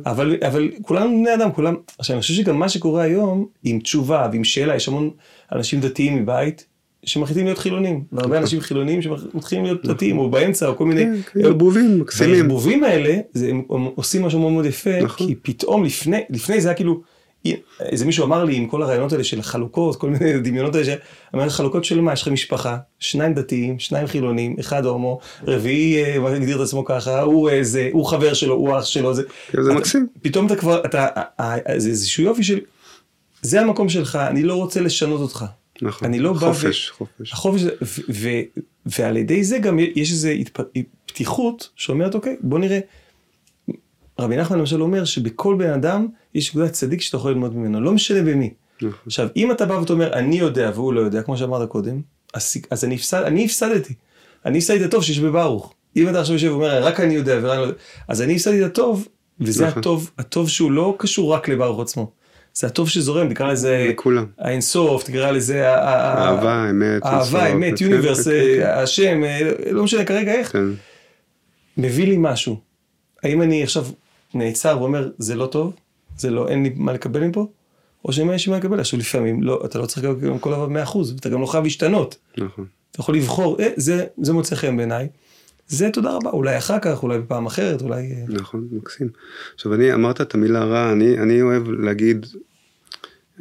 אבל, 0.06 0.38
אבל 0.48 0.70
כולנו 0.82 1.10
בני 1.10 1.34
אדם, 1.34 1.52
כולם, 1.52 1.76
עכשיו 1.98 2.14
אני 2.16 2.22
חושב 2.22 2.34
שגם 2.34 2.60
מה 2.60 2.70
שקורה 2.70 3.04
היום, 3.04 3.46
עם 3.64 3.80
תשובה 3.80 4.28
ועם 4.32 4.44
שאלה, 4.44 4.76
יש 4.76 4.88
המון 4.88 5.10
אנשים 5.52 5.80
דתיים 5.80 6.16
מבית, 6.16 6.66
שמחליטים 7.06 7.46
להיות 7.46 7.58
חילונים, 7.58 8.04
והרבה 8.12 8.38
אנשים 8.38 8.60
חילונים 8.60 9.02
שמתחילים 9.02 9.66
להיות 9.66 9.86
דתיים, 9.86 10.18
או 10.18 10.30
באמצע, 10.30 10.68
או 10.68 10.78
כל 10.78 10.86
מיני... 10.86 11.04
כן, 11.04 11.16
כן, 11.34 11.46
ערבובים, 11.46 12.00
מקסימים. 12.00 12.36
והערבובים 12.36 12.84
האלה, 12.84 13.18
זה, 13.34 13.50
הם, 13.50 13.62
עושים 13.96 14.22
משהו 14.22 14.40
מאוד 14.40 14.52
מאוד 14.52 14.66
יפה, 14.66 15.02
נכון. 15.02 15.28
כי 15.28 15.36
פתאום 15.36 15.84
לפני, 15.84 16.22
לפני 16.30 16.62
זה 16.62 16.68
היה 16.68 16.76
כאילו, 16.76 17.02
איזה 17.80 18.06
מישהו 18.06 18.26
אמר 18.26 18.44
לי 18.44 18.56
עם 18.56 18.68
כל 18.68 18.84
הרעיונות 18.84 19.12
האלה 19.12 19.24
של 19.24 19.40
החלוקות, 19.40 19.96
כל 19.96 20.10
מיני 20.10 20.40
דמיונות 20.44 20.76
האלה, 20.76 20.96
אמר 21.36 21.50
חלוקות 21.50 21.86
של 21.86 22.02
מה, 22.02 22.14
יש 22.14 22.22
לך 22.22 22.28
משפחה, 22.28 22.78
שניים 23.00 23.34
דתיים, 23.34 23.80
שניים 23.80 24.08
חילונים, 24.08 24.56
אחד 24.60 24.86
הומו, 24.86 25.20
רביעי 25.48 26.04
אה, 26.04 26.20
מגדיר 26.20 26.56
את 26.56 26.62
עצמו 26.62 26.86
ככה, 26.86 27.22
הוא 27.22 27.50
איזה, 27.50 27.90
הוא 27.92 28.06
חבר 28.06 28.34
שלו, 28.34 28.56
הוא 28.56 28.78
אח 28.78 28.86
שלו, 28.86 29.14
זה, 29.14 29.24
כן, 29.52 29.62
זה 29.64 29.74
מקסים. 29.74 30.08
פתאום 30.22 30.46
אתה 30.46 30.56
כבר, 30.56 30.86
אתה, 30.86 31.08
אה, 31.16 31.58
אה, 31.70 31.80
זה 31.80 31.90
איזשהו 31.90 32.24
יופי 32.24 32.44
של, 32.44 32.60
זה 33.42 33.62
המקום 33.62 33.90
שלך, 33.90 34.16
אני 34.16 34.44
לא 34.44 34.56
רוצה 34.56 34.82
לשנות 34.82 35.22
אותך. 35.22 35.46
נכון, 35.82 36.08
אני 36.08 36.20
לא 36.20 36.34
בא 36.34 36.40
חופש, 36.40 36.90
חופש. 36.90 37.34
החופש, 37.34 37.64
ו- 37.64 38.02
ו- 38.10 38.60
ועל 38.86 39.18
ידי 39.18 39.44
זה 39.44 39.58
גם 39.58 39.80
יש 39.80 40.12
איזו 40.12 40.30
התפ- 40.30 40.80
פתיחות 41.06 41.70
שאומרת, 41.76 42.16
אוקיי, 42.16 42.36
בוא 42.42 42.60
נראה. 42.60 42.80
רבי 44.20 44.38
נחמן 44.38 44.60
למשל 44.60 44.82
אומר 44.82 45.06
שבכל 45.06 45.56
בן 45.60 45.70
אדם 45.70 46.08
יש 46.36 46.50
נקודת 46.50 46.72
צדיק 46.72 47.02
שאתה 47.02 47.18
יכול 47.18 47.32
ללמוד 47.32 47.56
ממנו, 47.56 47.82
לא 47.82 47.92
משנה 47.92 48.22
במי. 48.22 48.54
נכון. 48.82 49.00
עכשיו, 49.06 49.28
אם 49.36 49.52
אתה 49.52 49.66
בא 49.66 49.74
ואתה 49.74 49.94
אומר, 49.94 50.14
אני 50.14 50.40
יודע 50.40 50.72
והוא 50.76 50.94
לא 50.94 51.02
יודע, 51.02 51.22
כמו 51.22 51.38
שאמרת 51.38 51.70
קודם, 51.70 52.02
אז, 52.34 52.58
אז 52.70 52.86
אני, 52.86 52.96
הפסד, 52.96 53.24
אני 53.24 53.46
הפסדתי. 53.46 53.94
אני 54.46 54.58
הפסדתי 54.58 54.80
את 54.80 54.86
הטוב 54.86 55.04
שיש 55.04 55.20
בברוך. 55.20 55.74
אם 55.98 56.10
אתה 56.10 56.20
עכשיו 56.20 56.36
יושב 56.36 56.52
ואומר, 56.52 56.84
רק 56.84 57.00
אני 57.00 57.14
יודע 57.14 57.40
ורק 57.42 57.52
אני 57.52 57.58
לא 57.58 57.62
יודע, 57.62 57.78
אז 58.08 58.22
אני 58.22 58.36
הפסדתי 58.36 58.66
את 58.66 58.72
הטוב, 58.72 59.08
וזה 59.40 59.68
נכון. 59.68 59.80
הטוב, 59.80 60.12
הטוב 60.18 60.50
שהוא 60.50 60.72
לא 60.72 60.96
קשור 61.00 61.34
רק 61.34 61.50
לברוך 61.50 61.80
עצמו. 61.82 62.12
זה 62.54 62.68
הטוב 62.68 62.90
שזורם, 62.90 63.34
תקרא 63.34 63.52
לזה 63.52 63.86
לכולם. 63.90 64.26
האינסוף, 64.40 65.04
תקרא 65.04 65.32
לזה 65.32 65.70
אהבה, 65.70 66.70
אמת, 66.70 67.06
אהבה, 67.06 67.48
אמת, 67.48 67.80
כן, 67.80 67.86
יוניברס, 67.86 68.28
כן, 68.28 68.32
כן, 68.32 68.62
אה, 68.62 68.82
השם, 68.82 69.24
אה, 69.24 69.52
לא 69.72 69.84
משנה 69.84 70.06
כרגע 70.06 70.32
איך, 70.32 70.52
כן. 70.52 70.66
מביא 71.78 72.08
לי 72.08 72.16
משהו. 72.20 72.60
האם 73.24 73.42
אני 73.42 73.64
עכשיו 73.64 73.86
נעצר 74.34 74.78
ואומר, 74.80 75.10
זה 75.18 75.36
לא 75.36 75.46
טוב, 75.46 75.74
זה 76.18 76.30
לא, 76.30 76.48
אין 76.48 76.64
לי 76.64 76.72
מה 76.76 76.94
לקבל 76.94 77.28
מפה, 77.28 77.48
או 78.06 78.14
שאם 78.14 78.32
יש 78.32 78.48
לי 78.48 78.52
מה 78.52 78.58
לקבל, 78.60 78.80
עכשיו 78.80 79.00
לפעמים, 79.00 79.44
לא, 79.44 79.62
אתה 79.66 79.80
לא 79.80 79.86
צריך 79.86 80.06
לקבל 80.06 80.38
כל 80.38 80.52
דבר 80.52 80.66
במאה 80.66 80.84
אחוז, 80.84 81.14
ואתה 81.14 81.30
גם 81.30 81.42
לא 81.42 81.46
חייב 81.46 81.64
להשתנות. 81.64 82.18
נכון. 82.38 82.66
אתה 82.92 83.00
יכול 83.00 83.16
לבחור, 83.16 83.58
אה, 83.60 83.70
זה 84.18 84.34
מוצא 84.34 84.56
חן 84.56 84.78
בעיניי, 84.78 85.08
זה 85.72 85.90
תודה 85.94 86.12
רבה, 86.12 86.30
אולי 86.30 86.58
אחר 86.58 86.80
כך, 86.80 87.04
אולי 87.04 87.20
בפעם 87.20 87.46
אחרת, 87.46 87.82
אולי... 87.82 87.98
אה, 87.98 88.24
נכון, 88.30 88.68
מקסים. 88.72 89.10
עכשיו 89.56 89.74
אני 89.74 89.94
אמרת 89.94 90.22
את 90.22 90.34
המילה 90.34 90.64
רע, 90.64 90.92
אני, 90.92 91.20
אני 91.20 91.42
אוהב 91.42 91.70
להגיד, 91.70 92.26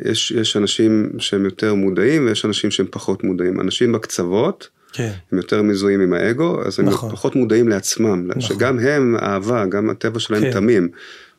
יש, 0.04 0.30
יש 0.30 0.56
אנשים 0.56 1.10
שהם 1.18 1.44
יותר 1.44 1.74
מודעים 1.74 2.26
ויש 2.26 2.44
אנשים 2.44 2.70
שהם 2.70 2.86
פחות 2.90 3.24
מודעים. 3.24 3.60
אנשים 3.60 3.92
בקצוות, 3.92 4.68
כן. 4.92 5.12
הם 5.32 5.38
יותר 5.38 5.62
מזוהים 5.62 6.00
עם 6.00 6.12
האגו, 6.12 6.62
אז 6.66 6.80
הם 6.80 6.86
נכון. 6.86 7.10
פחות 7.12 7.36
מודעים 7.36 7.68
לעצמם, 7.68 8.24
נכון. 8.26 8.40
שגם 8.42 8.78
הם, 8.78 9.16
אהבה, 9.16 9.66
גם 9.66 9.90
הטבע 9.90 10.20
שלהם 10.20 10.42
כן. 10.42 10.52
תמים, 10.52 10.88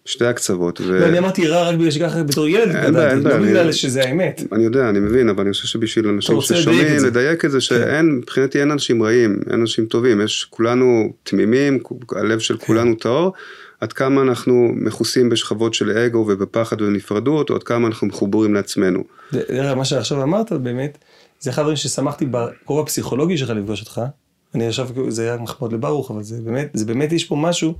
שתי 0.05 0.25
הקצוות. 0.25 0.81
ו... 0.81 0.99
לא, 0.99 1.05
אני 1.05 1.17
אמרתי 1.17 1.47
רע 1.47 1.69
רק 1.69 1.75
בגלל 1.75 1.91
שככה 1.91 2.23
בתור 2.23 2.47
ילד 2.47 2.75
אין 2.75 2.93
בעיה, 2.93 3.09
אין 3.11 3.19
גדלתי, 3.19 3.23
לא 3.35 3.39
בעיה, 3.39 3.51
בגלל 3.51 3.63
אני- 3.63 3.73
שזה 3.73 4.03
האמת. 4.03 4.43
אני 4.51 4.63
יודע, 4.63 4.89
אני 4.89 4.99
מבין, 4.99 5.29
אבל 5.29 5.43
אני 5.43 5.51
חושב 5.53 5.67
שבשביל 5.67 6.07
אנשים 6.07 6.41
ששומעים. 6.41 7.05
לדייק 7.05 7.45
את 7.45 7.51
זה, 7.51 7.61
שאין, 7.61 8.11
מבחינתי 8.11 8.59
אין 8.59 8.71
אנשים 8.71 9.03
רעים, 9.03 9.39
אין 9.49 9.59
אנשים 9.59 9.85
טובים, 9.85 10.21
יש 10.21 10.47
כולנו 10.49 11.13
תמימים, 11.23 11.79
הלב 12.15 12.39
של 12.39 12.57
כן. 12.57 12.65
כולנו 12.65 12.95
טהור, 12.95 13.33
עד 13.81 13.93
כמה 13.93 14.21
אנחנו 14.21 14.71
מכוסים 14.75 15.29
בשכבות 15.29 15.73
של 15.73 15.91
אגו 15.97 16.17
ובפחד 16.29 16.81
ובנפרדות, 16.81 17.49
או 17.49 17.55
עד 17.55 17.63
כמה 17.63 17.87
אנחנו 17.87 18.07
מחוברים 18.07 18.53
לעצמנו. 18.53 19.03
מה 19.75 19.85
שעכשיו 19.85 20.23
אמרת 20.23 20.51
באמת, 20.51 20.97
זה 21.39 21.49
אחד 21.49 21.59
הדברים 21.61 21.77
ששמחתי 21.77 22.25
בקור 22.31 22.79
הפסיכולוגי 22.79 23.37
שלך 23.37 23.49
לפגוש 23.49 23.81
אותך. 23.81 24.01
אני 24.55 24.67
עכשיו, 24.67 24.89
זה 25.07 25.23
היה 25.23 25.37
מחמוד 25.37 25.73
לברוך, 25.73 26.11
אבל 26.11 26.23
זה 26.23 26.41
באמת, 26.41 26.69
זה 26.73 26.85
באמת 26.85 27.11
יש 27.11 27.25
פה 27.25 27.35
משהו, 27.35 27.73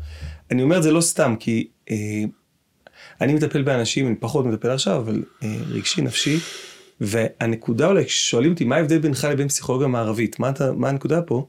אני 0.52 0.64
אומר 0.64 0.78
את 0.78 0.84
זה 0.84 0.92
לא 0.92 1.02
סתם, 1.02 1.36
כי 1.40 1.68
אה, 1.92 2.24
אני 3.22 3.34
מטפל 3.34 3.62
באנשים, 3.62 4.08
אני 4.08 4.16
פחות 4.16 4.46
מטפל 4.46 4.70
עכשיו, 4.70 4.98
אבל 4.98 5.24
אה, 5.44 5.56
רגשי, 5.70 6.02
נפשי, 6.02 6.40
והנקודה 7.02 7.88
אולי, 7.88 8.06
כששואלים 8.06 8.52
אותי 8.52 8.64
מה 8.64 8.76
ההבדל 8.76 9.00
בינך 9.00 9.28
לבין 9.32 9.48
פסיכולוגיה 9.48 9.88
מערבית, 9.88 10.40
מה, 10.40 10.50
אתה, 10.50 10.72
מה 10.72 10.90
הנקודה 10.90 11.22
פה, 11.22 11.48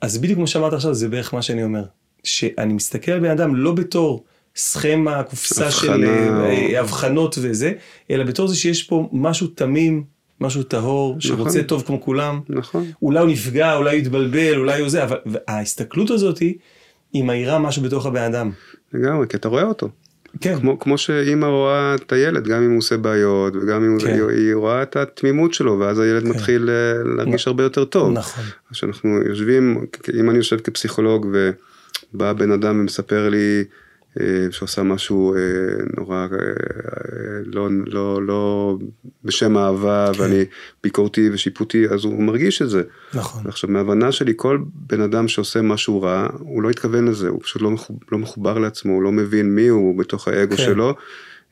אז 0.00 0.18
בדיוק 0.18 0.36
כמו 0.36 0.46
שאמרת 0.46 0.72
עכשיו, 0.72 0.94
זה 0.94 1.08
בערך 1.08 1.34
מה 1.34 1.42
שאני 1.42 1.64
אומר. 1.64 1.84
שאני 2.24 2.72
מסתכל 2.72 3.12
על 3.12 3.20
בן 3.20 3.30
אדם 3.30 3.54
לא 3.54 3.72
בתור 3.72 4.24
סכמה, 4.56 5.22
קופסה 5.22 5.70
של 5.70 5.92
הבחנה 5.92 6.46
אה, 6.46 6.80
הבחנות 6.80 7.38
וזה, 7.42 7.72
אלא 8.10 8.24
בתור 8.24 8.48
זה 8.48 8.56
שיש 8.56 8.82
פה 8.82 9.08
משהו 9.12 9.46
תמים, 9.46 10.04
משהו 10.40 10.62
טהור, 10.62 11.16
שרוצה 11.18 11.62
טוב 11.62 11.82
כמו 11.86 12.00
כולם. 12.00 12.40
נכון. 12.48 12.84
אולי 13.02 13.20
הוא 13.20 13.28
נפגע, 13.28 13.74
אולי 13.74 13.90
הוא 13.90 13.98
יתבלבל, 13.98 14.58
אולי 14.58 14.80
הוא 14.80 14.88
זה, 14.88 15.04
אבל 15.04 15.16
ההסתכלות 15.48 16.10
הזאת 16.10 16.38
היא, 16.38 16.54
היא 17.12 17.24
מאירה 17.24 17.58
משהו 17.58 17.82
בתוך 17.82 18.06
הבן 18.06 18.22
אדם. 18.22 18.50
לגמרי, 18.92 19.26
כי 19.28 19.36
אתה 19.36 19.48
רואה 19.48 19.62
אותו. 19.62 19.88
כן, 20.40 20.60
כמו, 20.60 20.78
כמו 20.78 20.98
שאימא 20.98 21.46
רואה 21.46 21.94
את 21.94 22.12
הילד, 22.12 22.48
גם 22.48 22.62
אם 22.62 22.70
הוא 22.70 22.78
עושה 22.78 22.96
בעיות, 22.96 23.56
וגם 23.56 23.84
אם 23.84 23.98
כן. 24.00 24.06
היא, 24.06 24.22
היא 24.22 24.54
רואה 24.54 24.82
את 24.82 24.96
התמימות 24.96 25.54
שלו, 25.54 25.78
ואז 25.78 25.98
הילד 25.98 26.22
כן. 26.22 26.28
מתחיל 26.28 26.70
אה, 26.70 27.14
להרגיש 27.16 27.46
הרבה 27.46 27.62
יותר 27.62 27.84
טוב. 27.84 28.12
נכון. 28.12 28.44
כשאנחנו 28.72 29.18
יושבים, 29.28 29.86
אם 30.20 30.30
אני 30.30 30.38
יושב 30.38 30.60
כפסיכולוג 30.60 31.26
ובא 31.32 32.32
בן 32.32 32.52
אדם 32.52 32.80
ומספר 32.80 33.28
לי 33.28 33.64
שעושה 34.50 34.82
משהו 34.82 35.34
אה, 35.34 35.40
נורא 35.96 36.16
אה, 36.16 36.28
לא, 37.44 37.68
לא, 37.86 38.22
לא 38.22 38.76
בשם 39.24 39.56
אהבה 39.56 40.10
כן. 40.12 40.22
ואני 40.22 40.44
ביקורתי 40.82 41.30
ושיפוטי, 41.32 41.88
אז 41.88 42.04
הוא 42.04 42.22
מרגיש 42.22 42.62
את 42.62 42.70
זה. 42.70 42.82
נכון. 43.14 43.42
עכשיו, 43.46 43.70
מהבנה 43.70 44.12
שלי, 44.12 44.32
כל 44.36 44.58
בן 44.74 45.00
אדם 45.00 45.28
שעושה 45.28 45.62
משהו 45.62 46.02
רע, 46.02 46.28
הוא 46.38 46.62
לא 46.62 46.70
התכוון 46.70 47.08
לזה, 47.08 47.28
הוא 47.28 47.40
פשוט 47.42 47.62
לא, 47.62 47.70
מחובר, 47.70 47.98
לא 48.12 48.18
מחובר 48.18 48.58
לעצמו, 48.58 48.92
הוא 48.92 49.02
לא 49.02 49.12
מבין 49.12 49.54
מי 49.54 49.68
הוא 49.68 49.98
בתוך 49.98 50.28
האגו 50.28 50.56
כן. 50.56 50.62
שלו, 50.62 50.94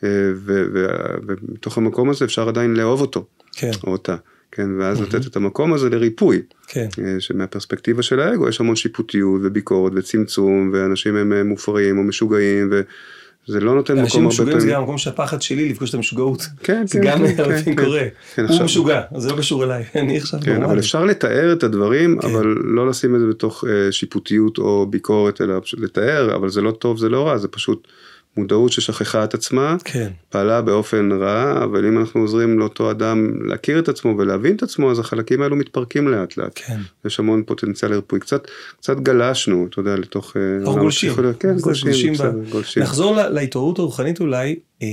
ומתוך 0.03 1.79
המקום 1.79 2.11
הזה 2.11 2.25
אפשר 2.25 2.49
עדיין 2.49 2.77
לאהוב 2.77 3.01
אותו, 3.01 3.27
כן. 3.53 3.71
או 3.87 3.93
אותה. 3.93 4.17
כן, 4.55 4.81
ואז 4.81 5.01
mm-hmm. 5.01 5.03
לתת 5.03 5.27
את 5.27 5.37
המקום 5.37 5.73
הזה 5.73 5.91
לריפוי. 5.91 6.43
כן. 6.67 6.89
אה, 7.05 7.17
שמהפרספקטיבה 7.19 8.03
של 8.03 8.21
האגו 8.21 8.49
יש 8.49 8.61
המון 8.61 8.77
שיפוטיות 8.77 9.41
וביקורת 9.45 9.93
וצמצום, 9.97 10.71
ואנשים 10.75 11.17
הם 11.17 11.33
אה, 11.33 11.45
מופרעים 11.45 11.99
או 11.99 12.03
משוגעים, 12.03 12.71
וזה 12.73 13.61
לא 13.61 13.75
נותן 13.75 13.93
מקום 13.93 14.03
הרבה 14.03 14.11
פעמים. 14.11 14.27
אנשים 14.27 14.27
משוגעים 14.27 14.61
זה 14.61 14.69
גם 14.69 14.81
המקום 14.81 14.99
של 14.99 15.11
הפחד 15.11 15.43
שלי 15.43 15.69
לפגוש 15.69 15.91
את 15.91 15.95
המשוגעות. 15.95 16.43
כן, 16.63 16.87
זה 16.87 16.99
כן, 16.99 17.05
גם 17.05 17.19
כן, 17.19 17.43
הרבה 17.43 17.63
כן, 17.63 17.75
קורה. 17.77 18.03
כן, 18.35 18.43
הוא 18.43 18.51
עכשיו- 18.51 18.65
משוגע, 18.65 19.01
זה 19.17 19.33
לא 19.33 19.37
קשור 19.37 19.65
אליי, 19.65 19.85
אני 19.97 20.17
עכשיו 20.17 20.41
כן, 20.45 20.51
אבל 20.53 20.61
נורמלי. 20.61 20.81
אפשר 20.81 21.05
לתאר 21.05 21.53
את 21.53 21.63
הדברים, 21.63 22.19
כן. 22.21 22.29
אבל 22.29 22.47
לא 22.65 22.89
לשים 22.89 23.15
את 23.15 23.21
זה 23.21 23.27
בתוך 23.27 23.65
אה, 23.69 23.93
שיפוטיות 23.93 24.59
או 24.59 24.87
ביקורת, 24.91 25.41
אלא 25.41 25.61
פשוט 25.61 25.81
לתאר, 25.81 26.37
אבל 26.37 26.49
זה 26.49 26.61
לא 26.61 26.71
טוב, 26.71 26.99
זה 26.99 27.09
לא 27.09 27.27
רע, 27.27 27.39
זה 27.39 27.49
פשוט 27.49 27.89
מודעות 28.37 28.73
ששכחה 28.73 29.25
את 29.25 29.35
עצמה, 29.35 29.77
כן, 29.85 30.11
פעלה 30.29 30.63
באופן 30.63 31.13
רע, 31.13 31.65
אבל 31.65 31.87
אם 31.87 31.99
אנחנו 31.99 32.21
עוזרים 32.21 32.59
לאותו 32.59 32.91
אדם 32.91 33.47
להכיר 33.49 33.79
את 33.79 33.89
עצמו 33.89 34.15
ולהבין 34.19 34.57
את 34.57 34.63
עצמו, 34.63 34.91
אז 34.91 34.99
החלקים 34.99 35.43
האלו 35.43 35.57
מתפרקים 35.57 36.09
לאט 36.09 36.37
לאט. 36.37 36.53
כן. 36.55 36.79
יש 37.05 37.19
המון 37.19 37.43
פוטנציאל 37.47 37.91
לריפוי. 37.91 38.21
קצת, 38.21 38.47
קצת 38.81 38.97
גלשנו, 38.97 39.67
אתה 39.71 39.81
יודע, 39.81 39.97
לתוך... 39.97 40.37
אה, 40.37 40.57
אנחנו 40.57 40.71
עולם 40.71 40.83
גולשים. 40.83 41.13
כן, 41.41 41.57
גולשים, 41.61 41.91
גולשים 41.91 42.13
ב- 42.13 42.17
בסדר, 42.17 42.51
גולשים. 42.51 42.83
נחזור 42.83 43.17
להתעוררות 43.17 43.79
הרוחנית 43.79 44.21
אולי, 44.21 44.57
אה, 44.83 44.89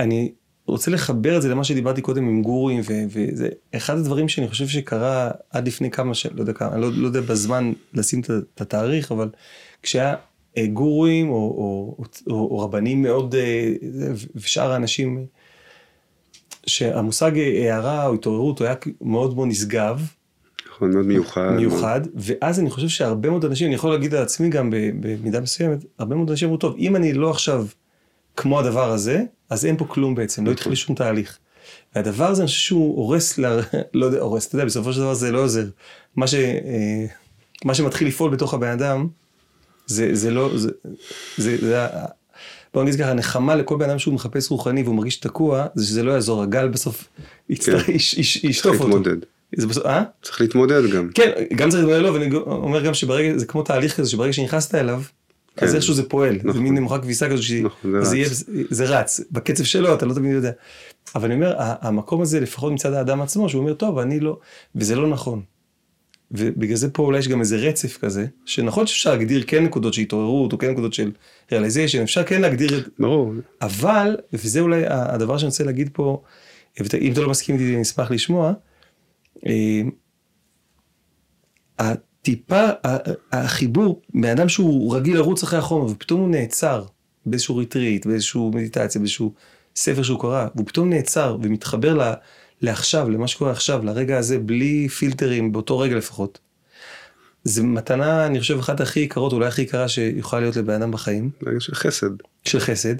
אני 0.00 0.32
רוצה 0.66 0.90
לחבר 0.90 1.36
את 1.36 1.42
זה 1.42 1.48
למה 1.48 1.64
שדיברתי 1.64 2.00
קודם 2.00 2.28
עם 2.28 2.42
גורים, 2.42 2.80
ו- 2.80 3.04
וזה 3.08 3.48
אחד 3.76 3.98
הדברים 3.98 4.28
שאני 4.28 4.48
חושב 4.48 4.68
שקרה 4.68 5.30
עד 5.50 5.66
לפני 5.66 5.90
כמה, 5.90 6.14
ש... 6.14 6.26
לא 6.26 6.40
יודע 6.40 6.52
כמה, 6.52 6.72
אני 6.72 6.80
לא, 6.80 6.90
לא 6.94 7.06
יודע 7.06 7.20
בזמן 7.20 7.72
לשים 7.94 8.20
את 8.54 8.60
התאריך, 8.60 9.12
אבל 9.12 9.28
כשהיה 9.82 10.14
אה, 10.58 10.66
גורים 10.66 11.30
או, 11.30 11.34
או, 11.34 11.96
או, 12.26 12.34
או 12.34 12.58
רבנים 12.58 13.02
מאוד, 13.02 13.34
אה, 13.34 13.72
ושאר 14.34 14.72
האנשים, 14.72 15.26
שהמושג 16.66 17.38
אה, 17.38 17.74
הערה 17.74 18.06
או 18.06 18.14
התעוררות 18.14 18.58
הוא 18.58 18.66
היה 18.66 18.76
מאוד 19.00 19.34
מאוד 19.34 19.48
נשגב, 19.48 20.02
נכון, 20.68 20.94
מאוד 20.94 21.06
מיוחד. 21.06 21.50
מיוחד, 21.56 22.00
ואז 22.14 22.60
אני 22.60 22.70
חושב 22.70 22.88
שהרבה 22.88 23.30
מאוד 23.30 23.44
אנשים, 23.44 23.66
אני 23.66 23.74
יכול 23.74 23.90
להגיד 23.90 24.14
על 24.14 24.22
עצמי 24.22 24.48
גם 24.48 24.70
במידה 25.00 25.40
מסוימת, 25.40 25.78
הרבה 25.98 26.16
מאוד 26.16 26.30
אנשים 26.30 26.48
אמרו, 26.48 26.58
טוב, 26.58 26.74
אם 26.78 26.96
אני 26.96 27.12
לא 27.12 27.30
עכשיו 27.30 27.66
כמו 28.36 28.60
הדבר 28.60 28.90
הזה, 28.90 29.22
אז 29.50 29.66
אין 29.66 29.76
פה 29.76 29.84
כלום 29.84 30.14
בעצם, 30.14 30.44
לא 30.44 30.52
נכון. 30.52 30.58
התחיל 30.58 30.74
שום 30.74 30.96
תהליך. 30.96 31.38
והדבר 31.94 32.24
הזה, 32.24 32.42
אני 32.42 32.46
חושב 32.46 32.60
שהוא 32.60 32.96
הורס, 32.96 33.38
ל... 33.38 33.60
לא 33.94 34.06
יודע, 34.06 34.20
הורס, 34.20 34.46
אתה 34.46 34.54
יודע, 34.54 34.64
בסופו 34.64 34.92
של 34.92 35.00
דבר 35.00 35.14
זה 35.14 35.32
לא 35.32 35.38
עוזר. 35.38 35.64
מה, 36.16 36.26
ש... 36.26 36.34
מה 37.64 37.74
שמתחיל 37.74 38.08
לפעול 38.08 38.30
בתוך 38.30 38.54
הבן 38.54 38.68
אדם, 38.68 39.08
זה, 39.92 40.08
זה 40.14 40.30
לא, 40.30 40.50
זה, 40.58 40.68
זה, 41.38 41.56
זה, 41.60 41.86
בוא 42.74 42.82
נגיד 42.84 42.98
ככה, 43.00 43.10
הנחמה 43.10 43.54
לכל 43.54 43.76
בן 43.76 43.90
אדם 43.90 43.98
שהוא 43.98 44.14
מחפש 44.14 44.50
רוחני 44.50 44.82
והוא 44.82 44.94
מרגיש 44.94 45.16
תקוע, 45.16 45.66
זה 45.74 45.86
שזה 45.86 46.02
לא 46.02 46.12
יעזור, 46.12 46.42
הגל 46.42 46.68
בסוף 46.68 47.08
יצטרך- 47.50 47.86
כן. 47.86 47.92
יש- 47.92 48.14
יש- 48.14 48.32
צריך 48.38 48.44
ישטוף 48.50 48.74
אותו. 48.80 48.84
להתמודד. 48.88 49.16
זה 49.56 49.66
בסוף, 49.66 49.86
אה? 49.86 50.02
צריך 50.22 50.40
להתמודד 50.40 50.90
גם. 50.90 51.08
כן, 51.14 51.30
גם 51.56 51.70
צריך 51.70 51.82
לדבר 51.84 52.02
לו, 52.02 52.14
ואני 52.14 52.34
אומר 52.46 52.84
גם 52.84 52.94
שברגע, 52.94 53.38
זה 53.38 53.46
כמו 53.46 53.62
תהליך 53.62 53.96
כזה, 53.96 54.10
שברגע 54.10 54.32
שנכנסת 54.32 54.74
אליו, 54.74 55.02
אז 55.56 55.70
כן. 55.70 55.76
איכשהו 55.76 55.94
זה 55.94 56.02
פועל, 56.08 56.38
זה 56.42 56.48
נכון. 56.48 56.62
מין 56.62 56.74
נמוכה 56.74 56.98
כביסה 56.98 57.28
כזו, 57.30 57.42
נכון, 57.62 57.92
זה 57.92 57.98
אז. 57.98 58.14
יהיה- 58.14 58.28
זה 58.70 58.84
רץ, 58.84 59.20
בקצב 59.32 59.64
שלו, 59.64 59.94
אתה 59.94 60.06
לא 60.06 60.14
תמיד 60.14 60.32
יודע. 60.32 60.50
אבל 61.14 61.24
אני 61.24 61.34
אומר, 61.34 61.52
המקום 61.58 62.22
הזה, 62.22 62.40
לפחות 62.40 62.72
מצד 62.72 62.92
האדם 62.92 63.22
עצמו, 63.22 63.48
שהוא 63.48 63.60
אומר, 63.62 63.74
טוב, 63.74 63.98
אני 63.98 64.20
לא, 64.20 64.38
וזה 64.76 64.96
לא 64.96 65.08
נכון. 65.08 65.42
ובגלל 66.32 66.76
זה 66.76 66.90
פה 66.90 67.02
אולי 67.02 67.18
יש 67.18 67.28
גם 67.28 67.40
איזה 67.40 67.56
רצף 67.56 67.98
כזה, 67.98 68.26
שנכון 68.44 68.86
שאפשר 68.86 69.10
להגדיר 69.10 69.44
כן 69.46 69.64
נקודות 69.64 69.94
של 69.94 70.02
התעוררות, 70.02 70.52
או 70.52 70.58
כן 70.58 70.70
נקודות 70.70 70.92
של 70.92 71.10
realization, 71.50 72.02
אפשר 72.02 72.24
כן 72.24 72.40
להגדיר 72.40 72.78
את 72.78 72.88
ברור. 72.98 73.32
אבל, 73.62 74.16
וזה 74.32 74.60
אולי 74.60 74.82
הדבר 74.86 75.38
שאני 75.38 75.48
רוצה 75.48 75.64
להגיד 75.64 75.90
פה, 75.92 76.22
אם 77.00 77.12
אתה 77.12 77.20
לא 77.20 77.30
מסכים 77.30 77.54
איתי, 77.54 77.74
אני 77.74 77.82
אשמח 77.82 78.10
לשמוע, 78.10 78.52
אה, 79.46 79.82
הטיפה, 81.78 82.68
החיבור, 83.32 84.02
בן 84.14 84.28
אדם 84.30 84.48
שהוא 84.48 84.96
רגיל 84.96 85.16
לרוץ 85.16 85.42
אחרי 85.42 85.58
החומר, 85.58 85.84
ופתאום 85.90 86.20
הוא 86.20 86.28
נעצר 86.28 86.84
באיזשהו 87.26 87.56
ריטריט, 87.56 88.06
באיזשהו 88.06 88.50
מדיטציה, 88.54 88.98
באיזשהו 88.98 89.32
ספר 89.76 90.02
שהוא 90.02 90.20
קרא, 90.20 90.46
והוא 90.54 90.66
פתאום 90.66 90.90
נעצר 90.90 91.36
ומתחבר 91.42 91.94
ל- 91.94 92.12
לעכשיו, 92.62 93.10
למה 93.10 93.28
שקורה 93.28 93.50
עכשיו, 93.50 93.84
לרגע 93.84 94.18
הזה, 94.18 94.38
בלי 94.38 94.88
פילטרים, 94.88 95.52
באותו 95.52 95.78
רגע 95.78 95.96
לפחות. 95.96 96.38
זה 97.44 97.62
מתנה, 97.62 98.26
אני 98.26 98.40
חושב, 98.40 98.58
אחת 98.58 98.80
הכי 98.80 99.00
יקרות, 99.00 99.32
אולי 99.32 99.46
הכי 99.46 99.62
יקרה 99.62 99.88
שיכולה 99.88 100.42
להיות 100.42 100.56
לבן 100.56 100.74
אדם 100.74 100.90
בחיים. 100.90 101.30
רגע 101.46 101.60
של 101.60 101.74
חסד. 101.74 102.10
של 102.44 102.60
חסד, 102.60 102.94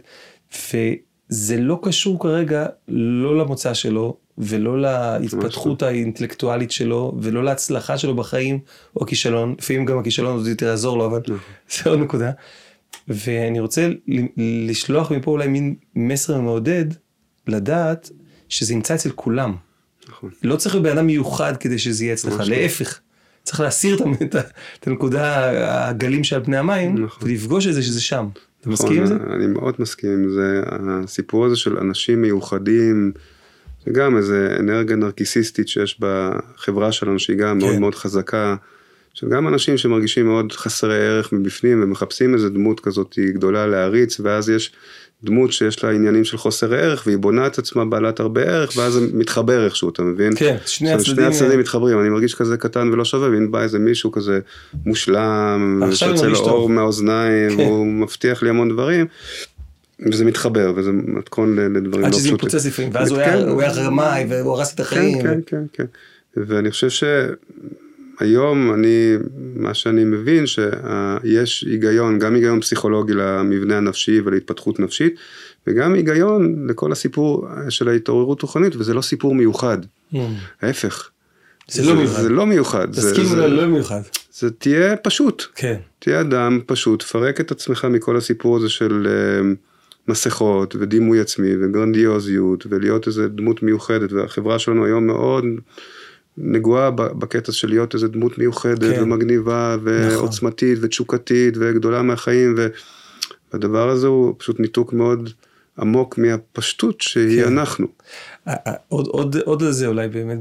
וזה 0.52 1.56
לא 1.58 1.78
קשור 1.82 2.22
כרגע 2.22 2.66
לא 2.88 3.38
למוצא 3.38 3.74
שלו, 3.74 4.16
ולא 4.38 4.80
להתפתחות 4.80 5.82
האינטלקטואלית 5.82 6.70
שלו, 6.70 7.18
ולא 7.22 7.44
להצלחה 7.44 7.98
שלו 7.98 8.16
בחיים, 8.16 8.58
או 8.96 9.06
כישלון, 9.06 9.54
לפעמים 9.58 9.84
גם 9.84 9.98
הכישלון 9.98 10.36
עוד 10.36 10.46
יותר 10.46 10.66
יעזור 10.66 10.98
לו, 10.98 11.06
אבל 11.06 11.20
זה 11.74 11.90
עוד 11.90 11.98
נקודה. 11.98 12.30
ואני 13.08 13.60
רוצה 13.60 13.88
לשלוח 14.36 15.10
מפה 15.10 15.30
אולי 15.30 15.48
מין 15.48 15.74
מסר 15.94 16.40
מעודד, 16.40 16.84
לדעת 17.46 18.10
שזה 18.52 18.74
נמצא 18.74 18.94
אצל 18.94 19.10
כולם. 19.14 19.54
נכון. 20.08 20.30
לא 20.42 20.56
צריך 20.56 20.74
להיות 20.74 20.84
בן 20.86 20.92
אדם 20.98 21.06
מיוחד 21.06 21.56
כדי 21.60 21.78
שזה 21.78 22.04
יהיה 22.04 22.14
אצלך, 22.14 22.40
לא. 22.40 22.44
להפך. 22.46 22.98
צריך 23.42 23.60
להסיר 23.60 23.98
את- 24.22 24.36
הנקודה, 24.86 25.50
הגלים 25.88 26.24
שעל 26.24 26.44
פני 26.44 26.56
המים, 26.56 27.04
נכון. 27.04 27.28
ולפגוש 27.28 27.66
את 27.66 27.74
זה 27.74 27.82
שזה 27.82 28.00
שם. 28.00 28.26
אתה 28.60 28.70
נכון, 28.70 28.86
מסכים 28.86 29.00
עם 29.00 29.06
זה? 29.06 29.14
אני 29.36 29.46
מאוד 29.46 29.74
מסכים 29.78 30.10
עם 30.10 30.30
זה. 30.30 30.62
הסיפור 30.88 31.46
הזה 31.46 31.56
של 31.56 31.78
אנשים 31.78 32.22
מיוחדים, 32.22 33.12
זה 33.86 33.92
גם 33.92 34.16
איזה 34.16 34.56
אנרגיה 34.60 34.96
נרקיסיסטית 34.96 35.68
שיש 35.68 36.00
בחברה 36.00 36.92
שלנו, 36.92 37.18
שהיא 37.18 37.36
גם 37.36 37.58
מאוד 37.58 37.74
כן. 37.74 37.80
מאוד 37.80 37.94
חזקה. 37.94 38.56
של 39.14 39.28
גם 39.28 39.48
אנשים 39.48 39.76
שמרגישים 39.78 40.26
מאוד 40.26 40.52
חסרי 40.52 41.06
ערך 41.06 41.32
מבפנים 41.32 41.82
ומחפשים 41.82 42.34
איזה 42.34 42.48
דמות 42.48 42.80
כזאת 42.80 43.18
גדולה 43.34 43.66
להעריץ, 43.66 44.20
ואז 44.20 44.48
יש 44.50 44.72
דמות 45.24 45.52
שיש 45.52 45.84
לה 45.84 45.90
עניינים 45.90 46.24
של 46.24 46.36
חוסר 46.36 46.74
ערך, 46.74 47.02
והיא 47.06 47.18
בונה 47.18 47.46
את 47.46 47.58
עצמה 47.58 47.84
בעלת 47.84 48.20
הרבה 48.20 48.42
ערך, 48.42 48.72
ואז 48.76 48.92
זה 48.92 49.00
מתחבר 49.12 49.64
איכשהו, 49.64 49.88
אתה 49.88 50.02
מבין? 50.02 50.32
כן, 50.36 50.56
שני 50.66 50.92
הצדדים. 50.92 51.14
שני 51.16 51.24
הצדדים 51.26 51.58
מתחברים, 51.60 52.00
אני 52.00 52.08
מרגיש 52.08 52.34
כזה 52.34 52.56
קטן 52.56 52.90
ולא 52.92 53.04
שווה, 53.04 53.28
והנה 53.30 53.46
בא 53.50 53.62
איזה 53.62 53.78
מישהו 53.78 54.12
כזה 54.12 54.40
מושלם, 54.86 55.82
שיוצא 55.92 56.26
לו. 56.26 56.38
אור 56.38 56.68
מהאוזניים, 56.68 57.56
כן. 57.56 57.60
והוא 57.62 57.86
מבטיח 57.86 58.42
לי 58.42 58.48
המון 58.50 58.68
דברים, 58.68 59.06
וזה 60.12 60.24
מתחבר, 60.24 60.72
וזה 60.76 60.90
מתכון 60.92 61.56
לדברים 61.58 62.00
לא 62.02 62.06
עד 62.06 62.12
שזה 62.12 62.20
פשוטים. 62.22 62.34
מתפוצץ 62.34 62.66
לפעמים, 62.66 62.90
ואז 62.94 63.10
הוא 63.10 63.18
כן. 63.18 63.24
היה- 63.24 63.48
הוא 63.50 63.60
היה 63.62 63.72
רמאי 63.72 64.26
והוא 64.28 64.52
הרס 64.52 64.74
את 64.74 64.80
החיים. 64.80 65.22
כן, 65.22 65.28
כן, 65.46 65.62
כן, 65.72 65.84
כן. 66.34 66.40
ואני 66.48 66.70
חושב 66.70 66.88
שהיום 68.18 68.74
אני, 68.74 69.14
מה 69.56 69.74
שאני 69.74 70.04
מבין, 70.04 70.44
שיש 70.46 71.62
היגיון, 71.62 72.18
גם 72.18 72.34
היגיון 72.34 72.60
פסיכולוגי 72.60 73.12
למבנה 73.14 73.76
הנפשי 73.76 74.20
ולהתפתחות 74.24 74.80
נפשית, 74.80 75.14
וגם 75.66 75.94
היגיון 75.94 76.66
לכל 76.68 76.92
הסיפור 76.92 77.46
של 77.68 77.88
ההתעוררות 77.88 78.42
רוחנית, 78.42 78.76
וזה 78.76 78.94
לא 78.94 79.02
סיפור 79.02 79.34
מיוחד, 79.34 79.78
Mm. 80.12 80.16
ההפך. 80.62 81.08
זה 81.68 81.82
לא 81.82 81.96
מיוחד. 81.96 82.22
זה 82.22 82.28
לא 82.28 82.46
מיוחד. 82.46 82.92
זה- 82.92 83.10
תסכים, 83.10 83.24
זה- 83.26 83.46
לא 83.48 83.66
מיוחד. 83.66 84.00
זה 84.32 84.50
תהיה 84.50 84.96
פשוט. 84.96 85.42
כן. 85.54 85.76
תהיה 85.98 86.20
אדם 86.20 86.60
פשוט, 86.66 87.02
פרק 87.02 87.40
את 87.40 87.50
עצמך 87.50 87.84
מכל 87.90 88.16
הסיפור 88.16 88.56
הזה 88.56 88.68
של 88.68 89.06
אה, 89.10 89.50
מסכות 90.08 90.76
ודימוי 90.78 91.20
עצמי 91.20 91.50
וגרנדיוזיות 91.60 92.66
ולהיות 92.70 93.06
איזה 93.06 93.28
דמות 93.28 93.62
מיוחדת 93.62 94.12
והחברה 94.12 94.58
שלנו 94.58 94.84
היום 94.84 95.06
מאוד 95.06 95.44
נגועה 96.36 96.90
בקטע 96.90 97.52
של 97.52 97.68
להיות 97.68 97.94
איזה 97.94 98.08
דמות 98.08 98.38
מיוחדת 98.38 98.94
כן. 98.94 99.02
ומגניבה 99.02 99.76
ועוצמתית 99.82 100.78
ותשוקתית 100.82 101.54
וגדולה 101.60 102.02
מהחיים 102.02 102.54
והדבר 103.52 103.88
הזה 103.88 104.06
הוא 104.06 104.34
פשוט 104.38 104.60
ניתוק 104.60 104.92
מאוד 104.92 105.30
עמוק 105.78 106.18
מהפשטות 106.18 107.00
שהיא 107.00 107.44
כן. 107.44 107.58
אנחנו. 107.58 107.86
עוד, 108.88 109.06
עוד, 109.06 109.36
עוד 109.36 109.62
לזה 109.62 109.86
אולי 109.86 110.08
באמת, 110.08 110.38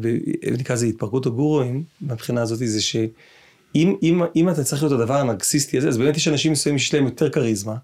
נקרא 0.51 0.75
לזה 0.75 0.85
התפרקות 0.85 1.25
הגורואים, 1.25 1.83
מהבחינה 2.01 2.41
הזאת 2.41 2.59
זה 2.59 2.81
שאם 2.81 3.95
אם, 4.03 4.21
אם 4.35 4.49
אתה 4.49 4.63
צריך 4.63 4.83
להיות 4.83 5.01
הדבר 5.01 5.17
הנרקסיסטי 5.17 5.77
הזה, 5.77 5.87
אז 5.87 5.97
באמת 5.97 6.17
יש 6.17 6.27
אנשים 6.27 6.51
מסוימים 6.51 6.79
שיש 6.79 6.93
להם 6.93 7.05
יותר 7.05 7.29
כריזמה. 7.29 7.75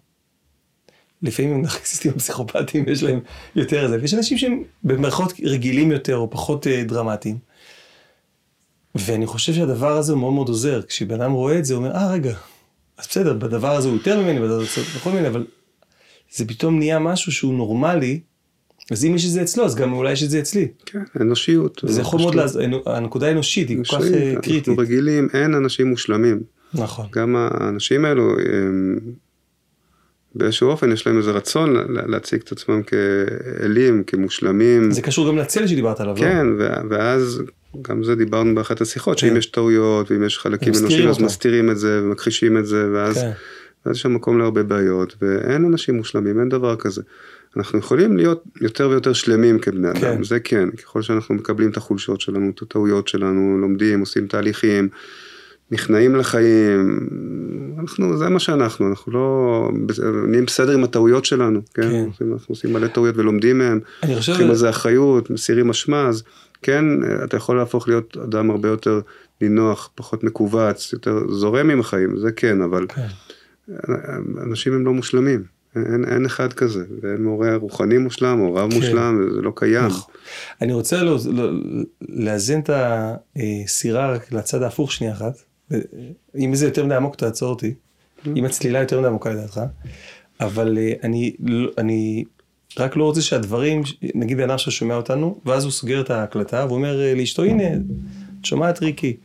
לפעמים 1.21 1.53
הם 1.53 1.61
נרקסיסטים 1.61 2.11
פסיכופטים, 2.13 2.85
יש 2.87 3.03
להם 3.03 3.19
יותר 3.55 3.87
זה, 3.87 3.97
ויש 4.01 4.13
אנשים 4.13 4.37
שהם 4.37 4.63
במרכאות 4.83 5.33
רגילים 5.43 5.91
יותר 5.91 6.17
או 6.17 6.29
פחות 6.29 6.67
אה, 6.67 6.83
דרמטיים. 6.83 7.46
ואני 9.05 9.25
חושב 9.25 9.53
שהדבר 9.53 9.97
הזה 9.97 10.11
הוא 10.11 10.19
מאוד 10.19 10.33
מאוד 10.33 10.47
עוזר, 10.47 10.81
כשבן 10.81 11.21
אדם 11.21 11.31
רואה 11.31 11.59
את 11.59 11.65
זה, 11.65 11.73
הוא 11.73 11.83
אומר, 11.83 11.95
אה 11.95 12.11
רגע, 12.11 12.33
אז 12.97 13.07
בסדר, 13.07 13.33
בדבר 13.33 13.75
הזה 13.75 13.87
הוא 13.87 13.97
יותר 13.97 14.21
ממני, 14.21 14.39
בדבר 14.39 14.53
הזה 14.53 14.65
הוא 14.75 14.83
פחות 14.83 15.13
ממני, 15.13 15.27
אבל 15.27 15.45
זה 16.31 16.47
פתאום 16.47 16.79
נהיה 16.79 16.99
משהו 16.99 17.31
שהוא 17.31 17.53
נורמלי, 17.53 18.19
אז 18.91 19.05
אם 19.05 19.15
יש 19.15 19.25
את 19.25 19.31
זה 19.31 19.41
אצלו, 19.41 19.65
אז 19.65 19.75
גם 19.75 19.93
אולי 19.93 20.11
יש 20.11 20.23
את 20.23 20.29
זה 20.29 20.39
אצלי. 20.39 20.67
כן, 20.85 21.03
אנושיות. 21.21 21.83
וזה 21.83 22.01
יכול 22.01 22.19
מאוד 22.19 22.35
לעזור, 22.35 22.61
הנקודה 22.85 23.27
האנושית 23.27 23.69
היא 23.69 23.77
כל 23.77 23.97
כך 23.97 24.03
אה, 24.13 24.33
קריטית. 24.41 24.69
אנחנו 24.69 24.83
רגילים, 24.83 25.27
אין 25.33 25.53
אנשים 25.53 25.87
מושלמים. 25.87 26.43
נכון. 26.73 27.05
גם 27.11 27.35
האנשים 27.35 28.05
האלו, 28.05 28.39
הם, 28.39 28.99
באיזשהו 30.35 30.69
אופן 30.69 30.91
יש 30.91 31.07
להם 31.07 31.17
איזה 31.17 31.31
רצון 31.31 31.75
להציג 32.07 32.41
את 32.41 32.51
עצמם 32.51 32.81
כאלים, 32.83 34.03
כמושלמים. 34.03 34.91
זה 34.91 35.01
קשור 35.01 35.27
גם 35.27 35.37
לצל 35.37 35.67
שדיברת 35.67 35.99
עליו, 35.99 36.15
לא? 36.15 36.19
כן, 36.19 36.47
לא? 36.47 36.65
ואז 36.89 37.41
גם 37.81 38.03
זה 38.03 38.15
דיברנו 38.15 38.55
באחת 38.55 38.81
השיחות, 38.81 39.19
כן. 39.19 39.27
שאם 39.27 39.37
יש 39.37 39.45
טעויות 39.45 40.11
ואם 40.11 40.23
יש 40.23 40.37
חלקים 40.37 40.73
אנושיים, 40.81 41.09
אז 41.09 41.19
מסתירים 41.19 41.71
את 41.71 41.77
זה 41.77 41.99
ומכחישים 42.03 42.57
את 42.57 42.65
זה, 42.65 42.89
ואז, 42.93 43.17
כן. 43.17 43.31
ואז 43.85 43.95
יש 43.95 44.01
שם 44.01 44.13
מקום 44.13 44.39
להרבה 44.39 44.63
בעיות, 44.63 45.15
ואין 45.21 45.65
אנשים 45.65 45.95
מושלמים, 45.95 46.39
אין 46.39 46.49
דבר 46.49 46.75
כזה. 46.75 47.01
אנחנו 47.57 47.79
יכולים 47.79 48.17
להיות 48.17 48.43
יותר 48.61 48.89
ויותר 48.89 49.13
שלמים 49.13 49.59
כבני 49.59 49.87
כן. 49.93 50.05
אדם, 50.05 50.23
זה 50.23 50.39
כן, 50.39 50.71
ככל 50.71 51.01
שאנחנו 51.01 51.35
מקבלים 51.35 51.69
את 51.69 51.77
החולשות 51.77 52.21
שלנו, 52.21 52.51
את 52.55 52.61
הטעויות 52.61 53.07
שלנו, 53.07 53.57
לומדים, 53.57 53.99
עושים 53.99 54.27
תהליכים, 54.27 54.89
נכנעים 55.71 56.15
לחיים, 56.15 56.99
אנחנו, 57.79 58.17
זה 58.17 58.29
מה 58.29 58.39
שאנחנו, 58.39 58.89
אנחנו 58.89 59.11
לא, 59.11 59.69
נהיים 60.27 60.45
בסדר 60.45 60.71
עם 60.71 60.83
הטעויות 60.83 61.25
שלנו, 61.25 61.61
כן? 61.73 61.81
כן. 61.81 62.03
אנחנו, 62.07 62.33
אנחנו 62.33 62.53
עושים 62.53 62.73
מלא 62.73 62.87
טעויות 62.87 63.17
ולומדים 63.17 63.57
מהם, 63.57 63.79
לוקחים 64.09 64.49
על 64.49 64.55
זה 64.55 64.69
אחריות, 64.69 65.29
מסירים 65.29 65.69
אשמה, 65.69 66.07
אז 66.07 66.23
כן, 66.67 66.85
אתה 67.23 67.37
יכול 67.37 67.57
להפוך 67.57 67.87
להיות 67.87 68.17
אדם 68.17 68.51
הרבה 68.51 68.69
יותר 68.69 69.01
נינוח, 69.41 69.89
פחות 69.95 70.23
מכווץ, 70.23 70.93
יותר 70.93 71.19
זורם 71.29 71.69
עם 71.69 71.79
החיים, 71.79 72.17
זה 72.17 72.31
כן, 72.31 72.61
אבל 72.61 72.85
כן. 72.87 73.07
אנשים 74.43 74.73
הם 74.73 74.85
לא 74.85 74.93
מושלמים. 74.93 75.43
אין, 75.75 76.05
אין 76.07 76.25
אחד 76.25 76.53
כזה, 76.53 76.83
ואין 77.01 77.23
מורה 77.23 77.55
רוחני 77.55 77.97
מושלם 77.97 78.39
או 78.39 78.53
רב 78.55 78.69
כן. 78.69 78.75
מושלם, 78.75 79.29
זה 79.33 79.41
לא 79.41 79.51
קיים. 79.55 79.85
נכון. 79.85 80.13
אני 80.61 80.73
רוצה 80.73 81.03
לא, 81.03 81.17
לא, 81.31 81.49
לאזן 82.09 82.59
את 82.59 82.69
הסירה 83.35 84.11
רק 84.11 84.31
לצד 84.31 84.61
ההפוך 84.61 84.91
שנייה 84.91 85.13
אחת. 85.13 85.33
אם 86.35 86.55
זה 86.55 86.65
יותר 86.65 86.85
מדי 86.85 86.95
עמוק 86.95 87.15
תעצור 87.15 87.49
אותי. 87.49 87.73
אם 88.35 88.45
הצלילה 88.45 88.79
יותר 88.79 88.99
מדי 88.99 89.07
עמוקה 89.07 89.29
לדעתך. 89.29 89.61
אבל 90.39 90.77
אה, 90.77 90.93
אני, 91.03 91.35
לא, 91.39 91.69
אני 91.77 92.23
רק 92.79 92.95
לא 92.95 93.03
רוצה 93.03 93.21
שהדברים, 93.21 93.81
נגיד 94.15 94.37
בן 94.37 94.49
אדם 94.49 94.57
ששומע 94.57 94.95
אותנו, 94.95 95.39
ואז 95.45 95.63
הוא 95.63 95.71
סוגר 95.71 96.01
את 96.01 96.09
ההקלטה 96.09 96.65
ואומר 96.69 97.01
אה, 97.01 97.13
לאשתו, 97.15 97.43
הנה, 97.43 97.63
את 97.73 98.45
שומעת 98.45 98.81
ריקי. 98.81 99.17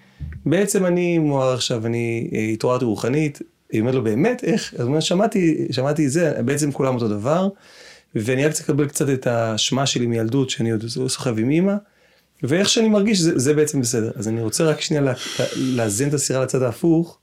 בעצם 0.46 0.86
אני 0.86 1.18
מואר 1.18 1.54
עכשיו, 1.54 1.86
אני 1.86 2.30
אה, 2.32 2.38
התעוררתי 2.38 2.84
רוחנית, 2.84 3.42
היא 3.72 3.80
אומרת 3.80 3.94
לו, 3.94 4.04
באמת? 4.04 4.44
איך? 4.44 4.74
אז 4.74 4.80
הוא 4.80 4.88
אומר, 4.88 5.00
שמעתי, 5.00 5.68
שמעתי 5.70 6.06
את 6.06 6.10
זה, 6.10 6.42
בעצם 6.44 6.72
כולם 6.72 6.94
אותו 6.94 7.08
דבר, 7.08 7.48
ואני 8.14 8.46
רק 8.46 8.52
צריך 8.52 8.70
לקבל 8.70 8.88
קצת 8.88 9.08
את 9.08 9.26
האשמה 9.26 9.86
שלי 9.86 10.06
מילדות, 10.06 10.50
שאני 10.50 10.70
עוד 10.70 10.86
סוחב 10.86 11.38
עם 11.38 11.50
אימא, 11.50 11.74
ואיך 12.42 12.68
שאני 12.68 12.88
מרגיש, 12.88 13.18
זה, 13.18 13.38
זה 13.38 13.54
בעצם 13.54 13.80
בסדר. 13.80 14.10
אז 14.16 14.28
אני 14.28 14.42
רוצה 14.42 14.64
רק 14.64 14.80
שנייה 14.80 15.02
לה, 15.02 15.12
לאזן 15.56 16.08
את 16.08 16.14
הסירה 16.14 16.42
לצד 16.42 16.62
ההפוך, 16.62 17.18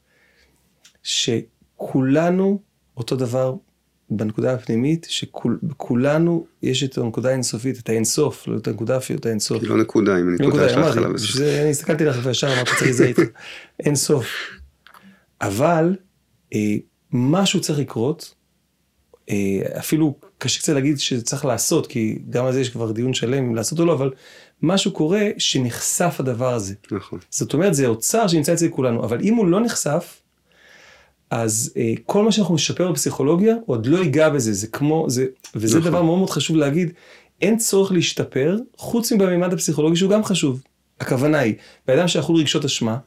שכולנו 1.04 2.60
אותו 2.98 3.16
דבר 3.16 3.56
בנקודה 4.10 4.54
הפנימית, 4.54 5.08
שכולנו 5.10 6.46
יש 6.62 6.84
את 6.84 6.98
הנקודה 6.98 7.30
האינסופית, 7.30 7.80
את 7.80 7.90
האינסוף, 7.90 8.48
לא 8.48 8.58
את 8.58 8.68
הנקודה 8.68 8.98
אפילו, 8.98 9.20
את 9.20 9.26
האינסוף. 9.26 9.62
היא 9.62 9.70
לא 9.70 9.78
נקודה, 9.78 10.20
אם 10.20 10.28
היא 10.28 10.48
נקודה 10.48 10.66
יש 10.66 10.72
לך 10.72 10.98
עליו. 10.98 11.12
אני 11.62 11.70
הסתכלתי 11.70 12.06
לך 12.06 12.20
וישר 12.24 12.54
אמרתי, 12.54 12.72
צריך 12.94 13.02
איתך, 13.02 13.22
אינסוף. 13.86 14.26
אבל 15.42 15.96
אה, 16.54 16.76
משהו 17.12 17.62
צריך 17.62 17.80
לקרות, 17.80 18.36
אה, 19.30 19.62
אפילו 19.80 20.16
קשה 20.38 20.60
קצת 20.60 20.74
להגיד 20.74 21.00
שצריך 21.00 21.46
לעשות, 21.46 21.88
כי 21.88 22.20
גם 22.30 22.46
על 22.46 22.54
זה 22.54 22.62
יש 22.62 22.70
כבר 22.70 22.92
דיון 22.92 23.14
שלם 23.14 23.44
אם 23.44 23.56
לעשות 23.56 23.80
או 23.80 23.86
לא, 23.86 23.94
אבל 23.94 24.12
משהו 24.62 24.92
קורה 24.92 25.28
שנחשף 25.38 26.16
הדבר 26.20 26.54
הזה. 26.54 26.74
נכון. 26.92 27.20
זאת 27.30 27.54
אומרת, 27.54 27.74
זה 27.74 27.88
אוצר 27.88 28.28
שנמצא 28.28 28.54
אצל 28.54 28.68
כולנו, 28.70 29.04
אבל 29.04 29.22
אם 29.22 29.36
הוא 29.36 29.48
לא 29.48 29.62
נחשף, 29.62 30.19
אז 31.32 31.74
אה, 31.78 31.94
כל 32.06 32.24
מה 32.24 32.32
שאנחנו 32.32 32.56
נשפר 32.56 32.92
בפסיכולוגיה, 32.92 33.56
עוד 33.66 33.86
לא 33.86 33.98
ייגע 33.98 34.30
בזה, 34.30 34.54
זה 34.54 34.68
כמו, 34.68 35.06
זה, 35.10 35.26
וזה 35.56 35.80
נכון. 35.80 35.92
דבר 35.92 36.02
מאוד 36.02 36.18
מאוד 36.18 36.30
חשוב 36.30 36.58
להגיד, 36.58 36.94
אין 37.42 37.58
צורך 37.58 37.92
להשתפר, 37.92 38.58
חוץ 38.78 39.12
מבמימד 39.12 39.54
הפסיכולוגי 39.54 39.96
שהוא 39.96 40.12
גם 40.12 40.24
חשוב. 40.24 40.62
הכוונה 41.00 41.40
היא, 41.40 41.54
באדם 41.88 42.08
שיכול 42.08 42.36
רגשות 42.36 42.66
אשמה, 42.66 42.98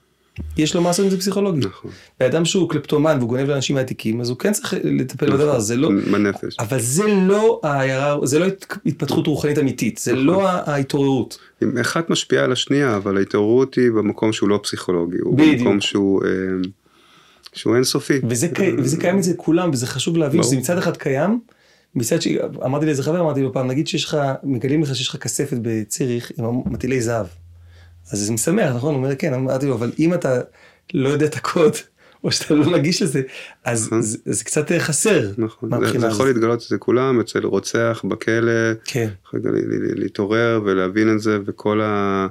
יש 0.57 0.75
לו 0.75 0.83
מה 0.83 0.89
לעשות 0.89 1.05
עם 1.05 1.11
זה 1.11 1.19
פסיכולוגי. 1.19 1.67
נכון. 1.67 1.91
באדם 2.21 2.45
שהוא 2.45 2.71
קלפטומן 2.71 3.17
והוא 3.19 3.29
גונב 3.29 3.49
לאנשים 3.49 3.77
מהתיקים, 3.77 4.21
אז 4.21 4.29
הוא 4.29 4.39
כן 4.39 4.53
צריך 4.53 4.75
לטפל 4.85 5.27
נכון. 5.27 5.39
בדבר 5.39 5.57
הזה, 5.57 5.77
לא... 5.77 5.89
בנפש. 6.13 6.57
אבל 6.59 6.81
זה 6.81 7.03
לא 7.07 7.61
העיירה, 7.63 8.27
זה 8.27 8.39
לא 8.39 8.47
התפתחות 8.87 9.27
רוחנית 9.27 9.59
אמיתית, 9.59 9.99
זה 9.99 10.13
נכון. 10.13 10.25
לא 10.25 10.49
ההתעוררות. 10.49 11.39
אחת 11.81 12.11
משפיעה 12.11 12.45
על 12.45 12.53
השנייה, 12.53 12.97
אבל 12.97 13.17
ההתעוררות 13.17 13.75
היא 13.75 13.91
במקום 13.91 14.33
שהוא 14.33 14.49
לא 14.49 14.61
פסיכולוגי, 14.63 15.19
הוא 15.23 15.39
בדיוק. 15.39 15.59
במקום 15.59 15.81
שהוא... 15.81 16.23
אה, 16.25 16.31
שהוא 17.53 17.75
אינסופי. 17.75 18.21
וזה, 18.29 18.49
וזה 18.79 18.97
קיים 18.97 19.19
אצל 19.19 19.33
כולם, 19.37 19.71
וזה 19.71 19.87
חשוב 19.87 20.17
להבין 20.17 20.43
שזה 20.43 20.57
מצד 20.57 20.79
אחד 20.79 20.97
קיים, 20.97 21.41
מצד 21.95 22.23
ש... 22.23 22.29
אמרתי 22.65 22.87
לאיזה 22.87 23.03
חבר, 23.03 23.21
אמרתי 23.21 23.43
לו 23.43 23.53
פעם, 23.53 23.69
נגיד 23.69 23.87
שיש 23.89 24.05
לך, 24.05 24.17
מגלים 24.43 24.83
לך 24.83 24.97
שיש 24.97 25.09
לך 25.09 25.17
כספת 25.17 25.57
בציריך 25.63 26.33
עם 26.39 26.45
מטילי 26.67 27.01
זהב. 27.01 27.27
אז 28.13 28.19
זה 28.19 28.33
משמח, 28.33 28.77
נכון? 28.77 28.95
הוא 28.95 29.03
אומר, 29.03 29.17
כן, 29.17 29.35
אמרתי 29.35 29.67
לו, 29.67 29.75
אבל 29.75 29.93
אם 29.99 30.15
אתה 30.15 30.41
לא 30.95 31.09
יודע 31.09 31.27
את 31.27 31.35
הקוד, 31.35 31.73
או 32.25 32.33
שאתה 32.33 32.55
לא 32.55 32.67
נגיש 32.79 33.03
לזה, 33.03 33.23
אז 33.65 33.87
נכון. 33.87 34.03
זה, 34.03 34.19
זה 34.25 34.45
קצת 34.45 34.73
חסר. 34.79 35.31
נכון, 35.39 35.71
זה, 35.87 35.99
זה 35.99 36.07
יכול 36.07 36.27
להתגלות 36.27 36.59
אצל 36.59 36.77
כולם, 36.77 37.21
אצל 37.21 37.47
רוצח 37.47 38.05
בכלא, 38.09 38.53
כן. 38.85 39.09
להתעורר 39.97 40.61
ולהבין 40.65 41.15
את 41.15 41.21
זה, 41.21 41.39
וכל 41.47 41.81
ה... 41.81 42.27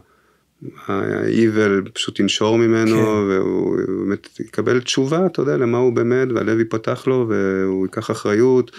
ה-evil 0.87 1.89
פשוט 1.93 2.19
ינשור 2.19 2.57
ממנו, 2.57 2.95
כן. 2.95 3.03
והוא 3.03 3.77
באמת 4.05 4.39
יקבל 4.39 4.81
תשובה, 4.81 5.25
אתה 5.25 5.41
יודע, 5.41 5.57
למה 5.57 5.77
הוא 5.77 5.93
באמת, 5.93 6.27
והלב 6.35 6.59
ייפתח 6.59 7.03
לו, 7.07 7.25
והוא 7.29 7.85
ייקח 7.85 8.11
אחריות, 8.11 8.71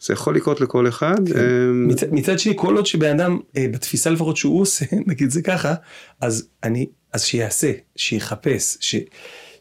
זה 0.00 0.12
יכול 0.12 0.36
לקרות 0.36 0.60
לכל 0.60 0.88
אחד. 0.88 1.28
כן. 1.28 1.38
אמ, 1.38 1.88
מצד, 1.88 2.12
מצד 2.12 2.38
שני, 2.38 2.52
כל 2.56 2.76
עוד 2.76 2.86
שבן 2.86 3.20
אדם, 3.20 3.38
אה, 3.56 3.66
בתפיסה 3.72 4.10
לפחות 4.10 4.36
שהוא 4.36 4.60
עושה, 4.60 4.86
נגיד 5.06 5.30
זה 5.30 5.42
ככה, 5.42 5.74
אז 6.20 6.48
אני, 6.62 6.86
אז 7.12 7.22
שיעשה, 7.22 7.72
שיחפש, 7.96 8.76
ש... 8.80 8.96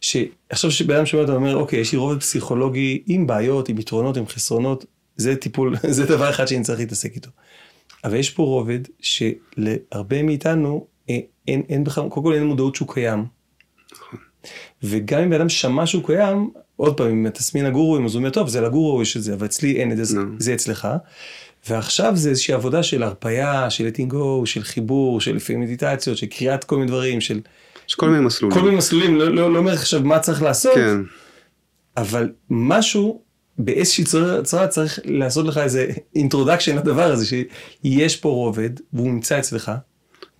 שעכשיו 0.01 0.71
שבן 0.71 0.95
אדם 0.95 1.05
שומע 1.05 1.23
אותו 1.23 1.35
אומר, 1.35 1.55
אוקיי, 1.55 1.79
יש 1.79 1.91
לי 1.91 1.97
רובד 1.97 2.19
פסיכולוגי 2.19 3.03
עם 3.07 3.27
בעיות, 3.27 3.69
עם 3.69 3.77
יתרונות, 3.77 4.17
עם 4.17 4.27
חסרונות, 4.27 4.85
זה 5.15 5.35
טיפול, 5.35 5.75
זה 5.89 6.05
דבר 6.05 6.29
אחד 6.29 6.47
שאני 6.47 6.63
צריך 6.63 6.79
להתעסק 6.79 7.15
איתו. 7.15 7.29
אבל 8.03 8.15
יש 8.15 8.29
פה 8.29 8.43
רובד 8.43 8.79
שלהרבה 8.99 10.23
מאיתנו, 10.23 10.87
אין, 11.47 11.61
אין 11.69 11.83
בכלל, 11.83 12.09
קודם 12.09 12.25
כל 12.25 12.33
אין 12.33 12.43
מודעות 12.43 12.75
שהוא 12.75 12.87
קיים. 12.93 13.25
וגם 14.83 15.21
אם 15.21 15.29
בן 15.29 15.35
אדם 15.35 15.49
שמע 15.49 15.85
שהוא 15.85 16.03
קיים, 16.05 16.49
עוד 16.75 16.97
פעם, 16.97 17.07
אם 17.07 17.29
תסמין 17.29 17.65
הגורו, 17.65 18.05
אז 18.05 18.13
הוא 18.13 18.19
אומר, 18.19 18.29
טוב, 18.29 18.47
זה 18.47 18.61
לגורו 18.61 19.01
יש 19.01 19.17
את 19.17 19.23
זה, 19.23 19.33
אבל 19.33 19.45
אצלי 19.45 19.75
אין 19.75 19.91
את 19.91 20.05
זה, 20.05 20.17
no. 20.17 20.21
זה 20.39 20.53
אצלך. 20.53 20.87
ועכשיו 21.69 22.15
זה 22.15 22.29
איזושהי 22.29 22.53
עבודה 22.53 22.83
של 22.83 23.03
הרפייה, 23.03 23.69
של 23.69 23.87
letting 23.87 24.13
go, 24.13 24.45
של 24.45 24.63
חיבור, 24.63 25.21
של 25.21 25.35
לפעמים 25.35 25.61
מדיטציות, 25.61 26.17
של 26.17 26.27
קריאת 26.27 26.63
כל 26.63 26.75
מיני 26.75 26.87
דברים, 26.87 27.21
של... 27.21 27.39
יש 27.89 27.95
כל 27.95 28.09
מיני 28.09 28.25
מסלולים. 28.25 28.57
כל 28.57 28.63
מיני 28.63 28.75
מסלולים, 28.75 29.15
לא, 29.15 29.29
לא, 29.29 29.53
לא 29.53 29.59
אומר 29.59 29.73
עכשיו 29.73 30.01
מה 30.03 30.19
צריך 30.19 30.41
לעשות, 30.41 30.75
כן. 30.75 30.97
אבל 31.97 32.31
משהו 32.49 33.21
באיזושהי 33.57 34.03
צורה, 34.03 34.41
צורה 34.43 34.67
צריך 34.67 34.99
לעשות 35.05 35.45
לך 35.45 35.57
איזה 35.57 35.87
introduction 36.15 36.75
לדבר 36.77 37.11
הזה, 37.11 37.25
שיש 37.25 38.15
פה 38.15 38.29
רובד, 38.29 38.69
והוא 38.93 39.07
נמצא 39.07 39.39
אצלך, 39.39 39.71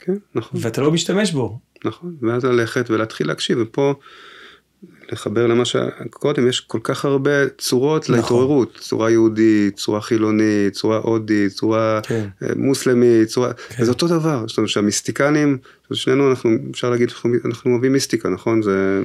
כן, 0.07 0.17
נכון. 0.35 0.59
ואתה 0.63 0.81
לא 0.81 0.91
משתמש 0.91 1.31
בו. 1.31 1.59
נכון, 1.85 2.15
ואז 2.21 2.45
ללכת 2.45 2.89
ולהתחיל 2.89 3.27
להקשיב, 3.27 3.57
ופה 3.61 3.93
לחבר 5.11 5.47
למה 5.47 5.63
שקודם, 5.65 6.47
יש 6.47 6.59
כל 6.59 6.79
כך 6.83 7.05
הרבה 7.05 7.31
צורות 7.57 8.03
נכון. 8.03 8.15
להתעוררות, 8.15 8.77
צורה 8.81 9.11
יהודית, 9.11 9.75
צורה 9.75 10.01
חילונית, 10.01 10.73
צורה 10.73 10.97
הודית, 10.97 11.51
צורה 11.51 11.99
כן. 12.03 12.27
אה, 12.43 12.47
מוסלמית, 12.55 13.27
צורה, 13.27 13.53
כן. 13.53 13.83
זה 13.83 13.91
אותו 13.91 14.07
דבר, 14.07 14.43
זאת 14.47 14.57
אומרת 14.57 14.69
שהמיסטיקנים, 14.69 15.57
שנינו 15.93 16.29
אנחנו, 16.29 16.51
אפשר 16.71 16.89
להגיד, 16.89 17.11
אנחנו 17.45 17.71
אוהבים 17.71 17.91
מיסטיקה, 17.91 18.29
נכון? 18.29 18.61
זה... 18.61 19.01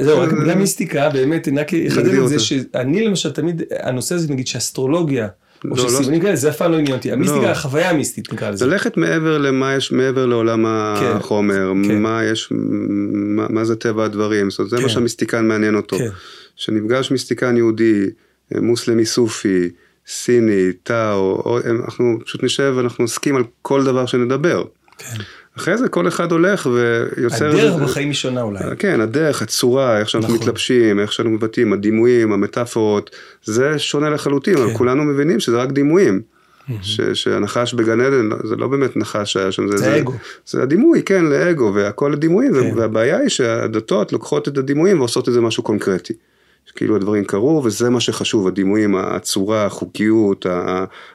זהו, 0.00 0.20
רק 0.20 0.32
מילה 0.32 0.54
מיסטיקה, 0.54 1.10
באמת, 1.10 1.48
רק 1.56 1.74
אחדד 1.74 2.14
את 2.14 2.28
זה, 2.28 2.38
שאני 2.38 3.06
למשל 3.06 3.30
תמיד, 3.30 3.62
הנושא 3.80 4.14
הזה, 4.14 4.32
נגיד 4.32 4.46
שאסטרולוגיה, 4.46 5.28
או 5.70 5.76
לא, 5.76 5.88
שסימנים 5.88 6.20
לא... 6.20 6.26
כאלה, 6.26 6.36
זה 6.36 6.48
אף 6.48 6.56
פעם 6.56 6.72
לא 6.72 6.76
עניין 6.76 6.96
אותי. 6.96 7.12
המיסטיקה, 7.12 7.42
לא. 7.42 7.48
החוויה 7.48 7.90
המיסטית 7.90 8.32
נקרא 8.32 8.50
לזה. 8.50 8.66
ללכת 8.66 8.96
מעבר 8.96 9.38
למה 9.38 9.74
יש 9.74 9.92
מעבר 9.92 10.26
לעולם 10.26 10.66
כן. 11.00 11.16
החומר, 11.16 11.72
כן. 11.84 12.02
מה 12.02 12.24
יש, 12.24 12.52
מה, 13.50 13.64
זה 13.64 13.76
טבע 13.76 14.04
הדברים, 14.04 14.50
זאת 14.50 14.58
אומרת, 14.58 14.70
זה 14.70 14.76
כן. 14.76 14.82
מה 14.82 14.88
שהמיסטיקן 14.88 15.48
מעניין 15.48 15.74
אותו. 15.74 15.98
כן. 15.98 16.08
שנפגש 16.56 17.10
מיסטיקן 17.10 17.56
יהודי, 17.56 18.06
מוסלמי 18.54 19.06
סופי, 19.06 19.70
סיני, 20.06 20.72
טאו, 20.82 21.58
אנחנו 21.66 22.18
פשוט 22.24 22.44
נשב 22.44 22.72
ואנחנו 22.76 23.04
נסכים 23.04 23.36
על 23.36 23.44
כל 23.62 23.84
דבר 23.84 24.06
שנדבר. 24.06 24.64
כן. 24.98 25.16
אחרי 25.56 25.78
זה 25.78 25.88
כל 25.88 26.08
אחד 26.08 26.32
הולך 26.32 26.66
ויוצר... 27.16 27.48
הדרך 27.48 27.82
בחיים 27.82 28.08
היא 28.08 28.14
שונה 28.14 28.42
אולי. 28.42 28.60
כן, 28.78 29.00
הדרך, 29.00 29.42
הצורה, 29.42 29.98
איך 29.98 30.08
שאנחנו 30.08 30.34
נכון. 30.34 30.42
מתלבשים, 30.42 31.00
איך 31.00 31.12
שאנחנו 31.12 31.32
מבטאים, 31.32 31.72
הדימויים, 31.72 32.32
המטאפורות, 32.32 33.10
זה 33.44 33.78
שונה 33.78 34.10
לחלוטין, 34.10 34.56
אבל 34.56 34.68
כן. 34.68 34.76
כולנו 34.76 35.04
מבינים 35.04 35.40
שזה 35.40 35.56
רק 35.56 35.72
דימויים. 35.72 36.20
ש- 36.82 37.00
שהנחש 37.00 37.74
בגן 37.74 38.00
עדן 38.00 38.28
זה 38.44 38.56
לא 38.56 38.68
באמת 38.68 38.96
נחש 38.96 39.32
שהיה 39.32 39.52
שם, 39.52 39.76
זה 39.76 39.96
אגו. 39.96 40.12
זה 40.46 40.62
הדימוי, 40.62 41.02
כן, 41.02 41.24
לאגו, 41.24 41.72
והכל 41.74 42.14
דימויים, 42.14 42.52
כן. 42.54 42.78
והבעיה 42.78 43.18
היא 43.18 43.28
שהדתות 43.28 44.12
לוקחות 44.12 44.48
את 44.48 44.58
הדימויים 44.58 44.98
ועושות 45.00 45.28
את 45.28 45.32
זה 45.34 45.40
משהו 45.40 45.62
קונקרטי. 45.62 46.12
כאילו 46.76 46.96
הדברים 46.96 47.24
קרו 47.24 47.62
וזה 47.64 47.90
מה 47.90 48.00
שחשוב, 48.00 48.46
הדימויים, 48.46 48.94
הצורה, 48.96 49.64
החוקיות, 49.66 50.46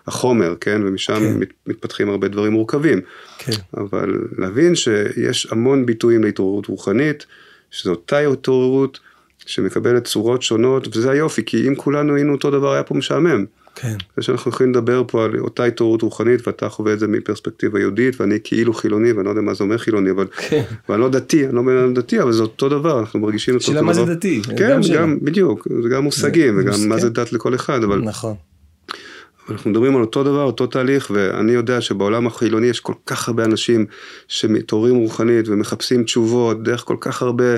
החומר, 0.08 0.56
כן, 0.62 0.82
ומשם 0.86 1.14
כן. 1.14 1.38
מת- 1.40 1.54
מתפתחים 1.68 2.10
הרבה 2.10 2.28
דברים 2.28 2.52
מורכבים. 2.52 3.02
כן, 3.38 3.52
אבל 3.78 4.14
להבין 4.38 4.76
שיש 4.76 5.48
המון 5.52 5.86
ביטויים 5.86 6.24
להתעוררות 6.24 6.66
רוחנית, 6.68 7.26
שזו 7.72 7.92
אותה 7.92 8.18
התעוררות 8.20 9.00
שמקבלת 9.46 10.04
צורות 10.04 10.42
שונות, 10.42 10.98
וזה 10.98 11.12
היופי, 11.12 11.46
כי 11.46 11.68
אם 11.68 11.76
כולנו 11.76 12.16
היינו 12.16 12.34
אותו 12.34 12.52
דבר 12.52 12.74
היה 12.74 12.84
פה 12.84 12.96
משעמם. 12.96 13.46
כן, 13.82 13.96
זה 14.18 14.24
שאנחנו 14.24 14.52
יכולים 14.52 14.72
לדבר 14.72 15.04
פה 15.08 15.26
על 15.26 15.40
אותה 15.40 15.64
התעוררות 15.64 16.02
רוחנית, 16.02 16.48
ואתה 16.48 16.70
חווה 16.70 16.94
את 16.94 17.00
זה 17.00 17.08
מפרספקטיבה 17.08 17.80
יהודית, 17.80 18.22
ואני 18.22 18.38
כאילו 18.44 18.74
חילוני, 18.74 19.12
ואני 19.12 19.26
לא 19.26 19.30
יודע 19.30 19.42
מה 19.42 19.54
זה 19.54 19.64
אומר 19.64 19.78
חילוני, 19.78 20.12
אבל... 20.12 20.28
כן. 20.50 20.64
ואני 20.90 21.02
לא 21.02 21.10
דתי, 21.10 21.46
אני 21.48 21.56
לא 21.56 21.62
בן 21.62 21.78
אדם 21.78 21.94
דתי, 21.94 22.22
אבל 22.22 22.32
זה 22.32 22.42
אותו 22.44 22.70
דבר, 22.70 23.00
אנחנו 23.00 23.20
מרגישים 23.20 23.56
את 23.56 23.60
אותו 23.62 23.66
שאלה 23.72 23.78
דבר. 23.82 23.88
מה 23.88 23.94
זה 23.94 24.06
דתי? 24.06 24.42
כן, 24.58 24.70
גם 24.72 24.84
שאלה. 24.84 25.02
גם, 25.02 25.18
בדיוק, 25.22 25.68
זה 25.84 25.90
גם 25.90 26.04
מושגים, 26.04 26.56
זה- 26.56 26.62
וגם 26.62 26.90
מה. 26.90 27.00
זה 27.00 27.10
דת 27.10 27.34
לכל 27.34 27.56
אחד, 27.56 27.84
אבל 27.84 28.00
נכון. 28.02 28.36
אנחנו 29.50 29.72
מדברים 29.72 29.96
על 29.96 30.02
אותו 30.02 30.24
דבר, 30.24 30.44
אותו 30.44 30.68
תהליך, 30.68 31.12
ואני 31.14 31.52
יודע 31.52 31.82
שבעולם 31.82 32.28
החילוני 32.28 32.68
יש 32.68 32.80
כל 32.80 32.94
כך 33.06 33.28
הרבה 33.28 33.46
אנשים 33.46 33.86
שמתעוררים 34.28 34.96
רוחנית 34.96 35.48
ומחפשים 35.48 36.04
תשובות 36.04 36.64
דרך 36.64 36.82
כל 36.82 36.96
כך 37.00 37.22
הרבה 37.22 37.54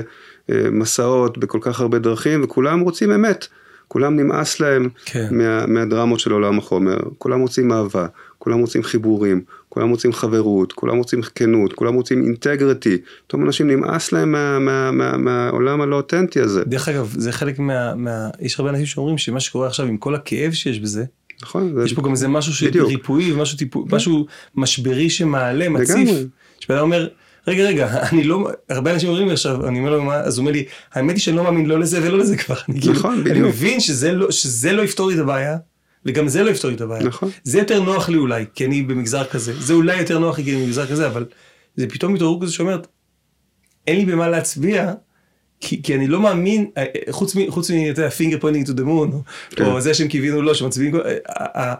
אה, 0.50 0.70
מסעות, 0.70 1.38
בכל 1.38 1.58
כך 1.60 1.80
הרבה 1.80 1.98
דרכים, 1.98 2.44
וכולם 2.44 2.80
רוצים 2.80 3.12
אמת. 3.12 3.46
כולם 3.92 4.16
נמאס 4.16 4.60
להם 4.60 4.88
כן. 5.04 5.28
מה, 5.30 5.66
מהדרמות 5.66 6.20
של 6.20 6.32
עולם 6.32 6.58
החומר, 6.58 6.96
כולם 7.18 7.40
רוצים 7.40 7.72
אהבה, 7.72 8.06
כולם 8.38 8.58
רוצים 8.58 8.82
חיבורים, 8.82 9.42
כולם 9.68 9.90
רוצים 9.90 10.12
חברות, 10.12 10.72
כולם 10.72 10.96
רוצים 10.96 11.20
כנות, 11.34 11.72
כולם 11.72 11.94
רוצים 11.94 12.24
אינטגריטי, 12.24 12.98
פתאום 13.26 13.44
אנשים 13.46 13.70
נמאס 13.70 14.12
להם 14.12 14.32
מה, 14.32 14.58
מה, 14.58 14.90
מה, 14.90 15.16
מהעולם 15.16 15.80
הלא 15.80 15.96
אותנטי 15.96 16.40
הזה, 16.40 16.64
דרך 16.64 16.88
אגב, 16.88 17.14
זה 17.18 17.32
חלק 17.32 17.58
מה... 17.58 17.94
מה... 17.94 18.28
יש 18.40 18.58
הרבה 18.58 18.70
אנשים 18.70 18.86
שאומרים 18.86 19.18
שמה 19.18 19.40
שקורה 19.40 19.66
עכשיו 19.66 19.86
עם 19.86 19.96
כל 19.96 20.14
הכאב 20.14 20.52
שיש 20.52 20.80
בזה, 20.80 21.04
נכון? 21.42 21.74
זה- 21.74 21.84
יש 21.84 21.92
פה 21.92 22.02
גם 22.02 22.10
איזה 22.10 22.28
משהו. 22.28 22.68
ריפוי 22.86 23.32
ומשהו 23.32 23.58
טיפו... 23.58 23.86
משהו 23.92 24.26
משברי 24.56 25.10
שמעלה, 25.10 25.68
מציף. 25.68 25.96
לגמרי. 25.96 26.26
שבן 26.60 26.78
אומר, 26.78 27.08
רגע, 27.46 27.64
רגע, 27.64 28.02
אני 28.12 28.24
לא... 28.24 28.48
הרבה 28.68 28.94
אנשים 28.94 29.08
אומרים 29.08 29.26
לי 29.26 29.32
עכשיו, 29.32 29.68
אני 29.68 29.78
אומר 29.78 29.90
לו, 29.90 30.02
מה? 30.02 30.16
אז 30.16 30.38
הוא 30.38 30.42
אומר 30.42 30.52
לי, 30.52 30.64
האמת 30.92 31.14
היא 31.14 31.20
שאני 31.22 31.36
לא 31.36 31.44
מאמין 31.44 31.66
לא 31.66 31.80
לזה 31.80 31.98
ולא 32.02 32.18
לזה 32.18 32.36
כבר. 32.36 32.56
אני 32.68 32.80
כאילו- 32.80 32.94
נכון, 32.94 33.12
אני 33.14 33.22
בדיוק. 33.22 33.46
מבין 33.46 33.80
שזה 33.80 34.12
לא, 34.12 34.30
שזה 34.30 34.72
לא 34.72 34.82
יפתור 34.82 35.08
לי 35.08 35.14
את 35.14 35.20
הבעיה, 35.20 35.56
וגם 36.06 36.28
זה 36.28 36.42
לא 36.42 36.50
יפתור 36.50 36.70
לי 36.70 36.76
את 36.76 36.80
הבעיה. 36.80 37.02
נכון. 37.04 37.30
זה 37.44 37.58
יותר 37.58 37.82
נוח 37.82 38.08
לי 38.08 38.16
אולי, 38.16 38.44
כי 38.54 38.64
אני 38.66 38.82
במגזר 38.82 39.24
כזה. 39.24 39.52
זה 39.60 39.72
אולי 39.72 39.98
יותר 40.00 40.18
נוח 40.18 40.38
לי 40.38 40.44
כי 40.44 40.54
אני 40.54 40.62
במגזר 40.62 40.86
כזה, 40.86 41.06
אבל 41.06 41.24
זה 41.76 41.86
פתאום 41.88 42.14
התעוררות 42.14 42.42
כזה 42.42 42.52
שאומרת, 42.52 42.86
אין 43.86 43.96
לי 43.96 44.04
במה 44.04 44.28
להצביע, 44.28 44.92
כי, 45.60 45.82
כי 45.82 45.94
אני 45.94 46.06
לא 46.06 46.20
מאמין, 46.20 46.70
אה, 46.76 46.82
אה, 46.82 47.12
חוץ 47.12 47.34
מ... 47.36 47.50
חוץ 47.50 47.70
מ... 47.70 47.74
אתה 47.90 48.00
יודע, 48.00 48.08
finger 48.18 48.42
pointing 48.42 48.68
to 48.68 48.72
the 48.72 48.82
moon, 48.84 49.14
או, 49.60 49.80
זה 49.80 49.94
שהם 49.94 50.08
קיווינו 50.08 50.42
לו, 50.42 50.54
שמצביעים, 50.54 50.96
אה, 50.96 51.74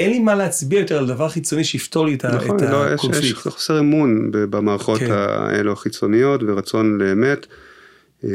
אין 0.00 0.10
לי 0.10 0.18
מה 0.18 0.34
להצביע 0.34 0.80
יותר 0.80 0.98
על 0.98 1.06
דבר 1.06 1.28
חיצוני 1.28 1.64
שיפתור 1.64 2.06
לי 2.06 2.14
את, 2.14 2.24
ה- 2.24 2.28
נכון, 2.36 2.56
את 2.56 2.62
לא, 2.62 2.86
יש, 2.86 2.92
יש 2.92 2.98
הקונפליקט. 3.04 3.38
חוסר 3.38 3.78
אמון 3.78 4.30
במערכות 4.32 5.00
כן. 5.00 5.12
האלו 5.12 5.72
החיצוניות 5.72 6.40
ורצון 6.46 6.98
לאמת. 6.98 7.46
אה, 8.24 8.28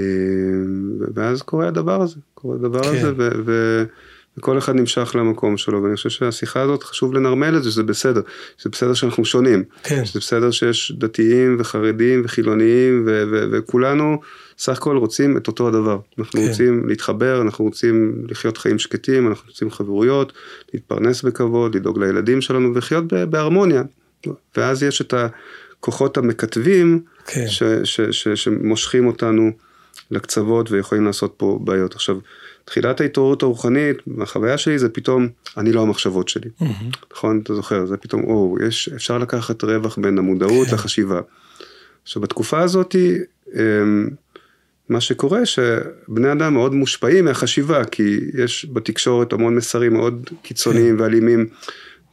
ואז 1.14 1.41
קורה 1.41 1.68
הדבר 1.68 2.01
הזה, 2.01 2.16
קורה 2.34 2.55
הדבר 2.55 2.84
כן. 2.84 2.89
הזה, 2.89 3.12
ו- 3.18 3.30
ו- 3.45 3.84
וכל 4.40 4.58
אחד 4.58 4.76
נמשך 4.76 5.16
למקום 5.16 5.58
שלו, 5.58 5.84
ואני 5.84 5.96
חושב 5.96 6.10
שהשיחה 6.10 6.62
הזאת 6.62 6.84
חשוב 6.84 7.14
לנרמל 7.14 7.58
את 7.58 7.64
זה, 7.64 7.72
שזה 7.72 7.84
בסדר, 7.84 8.22
שזה 8.58 8.70
בסדר 8.70 8.94
שאנחנו 8.94 9.26
שונים, 9.26 9.64
כן. 9.84 10.06
שזה 10.06 10.20
בסדר 10.20 10.52
שיש 10.52 10.94
דתיים 10.98 11.58
וחרדים 11.60 12.22
וחילוניים, 12.26 13.04
ו- 13.08 13.24
ו- 13.32 13.46
וכולנו 13.52 14.20
סך 14.58 14.78
הכל 14.78 14.98
רוצים 14.98 15.38
את 15.38 15.48
אותו 15.48 15.68
הדבר. 15.68 16.00
אנחנו 16.20 16.42
כן. 16.42 16.48
רוצים 16.48 16.88
להתחבר, 16.88 17.42
אנחנו 17.42 17.66
רוצים 17.66 18.26
לחיות 18.30 18.58
חיים 18.58 18.80
שקטים, 18.80 19.28
אנחנו 19.28 19.50
רוצים 19.50 19.72
חברויות, 19.72 20.34
להתפרנס 20.74 21.22
בכבוד, 21.22 21.76
לדאוג 21.76 22.00
לילדים 22.00 22.42
שלנו 22.42 22.76
ולחיות 22.76 23.14
ב- 23.14 23.24
בהרמוניה. 23.24 23.84
ואז 24.58 24.84
יש 24.84 25.02
את 25.02 25.14
הכוחות 25.14 26.18
המקטבים 26.18 27.02
כן. 27.26 27.48
ש, 27.48 27.64
ש, 27.84 28.02
ש, 28.02 28.28
שמושכים 28.28 29.08
אותנו 29.08 29.52
לקצוות 30.12 30.72
ויכולים 30.72 31.06
לעשות 31.06 31.34
פה 31.38 31.60
בעיות. 31.64 31.96
עכשיו, 31.96 32.18
תחילת 32.70 33.01
ההתעוררות 33.01 33.43
הרוחנית, 33.43 33.97
מהחוויה 34.07 34.57
שלי 34.57 34.80
זה 34.80 34.89
פתאום, 34.89 35.28
אני 35.57 35.72
לא 35.72 35.82
המחשבות 35.82 36.30
שלי. 36.30 36.49
מהמם. 36.61 36.74
נכון? 37.13 37.41
אתה 37.43 37.55
זוכר, 37.55 37.86
זה 37.86 37.97
פתאום, 37.97 38.24
או, 38.24 38.57
יש, 38.67 38.89
אפשר 38.95 39.17
לקחת 39.17 39.63
רווח 39.63 39.97
בין 39.97 40.17
המודעות 40.17 40.67
כן. 40.67 40.74
לחשיבה. 40.74 41.22
עכשיו, 42.03 42.22
בתקופה 42.22 42.59
הזאת, 42.59 42.95
אמ, 43.55 44.09
מה 44.89 45.01
שקורה 45.01 45.45
שבני 45.45 46.32
אדם 46.32 46.53
מאוד 46.53 46.74
מושפעים 46.74 47.26
מהחשיבה, 47.26 47.86
כי 47.86 48.20
יש 48.34 48.67
בתקשורת 48.74 49.34
המון 49.34 49.55
מסרים 49.55 49.93
מאוד 49.93 50.30
קיצוניים 50.41 50.97
כן. 50.97 51.01
ואלימים, 51.01 51.47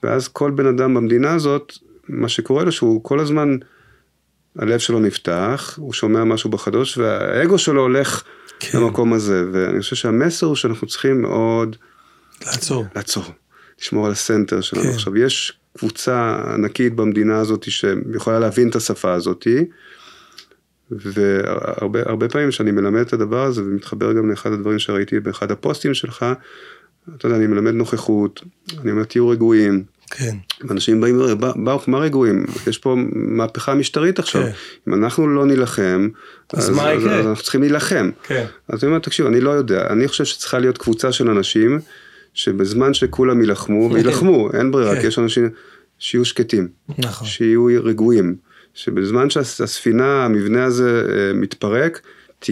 ואז 0.03 0.29
כל 0.29 0.51
בן 0.51 0.67
אדם 0.67 0.95
במדינה 0.95 1.35
הזאת, 1.35 1.73
מה 2.09 2.29
שקורה 2.29 2.65
לו 2.65 2.73
שהוא 2.73 3.05
כל 3.05 3.21
הזמן, 3.21 3.57
הלב 4.59 4.79
שלו 4.79 5.01
נפתח, 5.01 5.79
הוא 5.81 5.93
שומע 5.93 6.25
משהו 6.25 6.51
בחדוש, 6.51 6.99
והאגו 6.99 7.59
שלו 7.59 7.81
הולך 7.83 8.23
כן. 8.61 8.79
למקום 8.79 9.13
הזה, 9.13 9.45
ואני 9.53 9.81
חושב 9.81 9.97
שהמסר 9.97 10.47
הוא 10.47 10.57
שאנחנו 10.57 10.87
צריכים 10.87 11.23
מאוד 11.23 11.77
לעצור. 12.47 12.85
לעצור, 12.97 13.25
לשמור 13.81 14.07
על 14.07 14.13
הסנטר 14.13 14.61
שלנו. 14.61 14.85
כן. 14.85 14.91
עכשיו, 14.91 15.17
יש 15.17 15.59
קבוצה 15.79 16.43
ענקית 16.55 16.95
במדינה 16.97 17.39
הזאת 17.39 17.71
שיכולה 17.71 18.39
להבין 18.39 18.69
את 18.69 18.77
השפה 18.77 19.13
הזאת, 19.13 19.47
והרבה 20.91 22.03
הרבה 22.07 22.29
פעמים 22.29 22.51
שאני 22.51 22.71
מלמד 22.71 23.01
את 23.01 23.13
הדבר 23.13 23.45
הזה, 23.45 23.63
ומתחבר 23.63 24.13
גם 24.13 24.31
לאחד 24.31 24.53
הדברים 24.53 24.79
שראיתי 24.79 25.21
באחד 25.21 25.51
הפוסטים 25.51 25.95
שלך, 25.95 26.27
אתה 27.17 27.27
יודע, 27.27 27.37
אני 27.37 27.47
מלמד 27.47 27.75
נוכחות, 27.75 28.43
אני 28.79 28.91
אומר 28.91 29.05
תהיו 29.05 29.29
רגועים, 29.29 29.85
כן. 30.11 30.37
אנשים 30.71 31.01
באים, 31.01 31.17
ואומרים, 31.19 31.39
"בא- 31.65 31.77
מה 31.87 31.99
רגועים? 31.99 32.45
יש 32.67 32.79
פה 32.79 32.97
מהפכה 33.13 33.75
משטרית 33.75 34.19
עכשיו, 34.19 34.43
כן. 34.43 34.51
אם 34.89 35.05
אנחנו 35.05 35.29
לא 35.29 35.47
נילחם, 35.47 36.09
אז 36.53 36.71
מה 36.71 36.93
יקרה? 36.93 37.15
אז 37.19 37.27
אנחנו 37.27 37.43
צריכים 37.43 37.61
להילחם. 37.61 38.11
כן. 38.23 38.45
אז 38.69 38.85
אני 38.85 38.91
אומר, 38.91 38.99
תקשיב, 38.99 39.27
אני 39.27 39.41
לא 39.41 39.51
יודע, 39.51 39.87
אני 39.91 40.09
חושב 40.09 40.25
שצריכה 40.25 40.59
להיות 40.59 40.79
קבוצה 40.79 41.13
של 41.13 41.31
אנשים, 41.31 41.81
שבזמן 42.35 42.95
שכולם 42.95 43.41
יילחמו, 43.41 43.91
ויילחמו, 43.93 44.51
אין 44.53 44.71
ברירה, 44.71 44.95
כן. 44.95 45.01
כי 45.01 45.07
יש 45.07 45.19
אנשים 45.19 45.49
שיהיו 45.99 46.25
שקטים, 46.25 46.69
נכון. 46.99 47.27
שיהיו 47.29 47.67
רגועים, 47.67 48.37
שבזמן 48.75 49.31
שהספינה, 49.31 50.25
המבנה 50.25 50.65
הזה 50.65 51.07
אה, 51.09 51.33
מתפרק, 51.35 52.01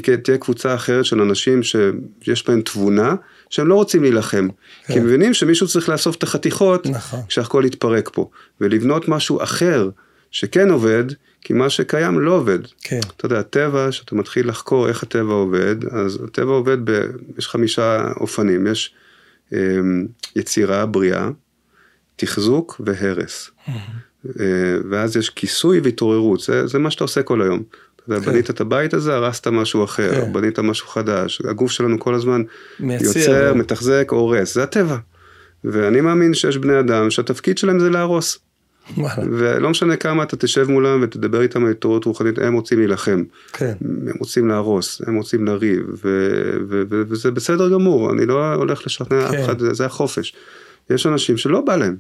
תהיה, 0.01 0.17
תהיה 0.17 0.39
קבוצה 0.39 0.75
אחרת 0.75 1.05
של 1.05 1.21
אנשים 1.21 1.63
שיש 1.63 2.49
בהם 2.49 2.63
תבונה, 2.63 3.15
שהם 3.51 3.69
לא 3.69 3.75
רוצים 3.75 4.03
להילחם, 4.03 4.49
כי 4.87 4.93
הם 4.93 5.05
מבינים 5.05 5.35
שמישהו 5.35 5.67
צריך 5.67 5.89
לאסוף 5.89 6.17
את 6.17 6.23
החתיכות, 6.23 6.87
נכון. 6.87 7.21
כשהכל 7.29 7.63
יתפרק 7.67 8.11
פה, 8.13 8.31
ולבנות 8.61 9.09
משהו 9.09 9.43
אחר 9.43 9.91
שכן 10.31 10.71
עובד, 10.71 11.05
כי 11.41 11.53
מה 11.53 11.71
שקיים 11.71 12.21
לא 12.21 12.33
עובד. 12.33 12.59
כן. 12.83 13.01
אתה 13.17 13.27
יודע, 13.27 13.39
הטבע, 13.39 13.93
שאתה 13.93 14.15
מתחיל 14.15 14.49
לחקור 14.49 14.89
איך 14.89 15.03
הטבע 15.03 15.33
עובד, 15.33 15.77
אז 15.91 16.19
הטבע 16.25 16.53
עובד, 16.53 16.91
ב, 16.91 17.01
יש 17.39 17.49
חמישה 17.49 18.13
אופנים, 18.21 18.67
יש 18.67 18.95
אה, 19.53 19.59
יצירה, 20.37 20.87
בריאה, 20.87 21.31
תחזוק 22.17 22.81
והרס. 22.85 23.51
אה, 23.69 24.77
ואז 24.91 25.17
יש 25.17 25.31
כיסוי 25.31 25.81
והתעוררות, 25.81 26.41
זה, 26.41 26.67
זה 26.67 26.79
מה 26.79 26.91
שאתה 26.91 27.05
עושה 27.05 27.23
כל 27.23 27.43
היום. 27.43 27.63
כן. 28.09 28.21
בנית 28.21 28.51
את 28.51 28.61
הבית 28.61 28.95
הזה, 28.95 29.15
הרסת 29.15 29.47
משהו 29.47 29.85
אחר, 29.85 30.15
כן. 30.15 30.33
בנית 30.33 30.59
משהו 30.59 30.89
חדש, 30.89 31.43
הגוף 31.49 31.71
שלנו 31.71 32.01
כל 32.01 32.15
הזמן 32.15 32.43
מייצר. 32.81 33.19
יוצר, 33.19 33.55
מתחזק, 33.55 34.07
הורס, 34.11 34.55
זה 34.55 34.63
הטבע. 34.63 34.97
ואני 35.65 36.01
מאמין 36.01 36.35
שיש 36.35 36.57
בני 36.57 36.81
אדם 36.81 37.11
שהתפקיד 37.11 37.59
שלהם 37.59 37.81
זה 37.81 37.91
להרוס. 37.91 38.39
ולא 39.33 39.71
משנה 39.71 39.97
כמה 39.97 40.23
אתה 40.23 40.37
תשב 40.37 40.71
מולם 40.71 41.01
ותדבר 41.03 41.43
איתם 41.43 41.65
על 41.65 41.71
התעוררות 41.71 42.05
רוחנית, 42.05 42.39
הם 42.39 42.55
רוצים 42.55 42.79
להילחם. 42.79 43.23
כן. 43.53 43.73
הם 43.81 44.17
רוצים 44.19 44.49
להרוס, 44.49 45.01
הם 45.07 45.17
רוצים 45.17 45.45
לריב, 45.45 45.83
ו- 45.89 46.59
ו- 46.69 46.83
ו- 46.91 47.03
וזה 47.09 47.31
בסדר 47.31 47.71
גמור, 47.71 48.13
אני 48.13 48.27
לא 48.27 48.55
הולך 48.55 48.87
לשכנע 48.87 49.29
כן. 49.29 49.39
אף 49.39 49.45
אחד, 49.45 49.59
זה 49.73 49.87
החופש. 49.87 50.35
יש 50.91 51.07
אנשים 51.07 51.37
שלא 51.37 51.61
בא 51.61 51.77
להם, 51.77 51.97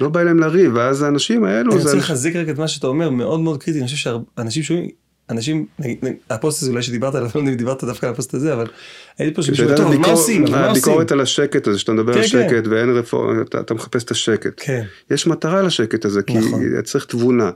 לא 0.00 0.08
בא 0.08 0.22
להם 0.22 0.38
לריב, 0.38 0.72
ואז 0.74 1.02
האנשים 1.02 1.44
האלו, 1.44 1.72
אני 1.72 1.80
רוצה 1.80 1.94
לחזק 1.94 2.36
רק 2.36 2.48
את 2.48 2.58
מה 2.58 2.68
שאתה 2.68 2.86
אומר, 2.86 3.10
מאוד 3.10 3.40
מאוד 3.40 3.62
קריטי, 3.62 3.78
אני 3.78 3.86
חושב 3.86 3.96
שאנשים 3.96 4.62
שומעים, 4.62 4.88
אנשים, 5.30 5.66
הפוסט 6.30 6.62
הזה 6.62 6.70
אולי 6.70 6.82
שדיברת 6.82 7.14
עליו, 7.14 7.30
לא 7.34 7.40
יודע 7.40 7.52
אם 7.52 7.56
דיברת 7.56 7.84
דווקא 7.84 8.06
על 8.06 8.12
הפוסט 8.12 8.34
הזה, 8.34 8.54
אבל 8.54 8.66
הייתי 9.18 9.34
פה 9.34 9.42
שאתה 9.42 9.76
טוב, 9.76 9.96
מה 9.96 10.06
עושים? 10.06 10.54
הביקורת 10.54 11.12
על 11.12 11.20
השקט 11.20 11.66
הזה, 11.66 11.78
שאתה 11.78 11.92
מדבר 11.92 12.12
כן, 12.12 12.18
על 12.18 12.24
כן. 12.24 12.48
שקט 12.48 12.66
ואין 12.66 12.90
רפורמה, 12.90 13.42
אתה, 13.42 13.74
מחפש 13.74 14.04
את 14.04 14.10
השקט. 14.10 14.52
כן. 14.56 14.84
יש 15.10 15.26
מטרה 15.26 15.62
לשקט 15.62 16.04
הזה, 16.04 16.22
כי 16.22 16.38
נכון. 16.38 16.82
צריך 16.82 17.04
תבונה. 17.04 17.50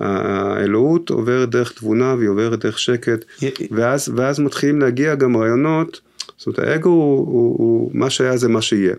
האלוהות 0.00 1.10
עוברת 1.10 1.50
דרך 1.50 1.72
תבונה 1.72 2.14
והיא 2.14 2.28
עוברת 2.28 2.58
דרך 2.58 2.78
שקט, 2.78 3.24
ואז, 3.70 4.12
ואז 4.16 4.40
מתחילים 4.40 4.80
להגיע 4.80 5.14
גם 5.14 5.36
רעיונות, 5.36 6.00
זאת 6.36 6.46
אומרת 6.46 6.58
האגו 6.58 6.88
הוא, 6.88 7.18
הוא, 7.18 7.56
הוא 7.58 7.90
מה 7.94 8.10
שהיה 8.10 8.36
זה 8.36 8.48
מה 8.48 8.62
שיהיה. 8.62 8.94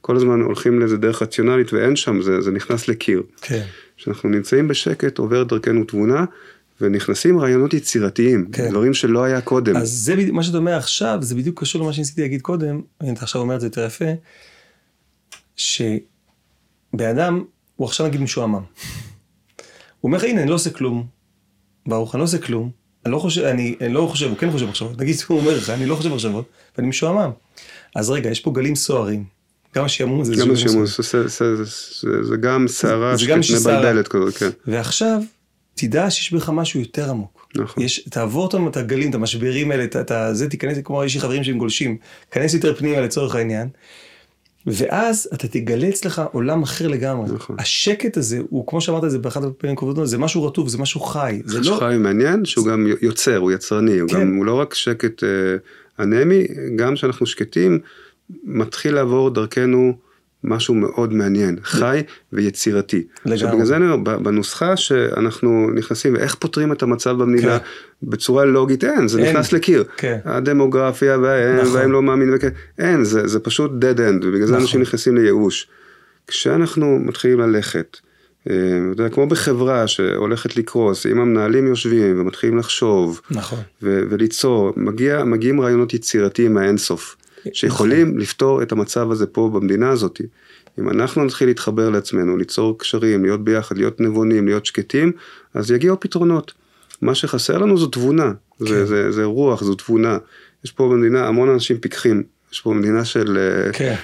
כל 0.00 0.16
הזמן 0.16 0.40
הולכים 0.40 0.80
לאיזה 0.80 0.96
דרך 0.96 1.22
רציונלית 1.22 1.72
ואין 1.72 1.96
שם, 1.96 2.22
זה, 2.22 2.40
זה 2.40 2.50
נכנס 2.50 2.88
לקיר. 2.88 3.22
כן. 3.40 3.62
כשאנחנו 3.96 4.28
נמצאים 4.28 4.68
בשקט 4.68 5.18
עוברת 5.18 5.46
דרכנו 5.48 5.84
תבונה, 5.84 6.24
ונכנסים 6.80 7.40
רעיונות 7.40 7.74
יצירתיים, 7.74 8.50
כן. 8.52 8.70
דברים 8.70 8.94
שלא 8.94 9.24
היה 9.24 9.40
קודם. 9.40 9.76
אז 9.76 9.90
זה 9.90 10.14
מה 10.32 10.42
שאתה 10.42 10.58
אומר 10.58 10.76
עכשיו, 10.76 11.18
זה 11.20 11.34
בדיוק 11.34 11.60
קשור 11.60 11.82
למה 11.82 11.92
שניסיתי 11.92 12.20
להגיד 12.20 12.42
קודם, 12.42 12.82
אתה 12.98 13.22
עכשיו 13.22 13.40
אומר 13.40 13.54
את 13.54 13.60
זה 13.60 13.66
יותר 13.66 13.86
יפה, 13.86 14.04
שבאדם, 15.56 17.44
הוא 17.76 17.86
עכשיו 17.86 18.06
נגיד 18.06 18.20
משועמם. 18.20 18.54
הוא 18.54 18.62
אומר 20.02 20.18
לך, 20.18 20.24
הנה, 20.24 20.42
אני 20.42 20.50
לא 20.50 20.54
עושה 20.54 20.70
כלום. 20.70 21.06
ברוך, 21.86 22.14
אני 22.14 22.18
לא 22.18 22.24
עושה 22.24 22.38
כלום. 22.38 22.70
אני 23.04 23.12
לא 23.12 23.18
חושב, 23.18 23.42
אני, 23.42 23.76
אני 23.80 23.92
לא 23.92 24.06
חושב, 24.10 24.28
הוא 24.28 24.36
כן 24.36 24.50
חושב 24.50 24.66
מחשבות. 24.66 25.00
נגיד, 25.00 25.16
הוא 25.28 25.40
אומר 25.40 25.56
לך, 25.56 25.70
אני 25.70 25.86
לא 25.86 25.94
חושב 25.94 26.08
מחשבות, 26.08 26.48
ואני 26.76 26.88
משועמם. 26.88 27.30
אז 27.94 28.10
רגע, 28.10 28.30
יש 28.30 28.40
פה 28.40 28.50
גלים 28.50 28.74
סוערים. 28.74 29.24
גם 29.74 29.84
השעמום 29.84 30.24
זה... 30.24 30.34
גם 30.36 30.50
השעמום, 30.50 30.84
זה 32.22 32.36
גם 32.40 32.68
סערה 32.68 33.18
שמבלבלת 33.18 34.08
כזאת, 34.08 34.36
כן. 34.36 34.50
ועכשיו, 34.66 35.22
תדע 35.78 36.10
שיש 36.10 36.32
בך 36.32 36.48
משהו 36.48 36.80
יותר 36.80 37.10
עמוק. 37.10 37.48
נכון. 37.56 37.82
יש, 37.82 38.08
תעבור 38.08 38.42
אותם 38.42 38.68
את 38.68 38.76
הגלים, 38.76 39.10
את 39.10 39.14
המשברים 39.14 39.70
האלה, 39.70 39.84
את 39.84 40.12
זה, 40.32 40.48
תיכנס, 40.48 40.78
כמו 40.84 41.04
יש 41.04 41.14
לי 41.14 41.20
חברים 41.20 41.44
שהם 41.44 41.58
גולשים, 41.58 41.96
כנס 42.30 42.54
יותר 42.54 42.74
פנימה 42.74 43.00
לצורך 43.00 43.34
העניין. 43.34 43.68
ואז 44.66 45.28
אתה 45.34 45.48
תגלה 45.48 45.88
אצלך 45.88 46.22
עולם 46.32 46.62
אחר 46.62 46.88
לגמרי. 46.88 47.30
נכון. 47.34 47.56
השקט 47.58 48.16
הזה, 48.16 48.40
הוא 48.50 48.66
כמו 48.66 48.80
שאמרת 48.80 49.10
זה 49.10 49.18
באחת 49.18 49.42
הפעמים 49.44 49.76
הקודמות, 49.76 50.08
זה 50.08 50.18
משהו 50.18 50.44
רטוב, 50.44 50.68
זה 50.68 50.78
משהו 50.78 51.00
חי. 51.00 51.40
זה 51.44 51.60
לא... 51.70 51.76
חי 51.78 51.94
מעניין 51.98 52.44
שהוא 52.44 52.66
גם 52.66 52.86
יוצר, 53.00 53.36
הוא 53.36 53.52
יצרני, 53.52 53.92
כן. 53.92 54.00
הוא, 54.00 54.08
גם, 54.08 54.36
הוא 54.36 54.44
לא 54.44 54.54
רק 54.54 54.74
שקט 54.74 55.24
אה, 55.24 55.28
אנמי, 56.04 56.46
גם 56.76 56.94
כשאנחנו 56.94 57.26
שקטים, 57.26 57.78
מתחיל 58.44 58.94
לעבור 58.94 59.30
דרכנו 59.30 59.92
משהו 60.44 60.74
מאוד 60.74 61.12
מעניין, 61.12 61.56
חי 61.62 62.02
ויצירתי. 62.32 63.04
לגמרי. 63.26 63.54
בגלל 63.54 63.66
זה 63.66 63.76
אני 63.76 63.90
אומר, 63.90 64.18
בנוסחה 64.18 64.76
שאנחנו 64.76 65.70
נכנסים, 65.74 66.14
ואיך 66.14 66.34
פותרים 66.34 66.72
את 66.72 66.82
המצב 66.82 67.10
במדינה 67.10 67.58
כן. 67.58 67.64
בצורה 68.02 68.44
לוגית, 68.44 68.84
אין, 68.84 69.08
זה 69.08 69.18
אין. 69.18 69.30
נכנס 69.30 69.52
לקיר. 69.52 69.84
כן. 69.96 70.18
הדמוגרפיה 70.24 71.18
והאם, 71.18 71.56
נכון. 71.56 71.76
והאם 71.76 71.92
לא 71.92 72.02
מאמין, 72.02 72.34
וכן, 72.34 72.48
אין, 72.78 73.04
זה, 73.04 73.26
זה 73.26 73.40
פשוט 73.40 73.70
dead 73.70 73.98
end, 73.98 74.26
ובגלל 74.26 74.34
נכון. 74.34 74.46
זה 74.46 74.56
אנשים 74.56 74.80
נכנסים 74.80 75.16
לייאוש. 75.16 75.68
כשאנחנו 76.26 76.98
מתחילים 76.98 77.40
ללכת, 77.40 77.96
אה, 78.50 78.54
אתה 78.92 79.02
יודע, 79.02 79.14
כמו 79.14 79.26
בחברה 79.26 79.86
שהולכת 79.86 80.56
לקרוס, 80.56 81.06
אם 81.06 81.20
המנהלים 81.20 81.66
יושבים 81.66 82.20
ומתחילים 82.20 82.58
לחשוב, 82.58 83.20
נכון. 83.30 83.58
ו- 83.82 84.02
וליצור, 84.10 84.72
מגיע, 84.76 85.24
מגיעים 85.24 85.60
רעיונות 85.60 85.94
יצירתיים 85.94 86.54
מהאינסוף. 86.54 87.16
שיכולים. 87.52 88.18
לפתור 88.18 88.62
את 88.62 88.72
המצב 88.72 89.10
הזה 89.10 89.26
פה 89.26 89.50
במדינה 89.54 89.90
הזאת. 89.90 90.20
אם 90.78 90.88
אנחנו 90.88 91.24
נתחיל 91.24 91.48
להתחבר 91.48 91.90
לעצמנו, 91.90 92.36
ליצור 92.36 92.78
קשרים, 92.78 93.24
להיות 93.24 93.44
ביחד, 93.44 93.78
להיות 93.78 94.00
נבונים, 94.00 94.46
להיות 94.46 94.66
שקטים, 94.66 95.12
אז 95.54 95.70
יגיעו 95.70 96.00
פתרונות. 96.00 96.52
מה 97.02 97.14
שחסר 97.14 97.58
לנו 97.58 97.78
זו 97.78 97.86
תבונה, 97.86 98.32
כן. 98.58 98.66
זה, 98.66 98.86
זה, 98.86 99.12
זה 99.12 99.24
רוח, 99.24 99.64
זו 99.64 99.74
תבונה. 99.74 100.18
יש 100.64 100.72
פה 100.72 100.88
במדינה 100.88 101.26
המון 101.26 101.48
אנשים 101.48 101.78
פיקחים, 101.78 102.22
יש 102.52 102.60
פה 102.60 102.74
מדינה 102.74 103.04
של 103.04 103.38
אה, 103.38 103.72
כן. 103.72 103.94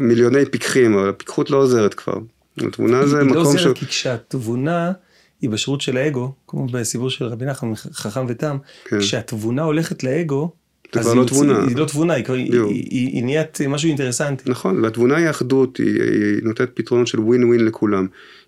מיליוני 0.00 0.44
פיקחים, 0.44 0.98
אבל 0.98 1.08
הפיקחות 1.08 1.50
לא 1.50 1.56
עוזרת 1.56 1.94
כבר. 1.94 2.18
התבונה 2.58 3.06
זה 3.06 3.24
מקום 3.24 3.28
ש... 3.28 3.30
היא 3.30 3.34
לא 3.34 3.40
עוזרת 3.40 3.76
ש... 3.76 3.80
כי 3.80 3.86
כשהתבונה 3.86 4.92
היא 5.40 5.50
בשירות 5.50 5.80
של 5.80 5.96
האגו, 5.96 6.32
כמו 6.46 6.66
בסיפור 6.66 7.10
של 7.10 7.24
רבי 7.24 7.44
נחמן 7.44 7.74
חכם 7.74 8.26
ותם, 8.28 8.56
כן. 8.84 8.98
כשהתבונה 8.98 9.62
הולכת 9.62 10.04
לאגו, 10.04 10.52
זה 10.94 11.00
כבר 11.00 11.14
לא 11.14 11.24
תבונה. 11.24 11.64
היא 11.68 11.76
לא 11.76 11.84
תבונה, 11.84 12.14
היא, 12.14 12.24
היא, 12.28 12.52
היא, 12.64 13.08
היא 13.08 13.24
נהיית 13.24 13.58
משהו 13.68 13.88
אינטרסנטי. 13.88 14.50
נכון, 14.50 14.84
והתבונה 14.84 15.16
היא 15.16 15.30
אחדות, 15.30 15.76
היא, 15.76 16.02
היא 16.02 16.42
נותנת 16.42 16.70
פתרונות 16.74 17.06
של 17.06 17.20
ווין 17.20 17.44
ווין 17.44 17.64
לכולם. 17.64 18.06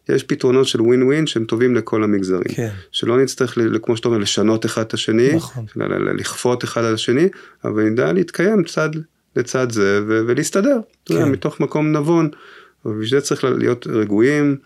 יש 0.08 0.22
פתרונות 0.22 0.66
של 0.66 0.82
ווין 0.82 1.02
ווין 1.02 1.26
שהם 1.26 1.44
טובים 1.44 1.74
לכל 1.74 2.04
המגזרים. 2.04 2.54
כן. 2.54 2.70
שלא 2.92 3.22
נצטרך, 3.22 3.58
כמו 3.82 3.96
שאתה 3.96 4.08
אומר, 4.08 4.18
לשנות 4.18 4.66
אחד 4.66 4.82
את 4.82 4.94
השני, 4.94 5.34
נכון. 5.34 5.64
לכפות 6.14 6.64
אחד 6.64 6.84
על 6.84 6.94
השני, 6.94 7.28
אבל 7.64 7.82
נדע 7.82 8.12
להתקיים 8.12 8.64
צד 8.64 8.90
לצד 9.36 9.70
זה 9.70 10.00
ולהסתדר, 10.06 10.78
כן. 11.04 11.28
מתוך 11.28 11.60
מקום 11.60 11.92
נבון. 11.92 12.28
ובשביל 12.84 13.20
זה 13.20 13.26
צריך 13.26 13.44
להיות 13.44 13.86
רגועים. 13.86 14.56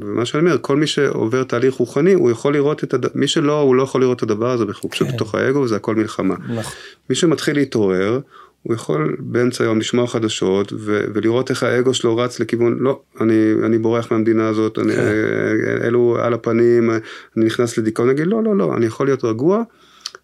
ומה 0.00 0.24
שאני 0.24 0.40
אומר, 0.40 0.58
כל 0.60 0.76
מי 0.76 0.86
שעובר 0.86 1.42
תהליך 1.42 1.74
רוחני, 1.74 2.12
הוא 2.12 2.30
יכול 2.30 2.52
לראות 2.52 2.84
את, 2.84 2.94
הד... 2.94 3.06
מי 3.14 3.28
שלא, 3.28 3.60
הוא 3.60 3.74
לא 3.74 3.82
יכול 3.82 4.00
לראות 4.00 4.16
את 4.16 4.22
הדבר 4.22 4.50
הזה, 4.50 4.64
הוא 4.80 4.90
פשוט 4.90 5.08
כן. 5.08 5.14
בתוך 5.14 5.34
האגו, 5.34 5.58
וזה 5.58 5.76
הכל 5.76 5.94
מלחמה. 5.94 6.34
נכון. 6.48 6.72
מי 7.10 7.16
שמתחיל 7.16 7.56
להתעורר, 7.56 8.20
הוא 8.62 8.74
יכול 8.74 9.16
באמצע 9.18 9.64
היום 9.64 9.78
לשמוע 9.78 10.06
חדשות 10.06 10.72
ו- 10.72 11.04
ולראות 11.14 11.50
איך 11.50 11.62
האגו 11.62 11.94
שלו 11.94 12.16
רץ 12.16 12.40
לכיוון, 12.40 12.78
לא, 12.80 13.00
אני, 13.20 13.52
אני 13.64 13.78
בורח 13.78 14.12
מהמדינה 14.12 14.48
הזאת, 14.48 14.78
אני, 14.78 14.92
כן. 14.92 14.98
אה, 14.98 15.86
אלו 15.86 16.16
על 16.20 16.34
הפנים, 16.34 16.90
אני 17.36 17.44
נכנס 17.44 17.78
לדיכאון, 17.78 18.08
אני 18.08 18.14
אגיד, 18.14 18.26
לא, 18.26 18.42
לא, 18.42 18.56
לא, 18.56 18.74
אני 18.76 18.86
יכול 18.86 19.06
להיות 19.06 19.24
רגוע, 19.24 19.62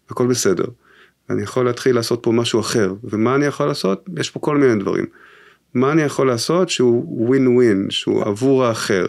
הכל 0.09 0.27
בסדר. 0.27 0.65
אני 1.29 1.43
יכול 1.43 1.65
להתחיל 1.65 1.95
לעשות 1.95 2.19
פה 2.23 2.31
משהו 2.31 2.59
אחר, 2.59 2.93
ומה 3.03 3.35
אני 3.35 3.45
יכול 3.45 3.65
לעשות? 3.65 4.05
יש 4.19 4.29
פה 4.29 4.39
כל 4.39 4.57
מיני 4.57 4.75
דברים. 4.75 5.05
מה 5.73 5.91
אני 5.91 6.01
יכול 6.01 6.27
לעשות 6.27 6.69
שהוא 6.69 7.27
ווין 7.27 7.47
ווין, 7.47 7.87
שהוא 7.89 8.23
עבור 8.23 8.65
האחר. 8.65 9.05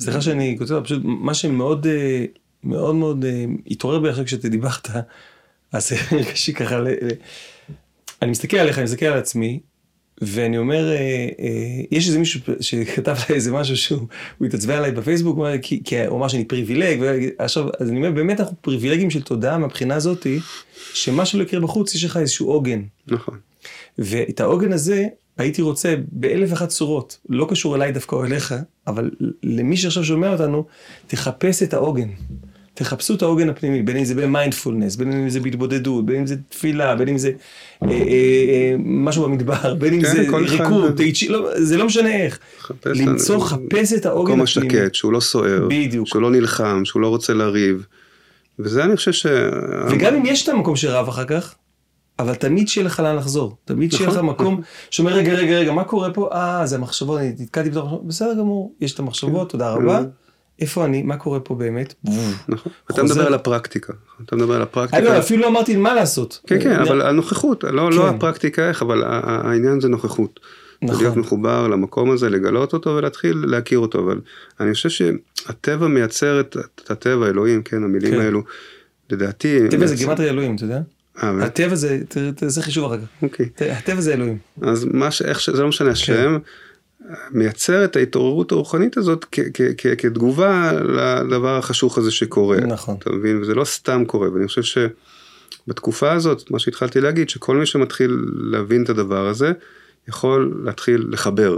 סליחה 0.00 0.20
שאני 0.20 0.56
כותב, 0.58 0.80
פשוט 0.84 1.02
מה 1.04 1.34
שמאוד 1.34 1.86
אה, 1.86 2.24
מאוד 2.64 2.94
מאוד 2.94 3.24
אה, 3.24 3.44
התעורר 3.66 3.98
בי 3.98 4.08
עכשיו 4.08 4.24
כשאתה 4.24 4.48
דיברת, 4.48 4.88
אז 5.72 5.92
הרגשתי 6.10 6.54
ככה, 6.54 6.78
אני 8.22 8.30
מסתכל 8.30 8.56
עליך, 8.56 8.78
אני 8.78 8.84
מסתכל 8.84 9.06
על 9.06 9.18
עצמי, 9.18 9.60
ואני 10.20 10.58
אומר, 10.58 10.92
אה, 10.92 11.28
יש 11.90 12.06
איזה 12.06 12.18
מישהו 12.18 12.40
שכתב 12.60 13.16
לי 13.28 13.34
איזה 13.34 13.52
משהו 13.52 13.76
שהוא 13.76 14.06
התעצבן 14.46 14.74
עליי 14.74 14.92
בפייסבוק, 14.92 15.38
כי, 15.62 15.82
כי 15.84 16.06
הוא 16.06 16.18
אמר 16.18 16.28
שאני 16.28 16.44
פריבילג, 16.44 17.00
ועכשיו, 17.00 17.68
אז 17.80 17.90
אני 17.90 17.96
אומר, 17.96 18.10
באמת 18.10 18.40
אנחנו 18.40 18.56
פריבילגים 18.60 19.10
של 19.10 19.22
תודעה 19.22 19.58
מהבחינה 19.58 19.94
הזאתי, 19.94 20.38
שמה 20.94 21.26
שלא 21.26 21.42
יקרה 21.42 21.60
בחוץ, 21.60 21.94
יש 21.94 22.04
לך 22.04 22.16
איזשהו 22.16 22.50
עוגן. 22.50 22.82
נכון. 23.06 23.38
ואת 23.98 24.40
העוגן 24.40 24.72
הזה, 24.72 25.06
הייתי 25.38 25.62
רוצה 25.62 25.94
באלף 26.12 26.50
ואחת 26.50 26.68
צורות, 26.68 27.18
לא 27.28 27.46
קשור 27.50 27.76
אליי 27.76 27.92
דווקא 27.92 28.16
או 28.16 28.24
אליך, 28.24 28.54
אבל 28.86 29.10
למי 29.42 29.76
שעכשיו 29.76 30.04
שומע 30.04 30.32
אותנו, 30.32 30.64
תחפש 31.06 31.62
את 31.62 31.74
העוגן. 31.74 32.08
תחפשו 32.74 33.14
את 33.14 33.22
העוגן 33.22 33.48
הפנימי, 33.48 33.82
בין 33.82 33.96
אם 33.96 34.04
זה 34.04 34.14
במיינדפולנס, 34.14 34.96
בין 34.96 35.12
אם 35.12 35.28
זה 35.28 35.40
בהתבודדות, 35.40 36.06
בין 36.06 36.16
אם 36.16 36.26
זה 36.26 36.36
תפילה, 36.48 36.96
בין 36.96 37.08
אם 37.08 37.18
זה 37.18 37.30
אה, 37.82 37.90
אה, 37.90 37.96
אה, 37.96 38.74
משהו 38.78 39.24
במדבר, 39.24 39.74
בין 39.74 39.94
אם 39.94 40.02
כן, 40.02 40.12
זה 40.12 40.22
ריקוד, 40.36 40.96
טייצ'י, 40.96 41.28
לא, 41.28 41.48
זה 41.54 41.76
לא 41.76 41.86
משנה 41.86 42.16
איך. 42.16 42.38
למצוא, 42.86 43.40
חפש 43.40 43.92
את 43.92 44.06
העוגן 44.06 44.40
הפנימי. 44.40 44.66
מקום 44.66 44.80
השקט, 44.80 44.94
שהוא 44.94 45.12
לא 45.12 45.20
סוער, 45.20 45.68
בדיוק. 45.70 46.08
שהוא 46.08 46.22
לא 46.22 46.30
נלחם, 46.30 46.82
שהוא 46.84 47.02
לא 47.02 47.08
רוצה 47.08 47.34
לריב. 47.34 47.86
וזה 48.58 48.84
אני 48.84 48.96
חושב 48.96 49.12
ש... 49.12 49.26
וגם 49.90 50.14
אם 50.14 50.26
יש 50.26 50.44
את 50.44 50.48
המקום 50.48 50.76
שרב 50.76 51.08
אחר 51.08 51.24
כך, 51.24 51.54
אבל 52.20 52.34
תמיד 52.34 52.68
שיהיה 52.68 52.86
לך 52.86 53.00
לאן 53.00 53.16
לחזור, 53.16 53.56
תמיד 53.64 53.92
שיהיה 53.92 54.10
לך 54.10 54.16
נכון, 54.16 54.28
מקום 54.28 54.52
נכון. 54.52 54.64
שאומר 54.90 55.12
רגע 55.12 55.32
רגע 55.32 55.58
רגע 55.58 55.72
מה 55.72 55.84
קורה 55.84 56.12
פה, 56.12 56.28
אה 56.32 56.66
זה 56.66 56.76
המחשבות, 56.76 57.18
אני 57.18 57.32
נתקעתי 57.38 57.70
בתוך 57.70 57.84
המחשבות, 57.84 58.06
בסדר 58.06 58.34
גמור, 58.34 58.74
יש 58.80 58.94
את 58.94 58.98
המחשבות, 58.98 59.46
כן. 59.46 59.58
תודה 59.58 59.70
רבה, 59.70 60.02
איפה 60.60 60.84
אני, 60.84 61.02
מה 61.02 61.16
קורה 61.16 61.40
פה 61.40 61.54
באמת? 61.54 61.94
נכון, 62.48 62.72
אתה 62.90 63.02
מדבר 63.02 63.26
על 63.26 63.34
הפרקטיקה, 63.34 63.92
אתה 64.24 64.36
מדבר 64.36 64.54
על 64.54 64.62
הפרקטיקה. 64.62 65.18
אפילו 65.18 65.42
לא 65.42 65.48
אמרתי 65.48 65.76
מה 65.76 65.94
לעשות. 65.94 66.40
כן 66.46 66.60
כן, 66.60 66.72
אבל 66.72 67.02
הנוכחות, 67.02 67.64
לא, 67.64 67.90
לא 67.90 68.02
כן. 68.02 68.14
הפרקטיקה 68.14 68.68
איך, 68.68 68.82
אבל 68.82 69.02
העניין 69.04 69.80
זה 69.80 69.88
נוכחות. 69.88 70.40
נכון. 70.82 71.02
להיות 71.02 71.16
מחובר 71.16 71.68
למקום 71.68 72.10
הזה, 72.10 72.30
לגלות 72.30 72.72
אותו 72.72 72.90
ולהתחיל 72.90 73.44
להכיר 73.46 73.78
אותו, 73.78 73.98
אבל 73.98 74.20
אני 74.60 74.74
חושב 74.74 74.88
שהטבע 74.88 75.88
מייצר 75.88 76.40
את 76.40 76.90
הטבע, 76.90 77.28
אלוהים, 77.28 77.62
כן, 77.62 77.84
המילים 77.84 78.14
כן. 78.14 78.20
האלו, 78.20 78.42
לדעתי... 79.10 79.68
טבע 79.70 79.86
זה 79.86 79.96
גימטרי 79.96 80.30
אלוהים, 80.30 80.56
אתה 80.56 80.64
יודע? 80.64 80.80
אה, 81.22 81.44
הטבע 81.44 81.74
זה, 81.74 82.00
תעשה 82.36 82.62
חישוב 82.62 82.92
אחר 82.92 83.00
כך. 83.00 83.22
אוקיי. 83.22 83.48
הטבע 83.60 84.00
זה 84.00 84.12
אלוהים. 84.12 84.38
אז 84.62 84.84
מה 84.84 85.10
ש... 85.10 85.22
איך 85.22 85.40
ש... 85.40 85.50
זה 85.50 85.62
לא 85.62 85.68
משנה 85.68 85.90
השם, 85.90 86.38
כן. 86.38 87.08
מייצר 87.30 87.84
את 87.84 87.96
ההתעוררות 87.96 88.52
הרוחנית 88.52 88.96
הזאת 88.96 89.26
כתגובה 89.98 90.72
לדבר 91.28 91.58
החשוך 91.58 91.98
הזה 91.98 92.10
שקורה. 92.10 92.60
נכון. 92.60 92.96
אתה 92.98 93.10
מבין? 93.10 93.40
וזה 93.40 93.54
לא 93.54 93.64
סתם 93.64 94.04
קורה, 94.06 94.32
ואני 94.32 94.46
חושב 94.46 94.62
שבתקופה 95.66 96.12
הזאת, 96.12 96.50
מה 96.50 96.58
שהתחלתי 96.58 97.00
להגיד, 97.00 97.28
שכל 97.28 97.56
מי 97.56 97.66
שמתחיל 97.66 98.24
להבין 98.34 98.82
את 98.82 98.88
הדבר 98.88 99.26
הזה, 99.26 99.52
יכול 100.08 100.60
להתחיל 100.64 101.06
לחבר. 101.10 101.56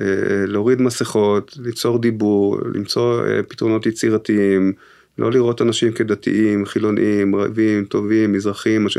אה, 0.00 0.06
להוריד 0.46 0.82
מסכות, 0.82 1.56
ליצור 1.60 1.98
דיבור, 1.98 2.58
למצוא 2.74 3.26
אה, 3.26 3.42
פתרונות 3.42 3.86
יצירתיים. 3.86 4.72
לא 5.18 5.30
לראות 5.30 5.62
אנשים 5.62 5.92
כדתיים, 5.92 6.66
חילוניים, 6.66 7.36
רעבים, 7.36 7.84
טובים, 7.84 8.32
מזרחים, 8.32 8.84
מש... 8.84 8.98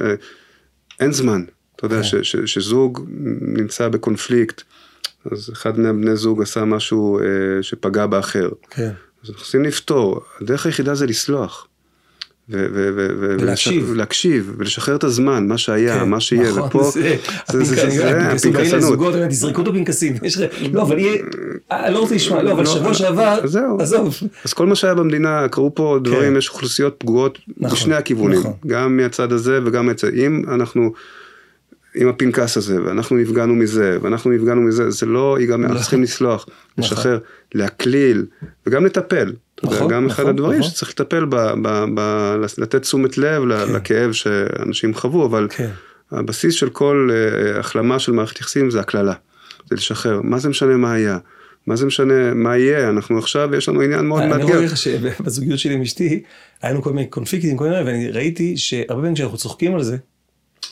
אין 0.99 1.11
זמן. 1.11 1.43
אתה 1.75 1.85
יודע, 1.85 1.95
כן. 1.95 2.03
ש, 2.03 2.15
ש, 2.15 2.35
שזוג 2.35 3.07
נמצא 3.41 3.87
בקונפליקט, 3.87 4.61
אז 5.31 5.49
אחד 5.53 5.79
מהבני 5.79 6.15
זוג 6.15 6.41
עשה 6.41 6.65
משהו 6.65 7.19
אה, 7.19 7.23
שפגע 7.63 8.05
באחר. 8.05 8.49
כן. 8.69 8.91
אז 9.23 9.29
אנחנו 9.29 9.43
צריכים 9.43 9.63
לפתור, 9.63 10.21
הדרך 10.41 10.65
היחידה 10.65 10.95
זה 10.95 11.05
לסלוח. 11.05 11.67
ולהקשיב. 12.53 13.85
ולהקשיב, 13.89 14.53
ולשחרר 14.57 14.95
את 14.95 15.03
הזמן, 15.03 15.47
מה 15.47 15.57
שהיה, 15.57 15.99
כן, 15.99 16.09
מה 16.09 16.19
שיהיה, 16.19 16.49
נכון, 16.49 16.63
ופה, 16.67 16.91
זה- 16.93 17.15
זה- 17.51 17.63
זה- 17.63 17.89
זה- 17.89 18.21
הפנקסנות. 18.31 18.99
תזרקו 19.29 19.61
את 19.61 19.67
הפנקסים. 19.67 20.13
לא, 20.73 20.81
אבל 20.81 20.97
יהיה, 20.99 21.21
אה, 21.71 21.85
אני 21.85 21.93
לא 21.93 21.99
רוצה 21.99 22.15
לשמוע, 22.15 22.43
לא, 22.43 22.51
אבל 22.51 22.63
לא, 22.63 22.69
שבוע 22.69 22.93
שעבר, 22.93 23.39
אז 23.43 23.51
זהו. 23.51 23.81
עזוב. 23.81 24.15
אז 24.45 24.53
כל 24.53 24.65
מה 24.65 24.75
שהיה 24.75 24.93
במדינה, 24.95 25.47
קרו 25.51 25.75
פה 25.75 25.99
דברים, 26.03 26.37
יש 26.37 26.49
אוכלוסיות 26.49 26.95
פגועות 26.97 27.39
נכון, 27.57 27.75
בשני 27.77 27.95
הכיוונים, 27.95 28.39
נכון. 28.39 28.53
גם 28.67 28.97
מהצד 28.97 29.31
הזה 29.31 29.59
וגם 29.65 29.85
מהצד, 29.85 30.13
אם 30.13 30.43
אנחנו, 30.47 30.93
עם 31.95 32.07
הפנקס 32.07 32.57
הזה, 32.57 32.83
ואנחנו 32.85 33.17
נפגענו 33.17 33.55
מזה, 33.55 33.97
ואנחנו 34.01 34.31
נפגענו 34.31 34.61
מזה, 34.61 34.89
זה 34.89 35.05
לא 35.05 35.37
ייגמר, 35.39 35.65
אנחנו 35.65 35.81
צריכים 35.81 36.03
לסלוח, 36.03 36.45
לשחרר, 36.77 37.19
להקליל, 37.55 38.25
וגם 38.67 38.85
לטפל. 38.85 39.33
נכון, 39.63 39.87
גם 39.87 40.05
אחד 40.05 40.23
נכון, 40.23 40.33
הדברים 40.33 40.59
נכון. 40.59 40.71
שצריך 40.71 40.91
לטפל, 40.91 41.25
ב, 41.25 41.35
ב, 41.35 41.85
ב, 41.95 42.35
לתת 42.57 42.81
תשומת 42.81 43.17
לב 43.17 43.43
ל- 43.43 43.75
לכאב 43.75 44.11
שאנשים 44.11 44.93
חוו, 44.93 45.25
אבל 45.25 45.47
כן. 45.49 45.69
הבסיס 46.11 46.53
של 46.53 46.69
כל 46.69 47.09
אה, 47.11 47.59
החלמה 47.59 47.99
של 47.99 48.11
מערכת 48.11 48.39
יחסים 48.39 48.71
זה 48.71 48.79
הקללה, 48.79 49.13
זה 49.69 49.75
לשחרר, 49.75 50.21
מה 50.23 50.39
זה 50.39 50.49
משנה 50.49 50.77
מה 50.77 50.93
היה, 50.93 51.17
מה 51.67 51.75
זה 51.75 51.85
משנה 51.85 52.33
מה 52.33 52.57
יהיה, 52.57 52.89
אנחנו 52.89 53.17
עכשיו, 53.17 53.55
יש 53.55 53.69
לנו 53.69 53.81
עניין 53.81 54.05
מאוד 54.05 54.21
אני 54.21 54.31
מאתגר. 54.31 54.45
רואה 54.45 54.65
לך 54.65 54.77
שבזוגיות 54.77 55.59
שלי 55.59 55.73
עם 55.73 55.81
אשתי, 55.81 56.23
היה 56.61 56.71
לנו 56.71 56.81
כל 56.81 56.93
מיני 56.93 57.07
קונפליקטים, 57.07 57.57
כל 57.57 57.63
מיני, 57.63 57.81
ואני 57.83 58.11
ראיתי 58.11 58.57
שהרבה 58.57 58.93
פעמים 59.01 59.13
כשאנחנו 59.13 59.37
צוחקים 59.37 59.75
על 59.75 59.83
זה, 59.83 59.97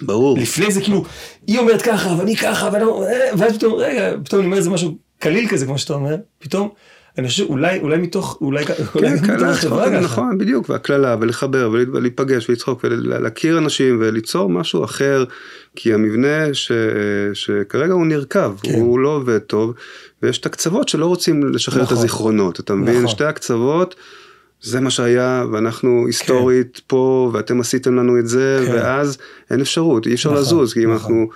ברור. 0.02 0.38
לפני 0.38 0.72
זה 0.72 0.82
כאילו, 0.82 1.06
היא 1.48 1.60
אומרת 1.60 1.82
ככה, 1.82 2.10
ואני 2.20 2.36
ככה, 2.36 2.70
ואני, 2.74 2.84
אה, 2.84 3.38
ואז 3.38 3.58
פתאום, 3.58 3.74
רגע, 3.74 4.12
פתאום 4.26 4.40
אני 4.40 4.46
אומר 4.46 4.58
איזה 4.58 4.70
משהו 4.70 4.98
קליל 5.20 5.48
כזה, 5.50 5.66
כמו 5.66 5.78
שאתה 5.78 5.94
אומר, 5.94 6.16
פתאום, 6.40 6.70
אני 7.18 7.28
חושב, 7.28 7.44
אולי, 7.50 7.80
אולי 7.80 7.98
מתוך, 7.98 8.38
אולי, 8.42 8.64
אולי 8.96 9.20
כן, 9.20 9.36
מתוך 9.36 9.48
החברה 9.48 9.90
ככה. 9.90 10.00
נכון, 10.00 10.38
בדיוק, 10.38 10.70
והקללה, 10.70 11.16
ולחבר, 11.20 11.70
ולהיפגש, 11.72 12.50
ולצחוק, 12.50 12.82
ולהכיר 12.84 13.58
אנשים, 13.58 13.98
וליצור 14.02 14.50
משהו 14.50 14.84
אחר, 14.84 15.26
כי 15.76 15.94
המבנה 15.94 16.54
ש, 16.54 16.72
שכרגע 17.34 17.94
הוא 17.94 18.06
נרקב, 18.06 18.60
כן. 18.64 18.74
הוא 18.74 19.00
לא 19.00 19.10
עובד 19.10 19.38
טוב, 19.38 19.74
ויש 20.24 20.38
את 20.38 20.46
הקצוות 20.46 20.90
שלא 20.90 21.06
רוצים 21.06 21.54
לשחרר 21.54 21.82
את 21.82 21.86
נכון. 21.86 21.98
הזיכרונות, 21.98 22.60
אתה 22.60 22.76
מבין? 22.76 22.96
נכון. 22.96 23.08
שתי 23.08 23.26
הקצוות, 23.26 23.96
זה 24.62 24.80
מה 24.80 24.90
שהיה, 24.90 25.46
ואנחנו 25.52 26.04
היסטורית 26.08 26.82
פה, 26.88 27.32
ואתם 27.34 27.60
עשיתם 27.60 27.96
לנו 27.96 28.20
את 28.20 28.28
זה, 28.28 28.64
כן. 28.66 28.74
ואז 28.74 29.18
אין 29.52 29.62
אפשרות, 29.62 30.08
אי 30.08 30.14
אפשר 30.14 30.30
נכון, 30.30 30.42
לזוז, 30.42 30.74
כי 30.74 30.80
אם 30.86 30.94
נכון. 30.94 31.12
אנחנו 31.12 31.30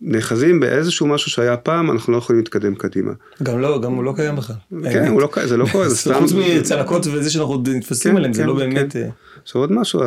נאחזים 0.00 0.60
באיזשהו 0.60 1.06
משהו 1.06 1.30
שהיה 1.30 1.56
פעם, 1.56 1.90
אנחנו 1.90 2.12
לא 2.12 2.18
יכולים 2.18 2.40
להתקדם 2.40 2.74
קדימה. 2.74 3.12
גם 3.42 3.60
לא, 3.60 3.80
גם 3.80 3.92
הוא 3.92 4.04
לא 4.04 4.12
קיים 4.16 4.36
בכלל. 4.36 4.56
כן, 4.92 5.06
הוא 5.06 5.20
לא, 5.20 5.28
זה 5.44 5.56
לא 5.56 5.66
קורה, 5.72 5.88
זה 5.88 5.96
סתם... 6.00 6.14
חוץ 6.14 6.32
מצלקות 6.32 7.06
וזה 7.06 7.30
שאנחנו 7.30 7.52
עוד 7.52 7.68
נתפסים 7.68 8.12
כן, 8.12 8.16
עליהם, 8.16 8.32
זה 8.32 8.42
כן, 8.42 8.48
לא 8.48 8.54
באמת... 8.54 8.92
כן. 8.92 9.02
אה, 9.02 9.08
עכשיו 9.42 9.60
עוד 9.60 9.72
משהו, 9.72 10.00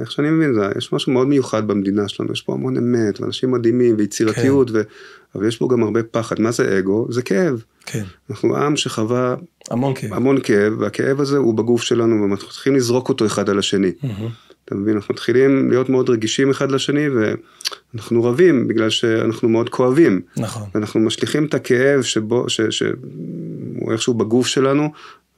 איך 0.00 0.10
שאני 0.10 0.30
מבין, 0.30 0.54
זה, 0.54 0.60
יש 0.78 0.92
משהו 0.92 1.12
מאוד 1.12 1.28
מיוחד 1.28 1.66
במדינה 1.66 2.08
שלנו, 2.08 2.32
יש 2.32 2.42
פה 2.42 2.52
המון 2.52 2.76
אמת, 2.76 3.20
ואנשים 3.20 3.50
מדהימים, 3.50 3.94
ויצירתיות, 3.98 4.70
ו... 4.70 4.82
אבל 5.34 5.48
יש 5.48 5.56
פה 5.56 5.68
גם 5.70 5.82
הרבה 5.82 6.02
פחד. 6.02 6.40
מה 6.40 6.50
זה 6.50 6.78
אגו? 6.78 7.06
זה 7.10 7.22
כאב. 7.22 7.62
כן, 7.86 8.04
אנחנו 8.30 8.56
עם 8.56 8.76
שחווה 8.76 9.34
המון 9.70 9.94
כאב. 9.94 10.14
המון 10.14 10.40
כאב, 10.40 10.72
והכאב 10.78 11.20
הזה 11.20 11.36
הוא 11.36 11.54
בגוף 11.54 11.82
שלנו, 11.82 12.22
ואנחנו 12.22 12.48
צריכים 12.48 12.76
לזרוק 12.76 13.08
אותו 13.08 13.26
אחד 13.26 13.50
על 13.50 13.58
השני. 13.58 13.92
אתה 14.70 14.78
מבין? 14.78 14.96
אנחנו 14.96 15.14
מתחילים 15.14 15.70
להיות 15.70 15.88
מאוד 15.88 16.10
רגישים 16.10 16.50
אחד 16.50 16.70
לשני, 16.70 17.06
ואנחנו 17.08 18.24
רבים 18.24 18.68
בגלל 18.68 18.90
שאנחנו 18.90 19.48
מאוד 19.48 19.68
כואבים. 19.68 20.20
נכון. 20.36 20.62
ואנחנו 20.74 21.00
משליכים 21.00 21.44
את 21.44 21.54
הכאב 21.54 22.02
שבו, 22.02 22.48
ש, 22.48 22.60
שהוא 22.60 23.92
איכשהו 23.92 24.14
בגוף 24.14 24.46
שלנו, 24.46 24.92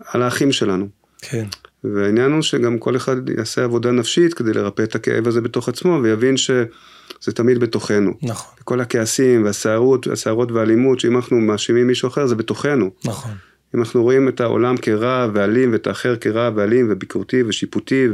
על 0.06 0.22
האחים 0.22 0.52
שלנו. 0.52 0.88
כן, 1.20 1.44
והעניין 1.84 2.32
הוא 2.32 2.42
שגם 2.42 2.78
כל 2.78 2.96
אחד 2.96 3.28
יעשה 3.38 3.64
עבודה 3.64 3.90
נפשית 3.90 4.34
כדי 4.34 4.52
לרפא 4.52 4.82
את 4.82 4.94
הכאב 4.94 5.28
הזה 5.28 5.40
בתוך 5.40 5.68
עצמו, 5.68 6.00
ויבין 6.02 6.36
שזה 6.36 7.32
תמיד 7.34 7.58
בתוכנו. 7.58 8.12
נכון, 8.22 8.54
כל 8.64 8.80
הכעסים 8.80 9.44
והסערות, 9.44 10.06
הסערות 10.06 10.52
והאלימות, 10.52 11.00
שאם 11.00 11.16
אנחנו 11.16 11.40
מאשימים 11.40 11.86
מישהו 11.86 12.08
אחר, 12.08 12.26
זה 12.26 12.34
בתוכנו. 12.34 12.90
נכון. 13.04 13.32
אם 13.74 13.80
אנחנו 13.80 14.02
רואים 14.02 14.28
את 14.28 14.40
העולם 14.40 14.76
כרע 14.76 15.28
ואלים, 15.32 15.72
ואת 15.72 15.86
האחר 15.86 16.16
כרע 16.16 16.50
ואלים 16.54 16.86
וביקורתי 16.90 17.42
ושיפוטי, 17.42 18.08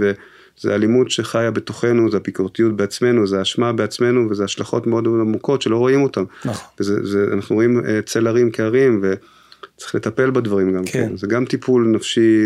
וזה 0.58 0.74
אלימות 0.74 1.10
שחיה 1.10 1.50
בתוכנו, 1.50 2.10
זה 2.10 2.16
הביקורתיות 2.16 2.76
בעצמנו, 2.76 3.26
זה 3.26 3.38
האשמה 3.38 3.72
בעצמנו, 3.72 4.30
וזה 4.30 4.44
השלכות 4.44 4.86
מאוד 4.86 5.04
מאוד 5.08 5.20
עמוקות 5.20 5.62
שלא 5.62 5.76
רואים 5.76 6.02
אותן. 6.02 6.24
נכון. 6.44 6.68
וזה, 6.80 7.06
זה, 7.06 7.24
אנחנו 7.32 7.54
רואים 7.54 7.84
אה, 7.86 8.02
צל 8.02 8.26
הרים 8.26 8.50
כהרים, 8.52 9.02
וצריך 9.02 9.94
לטפל 9.94 10.30
בדברים 10.30 10.72
גם 10.72 10.84
כן. 10.84 11.08
כן. 11.08 11.16
זה 11.16 11.26
גם 11.26 11.44
טיפול 11.44 11.86
נפשי 11.88 12.44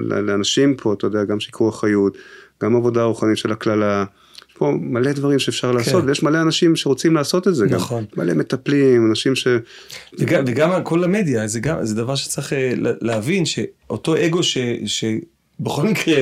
לאנשים 0.00 0.74
פה, 0.76 0.92
אתה 0.92 1.06
יודע, 1.06 1.24
גם 1.24 1.40
שיקור 1.40 1.68
אחריות, 1.68 2.18
גם 2.62 2.76
עבודה 2.76 3.02
רוחנית 3.02 3.36
של 3.36 3.52
הקללה. 3.52 4.04
יש 4.50 4.54
פה 4.58 4.72
מלא 4.80 5.12
דברים 5.12 5.38
שאפשר 5.38 5.72
לעשות, 5.72 6.04
ויש 6.06 6.22
מלא 6.22 6.42
אנשים 6.42 6.76
שרוצים 6.76 7.14
לעשות 7.14 7.48
את 7.48 7.54
זה 7.54 7.68
כן. 7.68 7.74
נכון. 7.74 8.04
גם. 8.16 8.24
מלא 8.24 8.34
מטפלים, 8.34 9.06
אנשים 9.10 9.34
ש... 9.34 9.48
וגם, 10.18 10.44
וגם 10.46 10.84
כל 10.84 11.04
המדיה, 11.04 11.46
זה 11.46 11.60
גם, 11.60 11.84
זה 11.84 11.94
דבר 11.94 12.14
שצריך 12.14 12.52
אה, 12.52 12.72
לה- 12.76 12.92
להבין 13.00 13.44
שאותו 13.46 14.16
אגו 14.26 14.42
ש, 14.42 14.58
שבכל 15.60 15.82
מקרה 15.82 16.16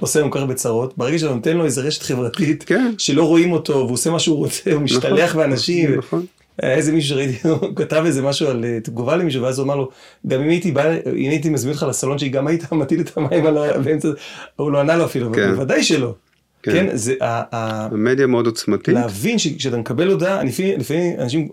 עושה 0.00 0.20
לנו 0.20 0.30
כך 0.30 0.40
הרבה 0.40 0.54
צרות, 0.54 0.98
ברגע 0.98 1.18
שאתה 1.18 1.34
נותן 1.34 1.56
לו 1.56 1.64
איזה 1.64 1.80
רשת 1.80 2.02
חברתית, 2.02 2.64
כן. 2.64 2.92
שלא 2.98 3.24
רואים 3.24 3.52
אותו, 3.52 3.72
והוא 3.72 3.92
עושה 3.92 4.10
מה 4.10 4.18
שהוא 4.18 4.36
רוצה, 4.36 4.72
הוא 4.72 4.82
משתלח 4.82 5.36
באנשים. 5.36 5.98
נכון. 5.98 6.26
היה 6.62 6.74
איזה 6.74 6.92
מישהו 6.92 7.08
שראיתי, 7.08 7.48
הוא 7.48 7.76
כתב 7.76 8.02
איזה 8.06 8.22
משהו 8.22 8.48
על 8.48 8.64
אה, 8.64 8.78
תגובה 8.82 9.16
למישהו, 9.16 9.42
ואז 9.42 9.58
הוא 9.58 9.64
אמר 9.64 9.76
לו, 9.76 9.88
גם 10.26 10.40
אם 10.40 10.48
הייתי 10.48 10.72
בא, 10.72 10.92
אם 11.16 11.30
הייתי 11.30 11.48
מזמין 11.48 11.74
אותך 11.74 11.86
לסלון 11.88 12.18
שלי, 12.18 12.28
גם 12.28 12.46
היית 12.46 12.72
מטיל 12.72 13.00
את 13.00 13.16
המים 13.16 13.46
על 13.46 13.58
ה... 13.58 13.78
באמצע, 13.78 14.08
הוא 14.56 14.72
לא 14.72 14.80
ענה 14.80 14.96
לו 14.96 15.04
אפילו, 15.04 15.32
כן. 15.32 15.54
בוודאי 15.54 15.82
שלא. 15.82 16.14
כן. 16.62 16.72
כן, 16.72 16.96
זה 16.96 17.14
ה- 17.20 17.56
המדיה 17.92 18.26
מאוד 18.26 18.46
עוצמתית. 18.46 18.94
להבין 18.94 19.38
שכשאתה 19.38 19.76
מקבל 19.76 20.08
הודעה, 20.10 20.44
לפעמים, 20.44 20.80
אנשים 21.18 21.48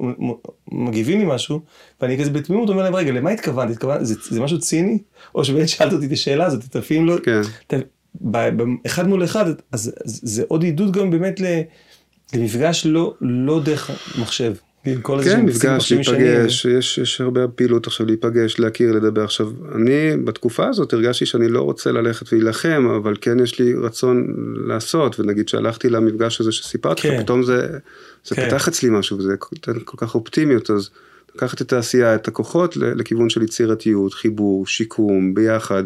מגיבים 0.72 1.20
לי 1.20 1.26
משהו, 1.28 1.60
ואני 2.02 2.18
כזה 2.20 2.30
בתמימות 2.30 2.70
אומר 2.70 2.84
להם, 2.84 2.96
רגע, 2.96 3.12
למה 3.12 3.30
התכוונת? 3.30 3.72
התכוונת, 3.72 4.06
זה, 4.06 4.16
זה 4.30 4.42
משהו 4.42 4.60
ציני? 4.60 4.98
או 5.36 5.46
שבאמת 5.46 5.70
שאלת 5.70 5.94
אותי 5.94 6.06
את 6.06 6.12
השאלה 6.12 6.46
הזאת, 6.46 6.64
אתה 6.70 6.80
לפעמים 6.80 7.06
לא... 7.06 7.16
כן. 7.24 7.42
אתה, 7.68 7.78
ב, 8.22 8.38
ב, 8.38 8.64
אחד 8.86 9.08
מול 9.08 9.24
אחד, 9.24 9.46
אז, 9.72 9.94
אז 10.06 10.20
זה 10.24 10.44
עוד 10.48 10.64
עידוד 10.64 10.92
גם 10.98 11.10
באמת 11.10 11.40
למפגש 12.34 12.86
לא, 12.86 13.14
לא 13.22 13.60
דרך 13.60 13.90
מחשב. 14.22 14.54
כל 15.02 15.20
איזה 15.20 15.32
כן, 15.32 15.46
מפגש. 15.46 15.92
להיפגש, 15.92 16.66
יש, 16.66 16.98
יש 16.98 17.22
הרבה 17.22 17.48
פעילות 17.48 17.88
עכשיו 17.88 18.06
להיפגש, 18.06 18.60
להכיר, 18.60 18.92
לדבר. 18.92 19.24
עכשיו, 19.24 19.52
אני 19.76 20.18
בתקופה 20.24 20.68
הזאת 20.68 20.94
הרגשתי 20.94 21.26
שאני 21.26 21.48
לא 21.48 21.62
רוצה 21.62 21.92
ללכת 21.92 22.34
ולהילחם, 22.34 22.88
אבל 22.96 23.16
כן 23.22 23.40
יש 23.40 23.60
לי 23.60 23.74
רצון 23.74 24.36
לעשות, 24.68 25.20
ונגיד 25.20 25.50
שהלכתי 25.50 25.90
למפגש 25.90 26.42
הזה 26.42 26.52
שסיפרתי 26.52 27.02
כן. 27.02 27.16
לך, 27.16 27.22
פתאום 27.22 27.44
זה, 27.44 27.68
זה 28.26 28.36
כן. 28.36 28.48
פתח 28.48 28.68
אצלי 28.68 28.90
משהו, 28.90 29.18
וזה 29.18 29.36
נותן 29.52 29.80
כל 29.86 29.98
כך 29.98 30.16
אופטימיות, 30.16 30.70
אז 30.70 30.90
לקחת 31.36 31.62
את 31.62 31.74
העשייה, 31.74 32.16
את 32.16 32.28
הכוחות 32.28 32.78
לכיוון 32.78 33.30
של 33.30 33.42
יצירתיות, 33.42 34.14
חיבור, 34.14 34.68
שיקום, 34.68 35.34
ביחד, 35.34 35.84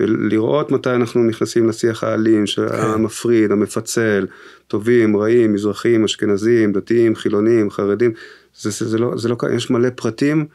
ולראות 0.00 0.70
מתי 0.70 0.90
אנחנו 0.90 1.22
נכנסים 1.24 1.68
לשיח 1.68 2.04
האלים, 2.04 2.44
המפריד, 2.70 3.52
המפצל, 3.52 4.26
טובים, 4.68 5.16
רעים, 5.16 5.52
מזרחים, 5.52 6.04
אשכנזים, 6.04 6.72
דתיים, 6.72 7.16
חילונים, 7.16 7.70
חרדים, 7.70 8.12
זה, 8.56 8.70
זה, 8.70 8.88
זה 8.88 8.98
לא, 8.98 9.16
זה 9.16 9.28
לא, 9.28 9.36
יש 9.56 9.70
מלא 9.70 9.88
פרטים, 9.90 10.46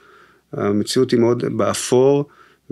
המציאות 0.54 1.12
היא 1.12 1.20
מאוד 1.20 1.58
באפור, 1.58 2.26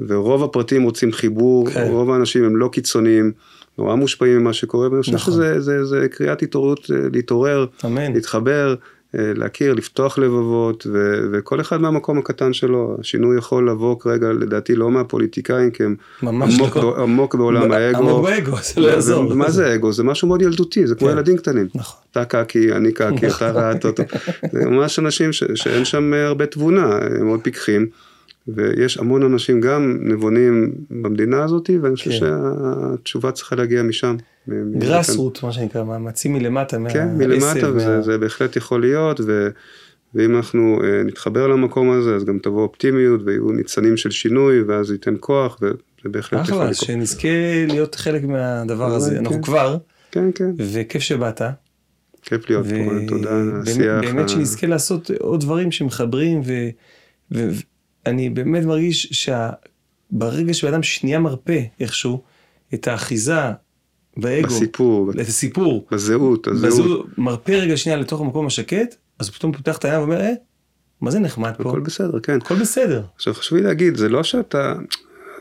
ורוב 0.08 0.44
הפרטים 0.44 0.84
רוצים 0.84 1.12
חיבור, 1.12 1.70
כן. 1.70 1.88
רוב 1.92 2.12
האנשים 2.12 2.44
הם 2.44 2.56
לא 2.56 2.70
קיצוניים, 2.72 3.32
נורא 3.78 3.96
מושפעים 3.96 4.40
ממה 4.40 4.54
שקורה, 4.54 4.92
ואני 4.92 5.02
חושב 5.02 5.14
נכון. 5.14 5.34
שזה 5.34 5.60
זה, 5.60 5.86
זה 5.86 6.08
קריאת 6.12 6.42
התעוררות, 6.42 6.92
אה, 6.92 6.98
להתעורר, 7.14 7.66
אמן. 7.86 8.14
להתחבר, 8.14 8.76
להכיר, 9.14 9.74
לפתוח 9.74 10.18
לבבות, 10.18 10.88
ו, 10.94 11.20
וכל 11.32 11.62
אחד 11.62 11.82
מהמקום 11.82 12.18
הקטן 12.18 12.54
שלו, 12.54 12.98
השינוי 13.00 13.38
יכול 13.38 13.70
לבוא 13.70 14.00
כרגע, 14.00 14.28
לדעתי 14.28 14.76
לא 14.76 14.92
מהפוליטיקאים, 14.92 15.72
כי 15.72 15.84
הם 15.84 15.96
עמוק, 16.24 16.78
לא. 16.78 16.96
ב- 16.98 17.00
עמוק 17.00 17.36
בעולם 17.36 17.72
האגו. 17.72 17.98
עמוק 17.98 18.24
באגו, 18.24 18.58
זה 18.64 18.82
לא 18.82 18.88
יעזור. 18.88 19.36
מה 19.36 19.52
זה 19.52 19.76
אגו? 19.76 19.92
זה 19.92 20.04
משהו 20.04 20.28
מאוד 20.28 20.42
ילדותי, 20.42 20.88
זה 20.88 20.96
כמו 20.96 21.08
כן. 21.08 21.14
ילדים 21.14 21.38
קטנים. 21.38 21.68
נכון. 21.76 22.00
אתה 22.12 22.26
קקי, 22.26 22.72
אני 22.72 22.92
קקי, 22.92 23.28
אתה 23.28 23.52
רעת 23.52 23.86
אותו. 23.86 24.04
זה 24.52 24.66
ממש 24.66 25.00
אנשים 25.00 25.34
ש, 25.34 25.44
שאין 25.56 25.86
שם 25.86 26.14
אה, 26.14 26.28
הרבה 26.28 26.46
תבונה, 26.46 26.98
הם 27.20 27.26
מאוד 27.26 27.40
פיקחים. 27.44 27.88
ויש 28.48 28.98
המון 28.98 29.24
אנשים 29.24 29.62
גם 29.62 29.98
נבונים 30.02 30.72
במדינה 30.90 31.44
הזאת, 31.44 31.70
ואני 31.82 31.96
חושב 31.96 32.12
כן. 32.12 32.18
שהתשובה 32.18 33.32
צריכה 33.32 33.56
להגיע 33.56 33.84
משם. 33.84 34.16
גרס 34.78 35.16
רוט, 35.16 35.44
מה 35.44 35.52
שנקרא, 35.52 35.84
מאמצים 35.84 36.34
מלמטה, 36.34 36.78
כן, 36.78 36.84
מהעשב, 36.84 37.28
מלמטה, 37.28 37.72
וזה 37.76 37.96
מה- 37.96 38.02
זה 38.02 38.18
בהחלט 38.18 38.56
יכול 38.56 38.82
להיות, 38.82 39.22
ו, 39.26 39.50
ואם 40.16 40.36
אנחנו 40.36 40.80
אה, 40.84 41.04
נתחבר 41.04 41.48
למקום 41.48 41.92
הזה, 41.92 42.16
אז 42.16 42.24
גם 42.26 42.40
תבוא 42.40 42.62
אופטימיות, 42.64 43.22
ויהיו 43.26 43.52
ניצנים 43.52 43.98
של 43.98 44.12
שינוי, 44.12 44.62
ואז 44.62 44.92
ייתן 44.92 45.14
כוח, 45.20 45.58
וזה 45.62 45.74
בהחלט 46.06 46.42
יכול 46.42 46.56
אחלה, 46.58 46.72
לקרות. 46.72 46.88
שנזכה 46.88 47.28
להיות 47.68 47.96
חלק 47.96 48.24
מהדבר 48.24 48.86
הזה. 48.96 49.12
כן. 49.12 49.18
אנחנו 49.18 49.42
כבר, 49.42 49.78
כן, 50.12 50.30
כן, 50.36 50.52
וכיף 50.58 51.02
שבאת. 51.02 51.42
כיף 52.22 52.50
להיות 52.50 52.66
פה, 52.68 53.08
תודה 53.08 53.40
על 53.42 53.62
השיח. 53.62 54.02
באמת 54.04 54.30
שנזכה 54.30 54.68
לעשות 54.68 55.12
עוד 55.20 55.42
דברים 55.42 55.72
שמחברים, 55.72 56.42
ו- 56.46 56.70
ו- 57.34 57.50
ואני 58.06 58.30
באמת 58.30 58.66
מרגיש 58.66 59.30
ברגע 60.12 60.54
שבן 60.54 60.84
שנייה 60.84 61.20
מרפה 61.20 61.54
איכשהו 61.80 62.24
את 62.74 62.88
האחיזה 62.88 63.36
באגו, 64.18 64.48
בסיפור, 64.48 65.12
את 65.12 65.20
הסיפור, 65.20 65.88
בזהות, 65.92 66.48
הזהות, 66.48 66.72
בזהות, 66.74 67.18
מרפה 67.18 67.54
רגע 67.54 67.78
שנייה 67.78 67.98
לתוך 67.98 68.22
המקום 68.22 68.46
השקט, 68.48 68.96
אז 69.20 69.30
פתאום 69.30 69.52
פותח 69.52 69.78
את 69.78 69.86
העיניים 69.86 70.10
ואומר, 70.10 70.22
אה, 70.22 70.32
מה 71.02 71.12
זה 71.12 71.20
נחמד 71.20 71.52
פה? 71.58 71.70
הכל 71.70 71.80
בסדר, 71.80 72.20
כן. 72.20 72.38
הכל 72.38 72.56
בסדר. 72.56 73.02
עכשיו 73.16 73.34
חשוב 73.34 73.58
לי 73.58 73.64
להגיד, 73.64 73.96
זה 73.98 74.10
לא 74.10 74.24
שאתה, 74.24 74.74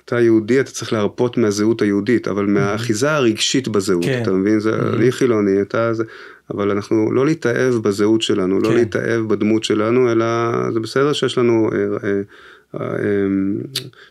אתה 0.04 0.20
יהודי, 0.20 0.60
אתה 0.60 0.70
צריך 0.70 0.92
להרפות 0.92 1.36
מהזהות 1.36 1.82
היהודית, 1.82 2.28
אבל 2.28 2.46
מהאחיזה 2.46 3.12
הרגשית 3.12 3.68
בזהות, 3.68 4.04
כן. 4.04 4.22
אתה 4.22 4.30
מבין? 4.30 4.60
זה, 4.60 4.70
Mhm. 4.70 4.96
אני 4.96 5.12
חילוני, 5.12 5.62
אתה 5.62 5.94
זה, 5.94 6.04
אבל 6.54 6.70
אנחנו 6.70 7.12
לא 7.12 7.26
להתאהב 7.26 7.74
בזהות 7.74 8.22
שלנו, 8.22 8.60
לא 8.60 8.68
כן. 8.68 8.74
להתאהב 8.74 9.20
בדמות 9.28 9.64
שלנו, 9.64 10.12
אלא 10.12 10.26
זה 10.72 10.80
בסדר 10.80 11.12
שיש 11.12 11.38
לנו 11.38 11.70
אה, 11.72 11.78
אה, 11.78 12.20
אה, 12.80 12.86
אה, 12.86 12.96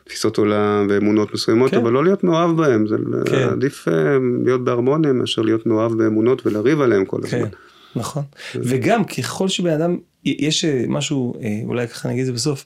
תפיסות 0.03 0.37
עולם 0.37 0.87
ואמונות 0.89 1.33
מסוימות, 1.33 1.71
כן. 1.71 1.77
אבל 1.77 1.91
לא 1.91 2.03
להיות 2.03 2.23
מאוהב 2.23 2.57
בהם, 2.57 2.87
זה 2.87 2.95
כן. 3.25 3.49
עדיף 3.49 3.87
אה, 3.87 4.17
להיות 4.43 4.63
בהרמוניה 4.63 5.13
מאשר 5.13 5.41
להיות 5.41 5.65
מאוהב 5.65 5.93
באמונות 5.93 6.47
ולריב 6.47 6.81
עליהם 6.81 7.05
כל 7.05 7.19
הזמן. 7.23 7.39
כן, 7.39 7.55
נכון. 7.95 8.23
וגם 8.55 9.03
ככל 9.03 9.47
שבן 9.47 9.73
אדם, 9.73 9.97
יש 10.25 10.65
אה, 10.65 10.85
משהו, 10.87 11.33
אה, 11.41 11.59
אולי 11.65 11.87
ככה 11.87 12.09
נגיד 12.09 12.19
את 12.19 12.25
זה 12.25 12.33
בסוף, 12.33 12.65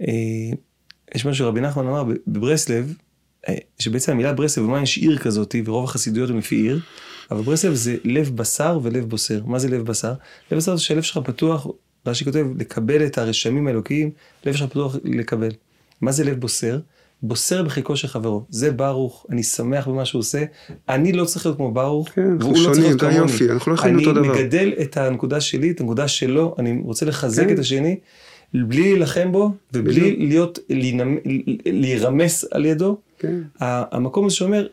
אה, 0.00 0.06
יש 1.14 1.26
משהו 1.26 1.44
שרבי 1.44 1.60
נחמן 1.60 1.86
אמר 1.86 2.04
בברסלב, 2.26 2.94
אה, 3.48 3.54
שבעצם 3.78 4.12
המילה 4.12 4.32
ברסלב, 4.32 4.64
אומנם 4.64 4.82
יש 4.82 4.98
עיר 4.98 5.18
כזאת, 5.18 5.54
ורוב 5.64 5.84
החסידויות 5.84 6.30
הם 6.30 6.38
לפי 6.38 6.56
עיר, 6.56 6.80
אבל 7.30 7.42
ברסלב 7.42 7.74
זה 7.74 7.96
לב 8.04 8.36
בשר 8.36 8.78
ולב 8.82 9.04
בוסר. 9.04 9.40
מה 9.46 9.58
זה 9.58 9.68
לב 9.68 9.86
בשר? 9.86 10.12
לב 10.52 10.58
בשר 10.58 10.76
זה 10.76 10.82
שהלב 10.82 11.02
שלך 11.02 11.18
פתוח, 11.24 11.66
רש"י 12.06 12.24
כותב, 12.24 12.46
לקבל 12.58 13.06
את 13.06 13.18
הרשמים 13.18 13.66
האלוקיים, 13.66 14.10
לב 14.44 14.56
שלך 14.56 14.70
פתוח 14.70 14.96
לקבל. 15.04 15.50
מה 16.00 16.12
זה 16.12 16.24
לב 16.24 16.40
בוסר? 16.40 16.78
בוסר 17.22 17.62
בחיקו 17.62 17.96
של 17.96 18.08
חברו. 18.08 18.44
זה 18.50 18.72
ברוך, 18.72 19.26
אני 19.30 19.42
שמח 19.42 19.88
במה 19.88 20.04
שהוא 20.04 20.20
עושה, 20.20 20.44
אני 20.88 21.12
לא 21.12 21.24
צריך 21.24 21.46
להיות 21.46 21.56
כמו 21.56 21.70
ברוך, 21.70 22.08
כן, 22.08 22.36
והוא 22.40 22.58
לא 22.58 22.72
צריך 22.72 22.86
להיות 22.86 23.00
כמוני. 23.00 23.16
היופי, 23.16 23.50
אנחנו 23.50 23.72
לא 23.72 23.76
יכולים 23.76 23.94
אני 23.94 24.06
אותו 24.06 24.20
דבר. 24.20 24.34
מגדל 24.34 24.72
את 24.82 24.96
הנקודה 24.96 25.40
שלי, 25.40 25.70
את 25.70 25.80
הנקודה 25.80 26.08
שלו, 26.08 26.54
אני 26.58 26.80
רוצה 26.84 27.06
לחזק 27.06 27.46
כן. 27.46 27.54
את 27.54 27.58
השני, 27.58 27.96
בלי 28.54 28.82
להילחם 28.82 29.32
בו, 29.32 29.50
ובלי. 29.72 30.16
להיות, 30.16 30.58
להירמס 31.66 32.44
על 32.50 32.64
ידו. 32.64 32.98
כן. 33.18 33.40
המקום 33.60 34.26
הזה 34.26 34.34
שאומר, 34.34 34.66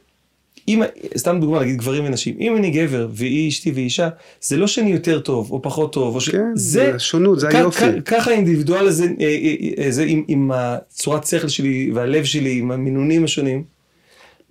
אם, 0.68 0.82
סתם 1.18 1.39
דוגמה, 1.41 1.61
נגיד 1.61 1.78
גברים 1.78 2.05
ונשים, 2.05 2.36
אם 2.39 2.55
אני 2.57 2.72
גבר 2.72 3.07
והיא 3.11 3.49
אשתי 3.49 3.72
ואישה, 3.72 4.09
זה 4.41 4.57
לא 4.57 4.68
שאני 4.68 4.91
יותר 4.91 5.20
טוב 5.20 5.51
או 5.51 5.61
פחות 5.61 5.93
טוב, 5.93 6.16
או 6.16 6.22
ש... 6.22 6.30
כן, 6.30 6.51
זה, 6.55 6.86
זה 6.89 6.95
השונות, 6.95 7.39
זה 7.39 7.47
היופי. 7.47 7.86
ככה 8.05 8.32
האינדיבידואל 8.32 8.88
הזה, 8.88 9.03
אה, 9.03 9.26
אה, 9.26 9.84
אה, 9.86 9.91
זה 9.91 10.03
עם, 10.03 10.24
עם 10.28 10.51
הצורת 10.53 11.28
שכל 11.28 11.47
שלי 11.47 11.91
והלב 11.93 12.24
שלי, 12.24 12.57
עם 12.59 12.72
המינונים 12.72 13.24
השונים, 13.24 13.64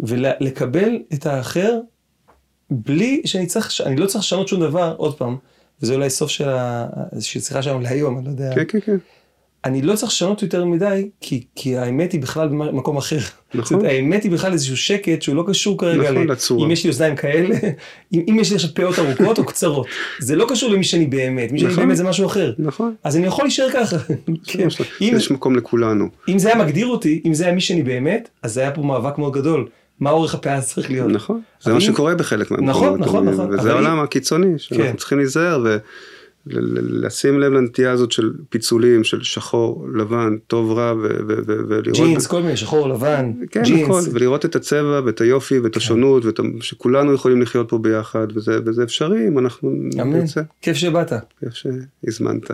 ולקבל 0.01 0.99
את 1.15 1.27
האחר 1.27 1.79
בלי 2.71 3.23
שאני 3.25 3.47
צריך, 3.47 3.81
אני 3.87 3.97
לא 3.97 4.07
צריך 4.07 4.25
לשנות 4.25 4.49
שום 4.49 4.61
דבר, 4.61 4.95
עוד 4.97 5.19
פעם, 5.19 5.37
וזה 5.83 5.95
אולי 5.95 6.11
סוף 6.11 6.31
של 6.31 6.49
ה- 6.49 6.87
של 7.21 7.39
השיחה 7.39 7.63
שלנו 7.63 7.81
להיום, 7.81 8.19
אני 8.19 8.25
לא 8.25 8.31
יודע. 8.31 8.55
כן, 8.55 8.65
כן, 8.69 8.79
כן. 8.81 8.97
אני 9.65 9.83
לא 9.83 9.95
צריך 9.95 10.13
לשנות 10.13 10.43
יותר 10.43 10.65
מדי, 10.65 11.09
כי, 11.21 11.45
כי 11.55 11.77
האמת 11.77 12.13
היא 12.13 12.21
בכלל 12.21 12.49
במקום 12.49 12.97
אחר. 12.97 13.19
נכון. 13.55 13.65
זאת 13.65 13.73
אומרת, 13.73 13.87
האמת 13.87 14.23
היא 14.23 14.33
בכלל 14.33 14.53
איזשהו 14.53 14.77
שקט 14.77 15.23
שהוא 15.23 15.37
לא 15.37 15.45
קשור 15.47 15.79
כרגע 15.79 16.11
נכון, 16.11 16.27
לצורה. 16.27 16.67
אם 16.67 16.71
יש 16.71 16.85
לי 16.85 16.91
אוזניים 16.91 17.17
כאלה, 17.17 17.57
אם, 18.13 18.23
אם 18.29 18.39
יש 18.41 18.51
לי 18.51 18.57
עכשיו 18.57 18.71
פאות 18.75 18.99
ארוכות 18.99 19.39
או 19.39 19.45
קצרות. 19.45 19.87
זה 20.19 20.37
לא 20.37 20.47
קשור 20.49 20.71
למי 20.71 20.85
שאני 20.85 21.07
באמת, 21.07 21.53
מי 21.53 21.59
שאני 21.59 21.73
נכון. 21.73 21.85
באמת 21.85 21.97
זה 21.97 22.05
משהו 22.05 22.27
אחר. 22.27 22.53
נכון. 22.59 22.95
אז 23.05 23.17
אני 23.17 23.27
יכול 23.27 23.45
להישאר 23.45 23.69
ככה. 23.73 23.97
כן. 24.45 24.69
אם, 25.01 25.13
יש 25.17 25.31
מקום 25.31 25.57
לכולנו. 25.57 26.09
אם 26.29 26.39
זה 26.39 26.49
היה 26.49 26.65
מגדיר 26.65 26.87
אותי, 26.87 27.23
אם 27.27 27.35
זה 27.35 27.45
היה 27.45 27.53
מי 27.55 27.61
שאני 27.61 27.83
באמת, 27.83 28.29
אז 28.43 28.59
היה 28.59 28.71
פה 28.71 28.83
מאבק 28.83 29.19
מאוד 29.19 29.33
גדול. 29.33 29.69
מה 30.01 30.11
אורך 30.11 30.35
הפאה 30.35 30.61
צריך 30.61 30.91
להיות. 30.91 31.11
נכון, 31.11 31.41
זה 31.61 31.73
מה 31.73 31.81
שקורה 31.81 32.15
בחלק 32.15 32.51
מהמקומות. 32.51 32.77
נכון, 32.77 33.01
נכון? 33.01 33.29
נכון, 33.29 33.55
וזה 33.55 33.73
העולם 33.73 34.01
הקיצוני, 34.01 34.59
שאנחנו 34.59 34.85
כן. 34.85 34.97
צריכים 34.97 35.19
להיזהר 35.19 35.65
ולשים 36.47 37.41
לב 37.41 37.53
לנטייה 37.53 37.93
הזאת 37.93 38.13
של 38.13 38.33
פיצולים, 38.49 39.05
של 39.05 39.23
שחור, 39.23 39.87
לבן, 39.95 40.37
טוב, 40.47 40.73
רע, 40.73 40.95
ולראות... 40.99 41.97
ג'ינס, 41.97 42.27
כל 42.27 42.43
מיני, 42.43 42.57
שחור, 42.57 42.89
לבן, 42.89 43.33
כן, 43.51 43.63
ג'ינס. 43.63 43.83
נכון, 43.83 44.03
ולראות 44.13 44.45
את 44.45 44.57
הצבע 44.57 45.01
ואת 45.05 45.21
היופי 45.21 45.59
ואת 45.59 45.77
השונות, 45.77 46.25
ואת 46.25 46.41
שכולנו 46.61 47.13
יכולים 47.13 47.43
לחיות 47.43 47.69
פה 47.69 47.79
ביחד, 47.79 48.27
וזה 48.35 48.59
וזה 48.65 48.83
אפשרי 48.83 49.29
אם 49.29 49.39
אנחנו 49.39 49.71
אמן. 50.01 50.13
נרצה. 50.13 50.41
כיף 50.63 50.77
שבאת. 50.77 51.13
כיף 51.41 51.53
שהזמנת. 51.53 52.51